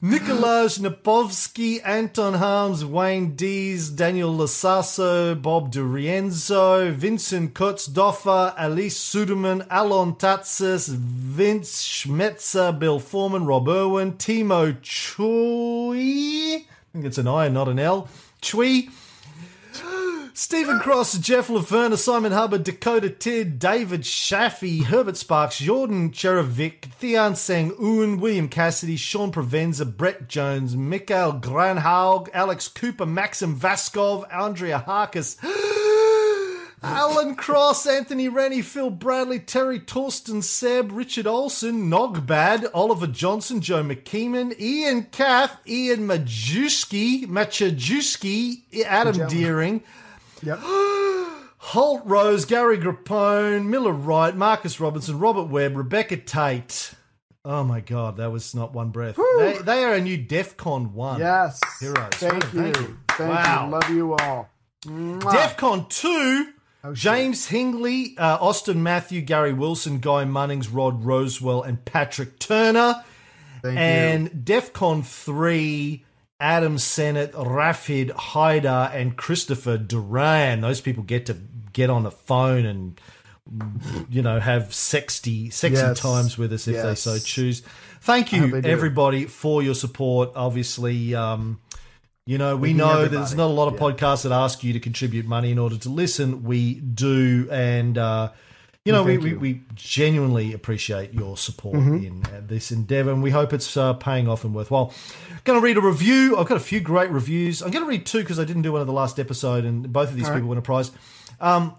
Nikolaus 0.00 0.78
Napovsky, 0.78 1.80
Anton 1.84 2.34
Harms, 2.34 2.84
Wayne 2.84 3.34
Dees, 3.34 3.90
Daniel 3.90 4.32
Lasasso, 4.32 5.34
Bob 5.34 5.72
DeRienzo, 5.72 6.92
Vincent 6.92 7.52
Kotzdoffer, 7.52 8.54
Alice 8.56 8.96
Suderman, 8.96 9.66
Alon 9.68 10.14
Tatsis, 10.14 10.88
Vince 10.88 11.82
Schmetzer, 11.82 12.78
Bill 12.78 13.00
Foreman, 13.00 13.44
Rob 13.44 13.68
Irwin, 13.68 14.12
Timo 14.12 14.80
Chui, 14.82 16.58
I 16.58 16.64
think 16.92 17.04
it's 17.04 17.18
an 17.18 17.26
I 17.26 17.48
not 17.48 17.66
an 17.66 17.80
L, 17.80 18.08
Chui, 18.40 18.90
Stephen 20.40 20.78
Cross, 20.78 21.18
Jeff 21.18 21.50
Laverne, 21.50 21.96
Simon 21.96 22.30
Hubbard, 22.30 22.62
Dakota 22.62 23.10
Tid, 23.10 23.58
David 23.58 24.02
Shaffey, 24.02 24.84
Herbert 24.84 25.16
Sparks, 25.16 25.58
Jordan 25.58 26.12
Cherovic, 26.12 26.82
Thean 27.00 27.34
Sang 27.34 27.72
Un, 27.72 28.20
William 28.20 28.48
Cassidy, 28.48 28.96
Sean 28.96 29.32
Provenza, 29.32 29.84
Brett 29.84 30.28
Jones, 30.28 30.76
Mikhail 30.76 31.32
Granhaug, 31.32 32.28
Alex 32.32 32.68
Cooper, 32.68 33.04
Maxim 33.04 33.58
Vaskov, 33.58 34.32
Andrea 34.32 34.84
Harkis, 34.86 35.38
Alan 36.84 37.34
Cross, 37.34 37.88
Anthony 37.88 38.28
Rennie, 38.28 38.62
Phil 38.62 38.90
Bradley, 38.90 39.40
Terry 39.40 39.80
Torsten, 39.80 40.40
Seb, 40.44 40.92
Richard 40.92 41.26
Olson, 41.26 41.90
Nogbad, 41.90 42.70
Oliver 42.72 43.08
Johnson, 43.08 43.60
Joe 43.60 43.82
McKeeman, 43.82 44.56
Ian 44.60 45.02
Kath, 45.10 45.58
Ian 45.66 46.06
Majewski, 46.06 47.26
Machajewski, 47.26 48.62
Adam 48.84 49.26
Deering, 49.26 49.82
Yep. 50.42 50.58
Holt 51.60 52.02
Rose, 52.04 52.44
Gary 52.44 52.78
Grappone, 52.78 53.66
Miller 53.66 53.92
Wright, 53.92 54.34
Marcus 54.34 54.80
Robinson, 54.80 55.18
Robert 55.18 55.44
Webb, 55.48 55.76
Rebecca 55.76 56.16
Tate. 56.16 56.92
Oh 57.44 57.64
my 57.64 57.80
God, 57.80 58.16
that 58.18 58.30
was 58.30 58.54
not 58.54 58.72
one 58.72 58.90
breath. 58.90 59.16
They, 59.38 59.58
they 59.64 59.84
are 59.84 59.94
a 59.94 60.00
new 60.00 60.18
DEFCON 60.18 60.92
1. 60.92 61.20
Yes. 61.20 61.60
Heroes. 61.80 62.08
Thank 62.14 62.44
you. 62.52 62.62
Thank 62.62 62.76
you. 62.76 62.98
Thank 63.10 63.30
Wow. 63.34 63.64
you. 63.66 63.70
Love 63.72 63.90
you 63.90 64.14
all. 64.14 64.50
Mwah. 64.86 65.20
DEFCON 65.32 65.88
2. 65.88 66.52
Oh. 66.84 66.94
James 66.94 67.48
Hingley, 67.48 68.18
uh, 68.18 68.38
Austin 68.40 68.82
Matthew, 68.82 69.20
Gary 69.22 69.52
Wilson, 69.52 69.98
Guy 69.98 70.24
Munnings, 70.24 70.68
Rod 70.72 71.02
Rosewell, 71.02 71.66
and 71.66 71.84
Patrick 71.84 72.38
Turner. 72.38 73.02
Thank 73.62 73.74
you. 73.74 73.80
and 73.80 74.30
DEFCON 74.44 75.04
3, 75.04 76.04
Adam 76.40 76.78
Sennett, 76.78 77.32
Rafid 77.32 78.10
Haidar, 78.10 78.94
and 78.94 79.16
Christopher 79.16 79.76
Duran. 79.76 80.60
Those 80.60 80.80
people 80.80 81.02
get 81.02 81.26
to 81.26 81.36
get 81.72 81.90
on 81.90 82.02
the 82.04 82.10
phone 82.10 82.64
and 82.64 83.00
you 84.10 84.20
know 84.22 84.38
have 84.38 84.74
sexy 84.74 85.48
sexy 85.50 85.76
Yes. 85.80 85.98
times 86.00 86.36
with 86.38 86.52
us 86.52 86.68
if 86.68 86.82
they 86.82 86.94
so 86.94 87.18
choose. 87.18 87.62
Thank 88.00 88.32
you 88.32 88.60
do. 88.60 88.68
everybody 88.68 89.24
for 89.24 89.62
your 89.62 89.74
support. 89.74 90.30
Obviously, 90.36 91.14
um, 91.14 91.58
you 92.26 92.38
know 92.38 92.56
we 92.56 92.70
you, 92.70 92.74
know 92.76 93.06
there's 93.06 93.34
not 93.34 93.46
a 93.46 93.52
lot 93.52 93.66
of 93.68 93.74
Yeah. 93.74 93.80
podcasts 93.80 94.22
that 94.22 94.32
ask 94.32 94.62
you 94.62 94.72
to 94.74 94.80
contribute 94.80 95.26
money 95.26 95.50
in 95.50 95.58
order 95.58 95.76
to 95.78 95.88
listen. 95.88 96.44
We 96.44 96.74
do, 96.74 97.48
and 97.50 97.96
uh, 97.98 98.30
you 98.88 98.94
know 98.94 99.02
we, 99.02 99.18
we. 99.18 99.30
Mm-hmm. 99.30 99.40
we 99.40 99.62
genuinely 99.74 100.52
appreciate 100.54 101.12
your 101.12 101.36
support 101.36 101.76
in 101.76 102.24
uh, 102.26 102.40
this 102.44 102.72
endeavor, 102.72 103.12
and 103.12 103.22
we 103.22 103.30
hope 103.30 103.52
it's 103.52 103.76
uh, 103.76 103.92
paying 103.94 104.28
off 104.28 104.44
and 104.44 104.54
worthwhile. 104.54 104.94
Going 105.44 105.60
to 105.60 105.64
read 105.64 105.76
a 105.76 105.80
review. 105.80 106.36
I've 106.38 106.48
got 106.48 106.56
a 106.56 106.60
few 106.60 106.80
great 106.80 107.10
reviews. 107.10 107.62
I'm 107.62 107.70
going 107.70 107.84
to 107.84 107.88
read 107.88 108.06
two 108.06 108.20
because 108.20 108.40
I 108.40 108.44
didn't 108.44 108.62
do 108.62 108.72
one 108.72 108.80
of 108.80 108.86
the 108.86 108.92
last 108.92 109.20
episode, 109.20 109.64
and 109.64 109.92
both 109.92 110.08
of 110.08 110.16
these 110.16 110.24
All 110.24 110.30
right. 110.30 110.36
people 110.38 110.48
win 110.48 110.58
a 110.58 110.62
prize. 110.62 110.90
Um, 111.38 111.76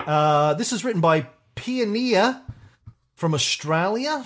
uh, 0.00 0.54
this 0.54 0.72
is 0.72 0.84
written 0.84 1.00
by 1.00 1.26
Pioneer 1.54 2.40
from 3.14 3.34
Australia. 3.34 4.24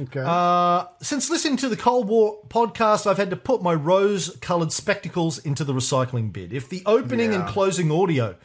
Okay. 0.00 0.22
Uh, 0.24 0.84
since 1.00 1.30
listening 1.30 1.56
to 1.58 1.68
the 1.68 1.76
Cold 1.76 2.08
War 2.08 2.40
podcast, 2.48 3.06
I've 3.06 3.18
had 3.18 3.30
to 3.30 3.36
put 3.36 3.62
my 3.62 3.74
rose 3.74 4.36
colored 4.40 4.72
spectacles 4.72 5.38
into 5.38 5.64
the 5.64 5.72
recycling 5.72 6.32
bin. 6.32 6.52
If 6.52 6.68
the 6.68 6.82
opening 6.86 7.34
and 7.34 7.46
closing 7.46 7.90
audio 7.90 8.36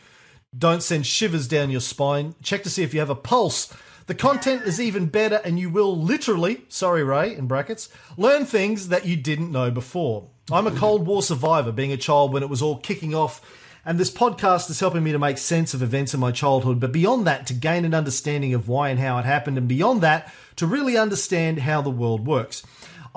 don't 0.55 0.83
send 0.83 1.05
shivers 1.05 1.47
down 1.47 1.69
your 1.69 1.81
spine, 1.81 2.35
check 2.41 2.63
to 2.63 2.69
see 2.69 2.83
if 2.83 2.93
you 2.93 2.99
have 2.99 3.09
a 3.09 3.15
pulse. 3.15 3.73
The 4.07 4.15
content 4.15 4.63
is 4.63 4.79
even 4.79 5.07
better, 5.07 5.41
and 5.43 5.59
you 5.59 5.69
will 5.69 5.95
literally, 5.97 6.63
sorry, 6.69 7.03
Ray, 7.03 7.35
in 7.35 7.47
brackets, 7.47 7.89
learn 8.15 8.45
things 8.45 8.87
that 8.87 9.05
you 9.05 9.17
didn't 9.17 9.51
know 9.51 9.69
before. 9.69 10.29
I'm 10.49 10.67
a 10.67 10.71
Cold 10.71 11.05
War 11.05 11.21
survivor, 11.21 11.73
being 11.73 11.91
a 11.91 11.97
child 11.97 12.31
when 12.31 12.43
it 12.43 12.49
was 12.49 12.61
all 12.61 12.77
kicking 12.77 13.13
off, 13.13 13.41
and 13.85 13.99
this 13.99 14.11
podcast 14.11 14.69
is 14.69 14.79
helping 14.79 15.03
me 15.03 15.11
to 15.11 15.19
make 15.19 15.37
sense 15.37 15.73
of 15.73 15.81
events 15.81 16.13
in 16.13 16.21
my 16.21 16.31
childhood. 16.31 16.79
But 16.79 16.93
beyond 16.93 17.27
that, 17.27 17.47
to 17.47 17.53
gain 17.53 17.83
an 17.83 17.93
understanding 17.93 18.53
of 18.53 18.69
why 18.69 18.89
and 18.89 18.99
how 18.99 19.17
it 19.17 19.25
happened, 19.25 19.57
and 19.57 19.67
beyond 19.67 20.01
that, 20.01 20.33
to 20.55 20.65
really 20.65 20.97
understand 20.97 21.59
how 21.59 21.81
the 21.81 21.89
world 21.89 22.25
works. 22.25 22.63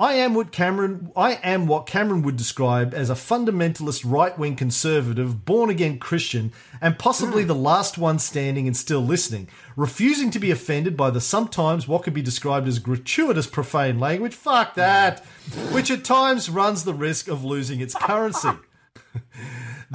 I 0.01 0.13
am 0.13 0.33
what 0.33 0.51
Cameron 0.51 1.11
I 1.15 1.33
am 1.43 1.67
what 1.67 1.85
Cameron 1.85 2.23
would 2.23 2.35
describe 2.35 2.91
as 2.91 3.11
a 3.11 3.13
fundamentalist 3.13 4.01
right-wing 4.03 4.55
conservative, 4.55 5.45
born-again 5.45 5.99
Christian, 5.99 6.53
and 6.81 6.97
possibly 6.97 7.43
hmm. 7.43 7.49
the 7.49 7.55
last 7.55 7.99
one 7.99 8.17
standing 8.17 8.65
and 8.65 8.75
still 8.75 9.01
listening, 9.01 9.47
refusing 9.75 10.31
to 10.31 10.39
be 10.39 10.49
offended 10.49 10.97
by 10.97 11.11
the 11.11 11.21
sometimes 11.21 11.87
what 11.87 12.01
could 12.01 12.15
be 12.15 12.23
described 12.23 12.67
as 12.67 12.79
gratuitous 12.79 13.45
profane 13.45 13.99
language, 13.99 14.33
fuck 14.33 14.73
that, 14.73 15.19
which 15.71 15.91
at 15.91 16.03
times 16.03 16.49
runs 16.49 16.83
the 16.83 16.95
risk 16.95 17.27
of 17.27 17.43
losing 17.43 17.79
its 17.79 17.93
currency. 17.93 18.49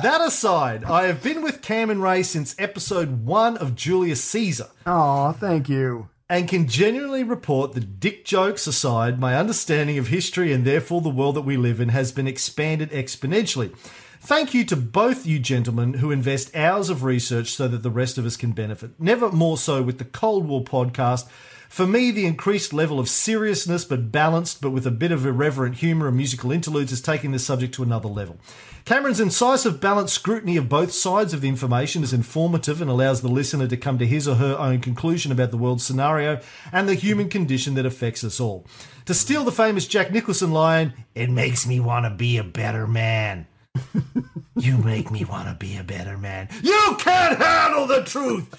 That 0.02 0.20
aside, 0.20 0.84
I 0.84 1.06
have 1.06 1.22
been 1.22 1.40
with 1.40 1.62
Cam 1.62 1.88
and 1.88 2.02
Ray 2.02 2.22
since 2.22 2.54
episode 2.58 3.24
one 3.24 3.56
of 3.56 3.74
Julius 3.74 4.22
Caesar 4.22 4.68
Oh, 4.84 5.32
thank 5.32 5.70
you. 5.70 6.10
And 6.28 6.48
can 6.48 6.66
genuinely 6.66 7.22
report 7.22 7.72
that 7.72 8.00
dick 8.00 8.24
jokes 8.24 8.66
aside, 8.66 9.20
my 9.20 9.36
understanding 9.36 9.96
of 9.98 10.08
history 10.08 10.52
and 10.52 10.64
therefore 10.64 11.00
the 11.00 11.08
world 11.08 11.36
that 11.36 11.42
we 11.42 11.56
live 11.56 11.80
in 11.80 11.90
has 11.90 12.10
been 12.10 12.26
expanded 12.26 12.90
exponentially. 12.90 13.74
Thank 14.20 14.52
you 14.52 14.64
to 14.64 14.76
both 14.76 15.24
you 15.24 15.38
gentlemen 15.38 15.94
who 15.94 16.10
invest 16.10 16.56
hours 16.56 16.90
of 16.90 17.04
research 17.04 17.52
so 17.52 17.68
that 17.68 17.84
the 17.84 17.90
rest 17.90 18.18
of 18.18 18.26
us 18.26 18.36
can 18.36 18.50
benefit. 18.52 18.90
Never 18.98 19.30
more 19.30 19.56
so 19.56 19.82
with 19.82 19.98
the 19.98 20.04
Cold 20.04 20.48
War 20.48 20.64
podcast. 20.64 21.28
For 21.68 21.86
me, 21.86 22.10
the 22.10 22.26
increased 22.26 22.72
level 22.72 22.98
of 22.98 23.08
seriousness, 23.08 23.84
but 23.84 24.12
balanced, 24.12 24.60
but 24.60 24.70
with 24.70 24.86
a 24.86 24.90
bit 24.90 25.12
of 25.12 25.26
irreverent 25.26 25.76
humour 25.76 26.08
and 26.08 26.16
musical 26.16 26.52
interludes, 26.52 26.92
is 26.92 27.00
taking 27.00 27.32
this 27.32 27.44
subject 27.44 27.74
to 27.74 27.82
another 27.82 28.08
level. 28.08 28.38
Cameron's 28.84 29.20
incisive, 29.20 29.80
balanced 29.80 30.14
scrutiny 30.14 30.56
of 30.56 30.68
both 30.68 30.92
sides 30.92 31.34
of 31.34 31.40
the 31.40 31.48
information 31.48 32.04
is 32.04 32.12
informative 32.12 32.80
and 32.80 32.88
allows 32.88 33.20
the 33.20 33.28
listener 33.28 33.66
to 33.66 33.76
come 33.76 33.98
to 33.98 34.06
his 34.06 34.28
or 34.28 34.36
her 34.36 34.56
own 34.58 34.80
conclusion 34.80 35.32
about 35.32 35.50
the 35.50 35.56
world 35.56 35.82
scenario 35.82 36.40
and 36.72 36.88
the 36.88 36.94
human 36.94 37.28
condition 37.28 37.74
that 37.74 37.84
affects 37.84 38.22
us 38.22 38.38
all. 38.38 38.64
To 39.06 39.14
steal 39.14 39.44
the 39.44 39.52
famous 39.52 39.86
Jack 39.86 40.12
Nicholson 40.12 40.52
line, 40.52 40.92
it 41.14 41.30
makes 41.30 41.66
me 41.66 41.80
want 41.80 42.06
to 42.06 42.10
be 42.10 42.36
a 42.36 42.44
better 42.44 42.86
man. 42.86 43.48
you 44.56 44.78
make 44.78 45.10
me 45.10 45.24
want 45.24 45.48
to 45.48 45.54
be 45.54 45.76
a 45.76 45.84
better 45.84 46.16
man. 46.16 46.48
You 46.62 46.96
can't 46.98 47.38
handle 47.38 47.86
the 47.86 48.04
truth! 48.04 48.54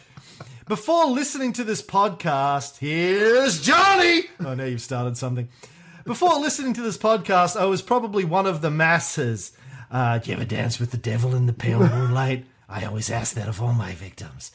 Before 0.67 1.05
listening 1.05 1.53
to 1.53 1.63
this 1.63 1.81
podcast, 1.81 2.79
here's 2.79 3.61
Johnny! 3.61 4.23
Oh, 4.41 4.53
now 4.53 4.65
you've 4.65 4.81
started 4.81 5.15
something. 5.15 5.47
Before 6.03 6.37
listening 6.41 6.73
to 6.73 6.81
this 6.81 6.97
podcast, 6.97 7.57
I 7.57 7.63
was 7.63 7.81
probably 7.81 8.25
one 8.25 8.45
of 8.45 8.59
the 8.59 8.69
masses. 8.69 9.53
Uh, 9.89 10.17
do 10.17 10.29
you 10.29 10.35
ever 10.35 10.43
dance 10.43 10.77
with 10.77 10.91
the 10.91 10.97
devil 10.97 11.33
in 11.35 11.45
the 11.45 11.53
pale 11.53 11.79
moonlight? 11.79 12.47
I 12.67 12.83
always 12.83 13.09
ask 13.09 13.33
that 13.35 13.47
of 13.47 13.61
all 13.61 13.71
my 13.71 13.93
victims. 13.93 14.51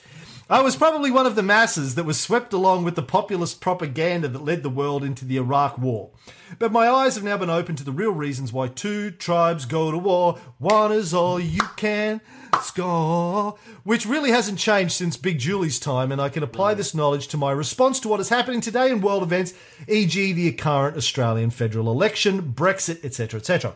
I 0.51 0.61
was 0.61 0.77
probably 0.77 1.11
one 1.11 1.25
of 1.25 1.35
the 1.35 1.43
masses 1.43 1.95
that 1.95 2.05
was 2.05 2.21
swept 2.21 2.53
along 2.53 2.85
with 2.85 2.95
the 2.95 3.03
populist 3.03 3.63
propaganda 3.63 4.29
that 4.29 4.45
led 4.45 4.63
the 4.63 4.69
world 4.69 5.03
into 5.03 5.25
the 5.25 5.39
Iraq 5.39 5.79
War. 5.79 6.11
But 6.59 6.73
my 6.73 6.91
eyes 6.91 7.15
have 7.15 7.25
now 7.25 7.39
been 7.39 7.49
opened 7.49 7.79
to 7.79 7.85
the 7.85 7.91
real 7.91 8.13
reasons 8.13 8.53
why 8.53 8.69
two 8.69 9.13
tribes 9.13 9.65
go 9.65 9.91
to 9.91 9.97
war. 9.97 10.39
One 10.59 10.93
is 10.93 11.15
all 11.15 11.41
you 11.41 11.63
can 11.77 12.21
score, 12.61 13.57
which 13.85 14.07
really 14.07 14.31
hasn't 14.31 14.59
changed 14.59 14.93
since 14.93 15.17
Big 15.17 15.39
Julie's 15.39 15.79
time, 15.79 16.13
and 16.13 16.21
I 16.21 16.29
can 16.29 16.43
apply 16.43 16.75
this 16.75 16.95
knowledge 16.95 17.29
to 17.29 17.37
my 17.37 17.53
response 17.53 18.01
to 18.01 18.09
what 18.09 18.21
is 18.21 18.29
happening 18.29 18.61
today 18.61 18.91
in 18.91 19.01
world 19.01 19.23
events, 19.23 19.55
e.g., 19.89 20.33
the 20.33 20.53
current 20.53 20.97
Australian 20.97 21.51
federal 21.51 21.91
election, 21.91 22.53
Brexit, 22.55 23.05
etc., 23.05 23.41
etc. 23.41 23.75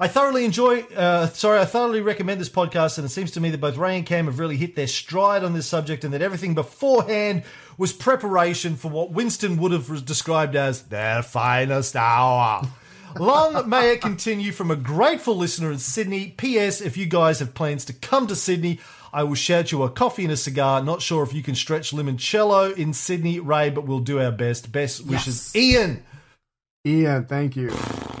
I 0.00 0.08
thoroughly 0.08 0.44
enjoy, 0.44 0.80
uh, 0.96 1.28
sorry, 1.28 1.60
I 1.60 1.64
thoroughly 1.64 2.00
recommend 2.00 2.40
this 2.40 2.48
podcast, 2.48 2.98
and 2.98 3.04
it 3.04 3.10
seems 3.10 3.30
to 3.32 3.40
me 3.40 3.50
that 3.50 3.60
both 3.60 3.76
Ray 3.76 3.96
and 3.96 4.04
Cam 4.04 4.26
have 4.26 4.40
really 4.40 4.56
hit 4.56 4.74
their 4.74 4.88
stride 4.88 5.44
on 5.44 5.54
this 5.54 5.66
subject, 5.66 6.04
and 6.04 6.12
that 6.12 6.22
everything 6.22 6.54
beforehand 6.54 7.44
was 7.78 7.92
preparation 7.92 8.74
for 8.76 8.90
what 8.90 9.12
Winston 9.12 9.56
would 9.58 9.72
have 9.72 10.04
described 10.04 10.56
as 10.56 10.82
their 10.84 11.22
finest 11.22 11.94
hour. 11.94 12.66
Long 13.18 13.68
may 13.68 13.92
it 13.92 14.00
continue 14.00 14.52
from 14.52 14.70
a 14.70 14.76
grateful 14.76 15.36
listener 15.36 15.70
in 15.70 15.78
Sydney. 15.78 16.34
P.S. 16.36 16.80
If 16.80 16.96
you 16.96 17.06
guys 17.06 17.38
have 17.38 17.54
plans 17.54 17.84
to 17.86 17.92
come 17.92 18.26
to 18.26 18.36
Sydney, 18.36 18.80
I 19.12 19.22
will 19.22 19.36
shout 19.36 19.70
you 19.72 19.82
a 19.84 19.90
coffee 19.90 20.24
and 20.24 20.32
a 20.32 20.36
cigar. 20.36 20.82
Not 20.82 21.00
sure 21.02 21.22
if 21.22 21.32
you 21.32 21.42
can 21.42 21.54
stretch 21.54 21.92
limoncello 21.92 22.76
in 22.76 22.92
Sydney, 22.92 23.38
Ray, 23.40 23.70
but 23.70 23.86
we'll 23.86 24.00
do 24.00 24.20
our 24.20 24.32
best. 24.32 24.72
Best 24.72 25.06
wishes, 25.06 25.54
Ian. 25.54 26.02
Ian, 26.86 27.24
thank 27.26 27.56
you. 27.56 27.68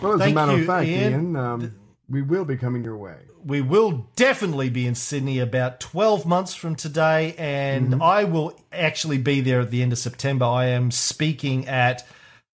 Well, 0.02 0.14
as 0.14 0.20
Thank 0.20 0.32
a 0.32 0.34
matter 0.34 0.52
you, 0.56 0.60
of 0.60 0.66
fact, 0.66 0.86
Ian. 0.86 1.12
Ian, 1.12 1.36
um, 1.36 1.74
we 2.08 2.22
will 2.22 2.44
be 2.44 2.56
coming 2.56 2.84
your 2.84 2.96
way. 2.96 3.16
we 3.44 3.60
will 3.60 4.06
definitely 4.16 4.70
be 4.70 4.86
in 4.86 4.94
Sydney 4.94 5.38
about 5.38 5.80
12 5.80 6.24
months 6.24 6.54
from 6.54 6.76
today, 6.76 7.34
and 7.36 8.02
I 8.02 8.24
will 8.24 8.58
actually 8.72 9.18
be 9.18 9.40
there 9.40 9.60
at 9.60 9.70
the 9.70 9.82
end 9.82 9.92
of 9.92 9.98
September. 9.98 10.44
I 10.46 10.66
am 10.66 10.90
speaking 10.90 11.66
at 11.68 12.06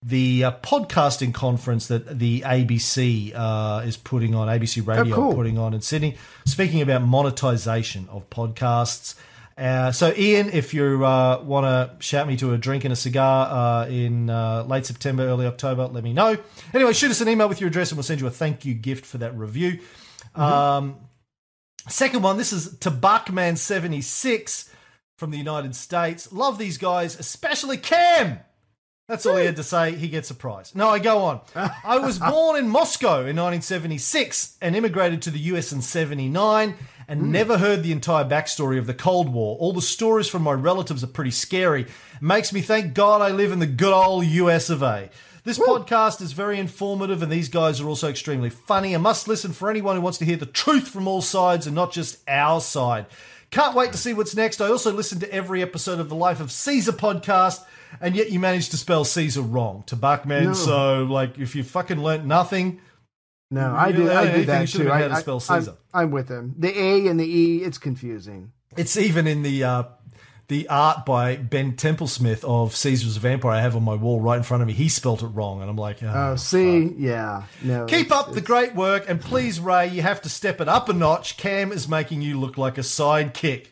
the 0.02 0.46
uh, 0.46 0.52
podcasting 0.62 1.34
conference 1.34 1.88
that 1.88 2.20
the 2.20 2.42
ABC 2.42 3.34
uh, 3.36 3.84
is 3.86 3.98
putting 3.98 4.34
on, 4.34 4.48
ABC 4.48 4.86
Radio 4.86 5.16
cool. 5.16 5.34
putting 5.34 5.58
on 5.58 5.74
in 5.74 5.82
Sydney, 5.82 6.18
speaking 6.46 6.82
about 6.82 7.02
monetization 7.02 8.08
of 8.10 8.30
podcasts. 8.30 9.16
Uh, 9.58 9.92
so, 9.92 10.14
Ian, 10.16 10.50
if 10.52 10.74
you 10.74 11.06
uh, 11.06 11.44
want 11.44 11.66
to 11.66 11.92
shout 12.02 12.28
me 12.28 12.38
to 12.38 12.54
a 12.54 12.58
drink 12.58 12.86
and 12.86 12.94
a 12.94 12.96
cigar 12.96 13.84
uh, 13.84 13.88
in 13.90 14.30
uh, 14.30 14.64
late 14.64 14.86
September, 14.86 15.24
early 15.24 15.46
October, 15.46 15.86
let 15.88 16.02
me 16.02 16.14
know. 16.14 16.38
Anyway, 16.74 16.94
shoot 16.94 17.12
us 17.12 17.20
an 17.20 17.28
email 17.28 17.50
with 17.50 17.60
your 17.60 17.68
address 17.68 17.92
and 17.92 17.98
we'll 17.98 18.04
send 18.04 18.22
you 18.22 18.28
a 18.28 18.32
thank 18.32 18.64
you 18.64 18.74
gift 18.74 19.06
for 19.06 19.18
that 19.18 19.38
review. 19.38 19.80
Um, 20.34 20.96
second 21.90 22.22
one, 22.22 22.38
this 22.38 22.54
is 22.54 22.74
Tabakman76 22.76 24.70
from 25.18 25.32
the 25.32 25.38
United 25.38 25.76
States. 25.76 26.32
Love 26.32 26.58
these 26.58 26.78
guys, 26.78 27.20
especially 27.20 27.76
Cam. 27.76 28.40
That's 29.10 29.26
all 29.26 29.38
he 29.38 29.46
had 29.48 29.56
to 29.56 29.64
say. 29.64 29.96
He 29.96 30.08
gets 30.08 30.30
a 30.30 30.36
prize. 30.36 30.76
No, 30.76 30.88
I 30.88 31.00
go 31.00 31.24
on. 31.24 31.42
I 31.56 31.98
was 31.98 32.20
born 32.20 32.60
in 32.60 32.70
Moscow 32.70 33.22
in 33.22 33.36
1976 33.36 34.56
and 34.62 34.76
immigrated 34.76 35.24
to 35.24 35.32
the 35.32 35.40
US 35.40 35.72
in 35.72 35.82
79 35.82 36.76
and 37.08 37.20
hmm. 37.20 37.32
never 37.32 37.58
heard 37.58 37.82
the 37.82 37.92
entire 37.92 38.24
backstory 38.24 38.78
of 38.78 38.86
the 38.86 38.94
Cold 38.94 39.34
War. 39.34 39.58
All 39.58 39.74
the 39.74 39.82
stories 39.82 40.28
from 40.28 40.44
my 40.44 40.54
relatives 40.54 41.04
are 41.04 41.08
pretty 41.08 41.32
scary. 41.32 41.88
Makes 42.22 42.54
me 42.54 42.62
thank 42.62 42.94
God 42.94 43.24
I 43.24 43.32
live 43.32 43.52
in 43.52 43.58
the 43.58 43.66
good 43.66 43.94
old 43.94 44.26
US 44.26 44.70
of 44.70 44.84
A. 44.84 45.10
This 45.44 45.58
podcast 45.58 46.22
is 46.22 46.34
very 46.34 46.60
informative 46.60 47.24
and 47.24 47.32
these 47.32 47.50
guys 47.50 47.82
are 47.82 47.88
also 47.88 48.10
extremely 48.10 48.52
funny. 48.52 48.94
A 48.94 49.00
must 49.00 49.28
listen 49.28 49.54
for 49.54 49.72
anyone 49.72 49.96
who 49.96 50.04
wants 50.04 50.20
to 50.20 50.26
hear 50.26 50.38
the 50.38 50.46
truth 50.46 50.88
from 50.88 51.08
all 51.08 51.24
sides 51.24 51.66
and 51.66 51.76
not 51.76 51.92
just 51.92 52.20
our 52.28 52.62
side. 52.62 53.08
Can't 53.52 53.76
wait 53.76 53.92
to 53.94 53.98
see 53.98 54.14
what's 54.14 54.36
next. 54.36 54.62
I 54.62 54.68
also 54.68 54.94
listen 54.94 55.20
to 55.22 55.34
every 55.34 55.62
episode 55.62 56.00
of 56.00 56.08
the 56.10 56.16
Life 56.16 56.40
of 56.40 56.52
Caesar 56.52 56.92
podcast, 56.92 57.62
and 58.00 58.16
yet 58.16 58.32
you 58.32 58.40
managed 58.40 58.72
to 58.72 58.78
spell 58.78 59.04
Caesar 59.06 59.42
wrong 59.42 59.84
Tabakman. 59.88 60.44
No. 60.46 60.54
So, 60.54 61.04
like, 61.04 61.40
if 61.40 61.56
you 61.56 61.64
fucking 61.64 62.02
learnt 62.02 62.26
nothing, 62.26 62.80
No, 63.50 63.72
I 63.74 63.92
know, 63.92 64.16
I 64.16 64.26
did 64.32 64.48
that 64.48 64.68
too. 64.68 64.92
I, 64.92 65.08
to 65.08 65.14
I- 65.16 65.20
spell 65.22 65.42
I'm- 65.50 65.62
Caesar. 65.62 65.78
I'm, 65.94 66.12
with 66.12 66.30
him. 66.30 66.54
The 66.60 66.78
A 66.80 67.08
and 67.08 67.20
the 67.20 67.26
E, 67.26 67.58
it's 67.64 67.80
confusing. 67.80 68.52
it's 68.78 68.96
even 68.96 69.26
in 69.26 69.42
the 69.42 69.64
uh, 69.64 69.84
the 70.50 70.68
art 70.68 71.06
by 71.06 71.36
Ben 71.38 71.74
Templesmith 71.74 72.44
of 72.44 72.76
Caesar's 72.76 73.16
a 73.16 73.20
Vampire. 73.22 73.52
I 73.52 73.62
have 73.62 73.76
on 73.76 73.84
my 73.84 73.96
wall 73.96 74.20
right 74.20 74.38
in 74.38 74.44
front 74.44 74.62
of 74.62 74.68
me. 74.68 74.74
He 74.74 74.90
spelt 74.90 75.24
it 75.24 75.28
wrong, 75.28 75.62
and 75.62 75.70
I'm 75.70 75.78
like, 75.78 76.04
oh, 76.04 76.12
Oh, 76.14 76.36
see, 76.36 76.94
yeah, 76.98 77.44
no. 77.64 77.86
Keep 77.86 78.08
it's- 78.08 78.20
up 78.20 78.34
the 78.34 78.42
great 78.42 78.76
work, 78.76 79.06
and 79.08 79.22
please, 79.22 79.60
Ray, 79.60 79.88
you 79.90 80.02
have 80.02 80.22
to 80.24 80.30
step 80.30 80.60
it 80.60 80.68
up 80.68 80.90
a 80.90 80.94
notch. 80.94 81.38
Cam 81.38 81.72
is 81.72 81.88
making 81.88 82.22
you 82.22 82.40
look 82.40 82.58
like 82.58 82.78
a 82.78 82.82
sidekick. 82.82 83.68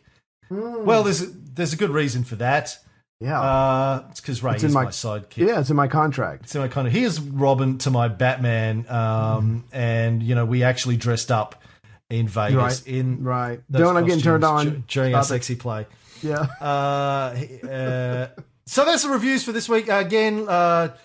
Hmm. 0.50 0.86
Well, 0.86 1.04
there's 1.04 1.22
a, 1.24 1.26
there's 1.26 1.74
a 1.74 1.78
good 1.78 1.90
reason 1.90 2.24
for 2.24 2.38
that. 2.38 2.78
Yeah, 3.20 3.42
Uh, 3.42 4.04
it's 4.12 4.22
because 4.22 4.44
Ray 4.44 4.54
It's 4.54 4.64
is 4.64 4.70
in 4.70 4.74
my, 4.76 4.84
my- 4.86 4.90
sidekick. 4.92 5.38
yeah, 5.38 5.60
it's 5.60 5.72
in 5.72 5.76
my 5.76 5.88
contract. 5.88 6.48
So 6.50 6.62
I 6.62 6.68
kind 6.68 6.86
of 6.88 6.94
here's 6.94 7.20
Robin 7.20 7.80
to 7.80 7.90
my 7.90 8.08
Batman, 8.08 8.86
um, 8.90 9.64
and 9.74 10.22
you 10.22 10.36
know 10.36 10.46
we 10.46 10.62
actually 10.62 10.98
dressed 10.98 11.32
up 11.32 11.64
in 12.12 12.28
Vegas 12.28 12.56
Right, 12.56 12.88
in 12.88 13.24
right. 13.24 13.60
Don't 13.72 13.98
I'm 13.98 14.06
getting 14.06 14.22
turned 14.22 14.44
on. 14.44 14.84
during 14.88 15.16
our 15.16 15.24
sexy 15.24 15.56
play. 15.56 15.88
Yeah, 16.22 16.46
Uh, 16.62 17.36
uh, 17.68 18.28
so 18.66 18.86
that's 18.86 19.04
the 19.04 19.10
reviews 19.10 19.44
for 19.44 19.52
this 19.52 19.68
week. 19.70 19.88
again, 19.90 20.46
uh, 20.48 20.96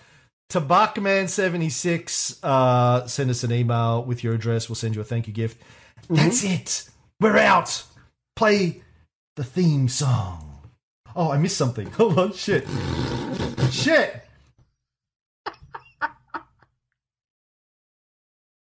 Tabakman76, 0.51 2.39
uh, 2.43 3.07
send 3.07 3.29
us 3.29 3.43
an 3.43 3.51
email 3.51 4.03
with 4.03 4.23
your 4.23 4.33
address. 4.33 4.69
We'll 4.69 4.75
send 4.75 4.95
you 4.95 5.01
a 5.01 5.03
thank 5.03 5.27
you 5.27 5.33
gift. 5.33 5.61
That's 6.09 6.43
it. 6.43 6.89
We're 7.19 7.37
out. 7.37 7.83
Play 8.35 8.81
the 9.35 9.43
theme 9.43 9.87
song. 9.87 10.49
Oh, 11.15 11.31
I 11.31 11.37
missed 11.37 11.57
something. 11.57 11.89
Hold 11.97 12.19
on. 12.19 12.33
Shit. 12.33 12.67
Shit. 13.71 14.19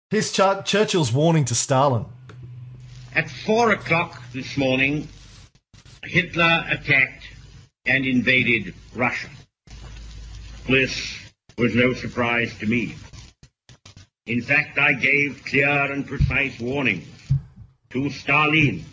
Here's 0.09 0.31
Ch- 0.31 0.65
Churchill's 0.65 1.11
warning 1.13 1.45
to 1.45 1.55
Stalin. 1.55 2.05
At 3.15 3.29
four 3.29 3.71
o'clock 3.71 4.21
this 4.33 4.57
morning, 4.57 5.07
Hitler 6.03 6.65
attacked 6.67 7.27
and 7.85 8.05
invaded 8.05 8.73
Russia. 8.95 9.29
This 10.67 11.17
was 11.57 11.75
no 11.75 11.93
surprise 11.93 12.57
to 12.59 12.65
me. 12.65 12.95
In 14.25 14.41
fact, 14.41 14.79
I 14.79 14.93
gave 14.93 15.43
clear 15.45 15.91
and 15.91 16.05
precise 16.05 16.59
warnings 16.59 17.07
to 17.91 18.09
Stalin 18.09 18.83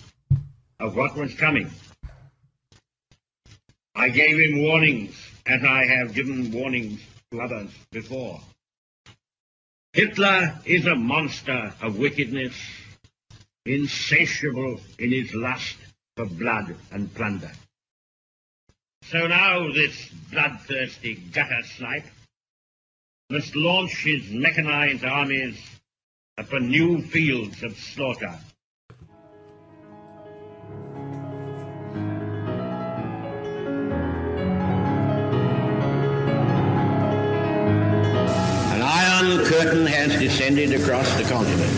of 0.81 0.97
what 0.97 1.17
was 1.17 1.35
coming. 1.35 1.71
I 3.95 4.11
gave 4.11 4.39
him 4.39 4.63
warnings, 4.63 5.17
as 5.47 5.65
I 5.65 5.85
have 5.87 6.15
given 6.15 6.53
warnings 6.53 7.01
to 7.31 7.41
others 7.41 7.71
before. 7.91 8.41
Hitler 9.93 10.61
is 10.65 10.87
a 10.87 10.95
monster 10.95 11.73
of 11.81 11.99
wickedness 11.99 12.55
insatiable 13.65 14.81
in 14.99 15.11
his 15.11 15.35
lust 15.35 15.77
for 16.19 16.27
blood 16.27 16.75
and 16.91 17.15
plunder. 17.15 17.53
So 19.05 19.29
now 19.29 19.73
this 19.73 20.09
bloodthirsty 20.33 21.15
gutter 21.15 21.63
snipe 21.63 22.07
must 23.31 23.55
launch 23.55 24.03
his 24.03 24.29
mechanized 24.29 25.05
armies 25.05 25.57
upon 26.37 26.71
new 26.71 27.03
fields 27.03 27.63
of 27.63 27.79
slaughter. 27.79 28.37
An 38.75 38.83
iron 38.83 39.45
curtain 39.45 39.87
has 39.87 40.19
descended 40.19 40.73
across 40.81 41.17
the 41.17 41.23
continent. 41.33 41.78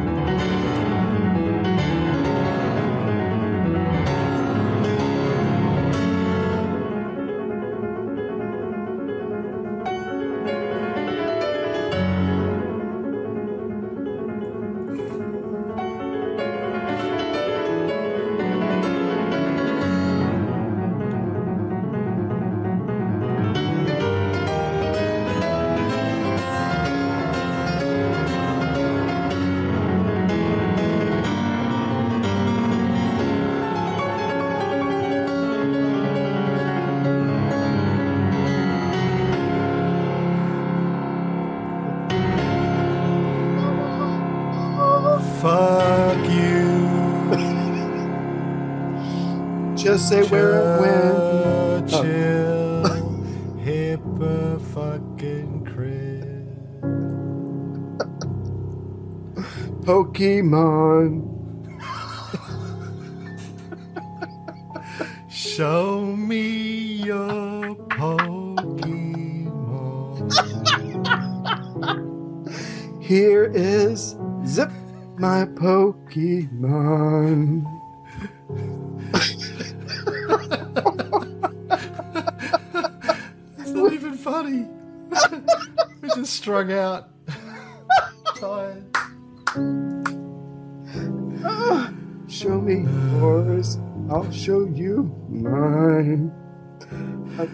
Say 50.11 50.23
where 50.23 50.40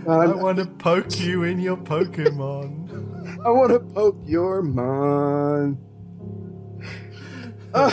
I, 0.07 0.11
I 0.11 0.23
I, 0.23 0.27
want 0.27 0.57
to 0.57 0.65
poke 0.65 1.19
you 1.19 1.43
in 1.43 1.59
your 1.59 1.75
Pokemon. 1.75 3.45
I 3.45 3.49
want 3.49 3.71
to 3.71 3.79
poke 3.79 4.17
your 4.25 4.61
mind. 4.61 5.77
Uh, 7.73 7.91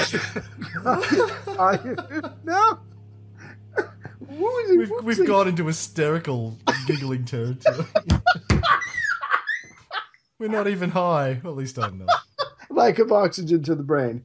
I, 1.59 1.79
no. 2.45 2.79
We've, 4.29 4.91
we've 5.03 5.27
gone 5.27 5.49
into 5.49 5.67
hysterical 5.67 6.57
giggling 6.87 7.25
territory. 7.25 7.85
We're 10.39 10.49
not 10.49 10.69
even 10.69 10.91
high. 10.91 11.41
Well, 11.43 11.53
at 11.53 11.59
least 11.59 11.79
I'm 11.79 11.99
not. 11.99 12.09
lack 12.71 12.99
of 12.99 13.13
oxygen 13.13 13.63
to 13.65 13.75
the 13.75 13.83
brain. 13.83 14.25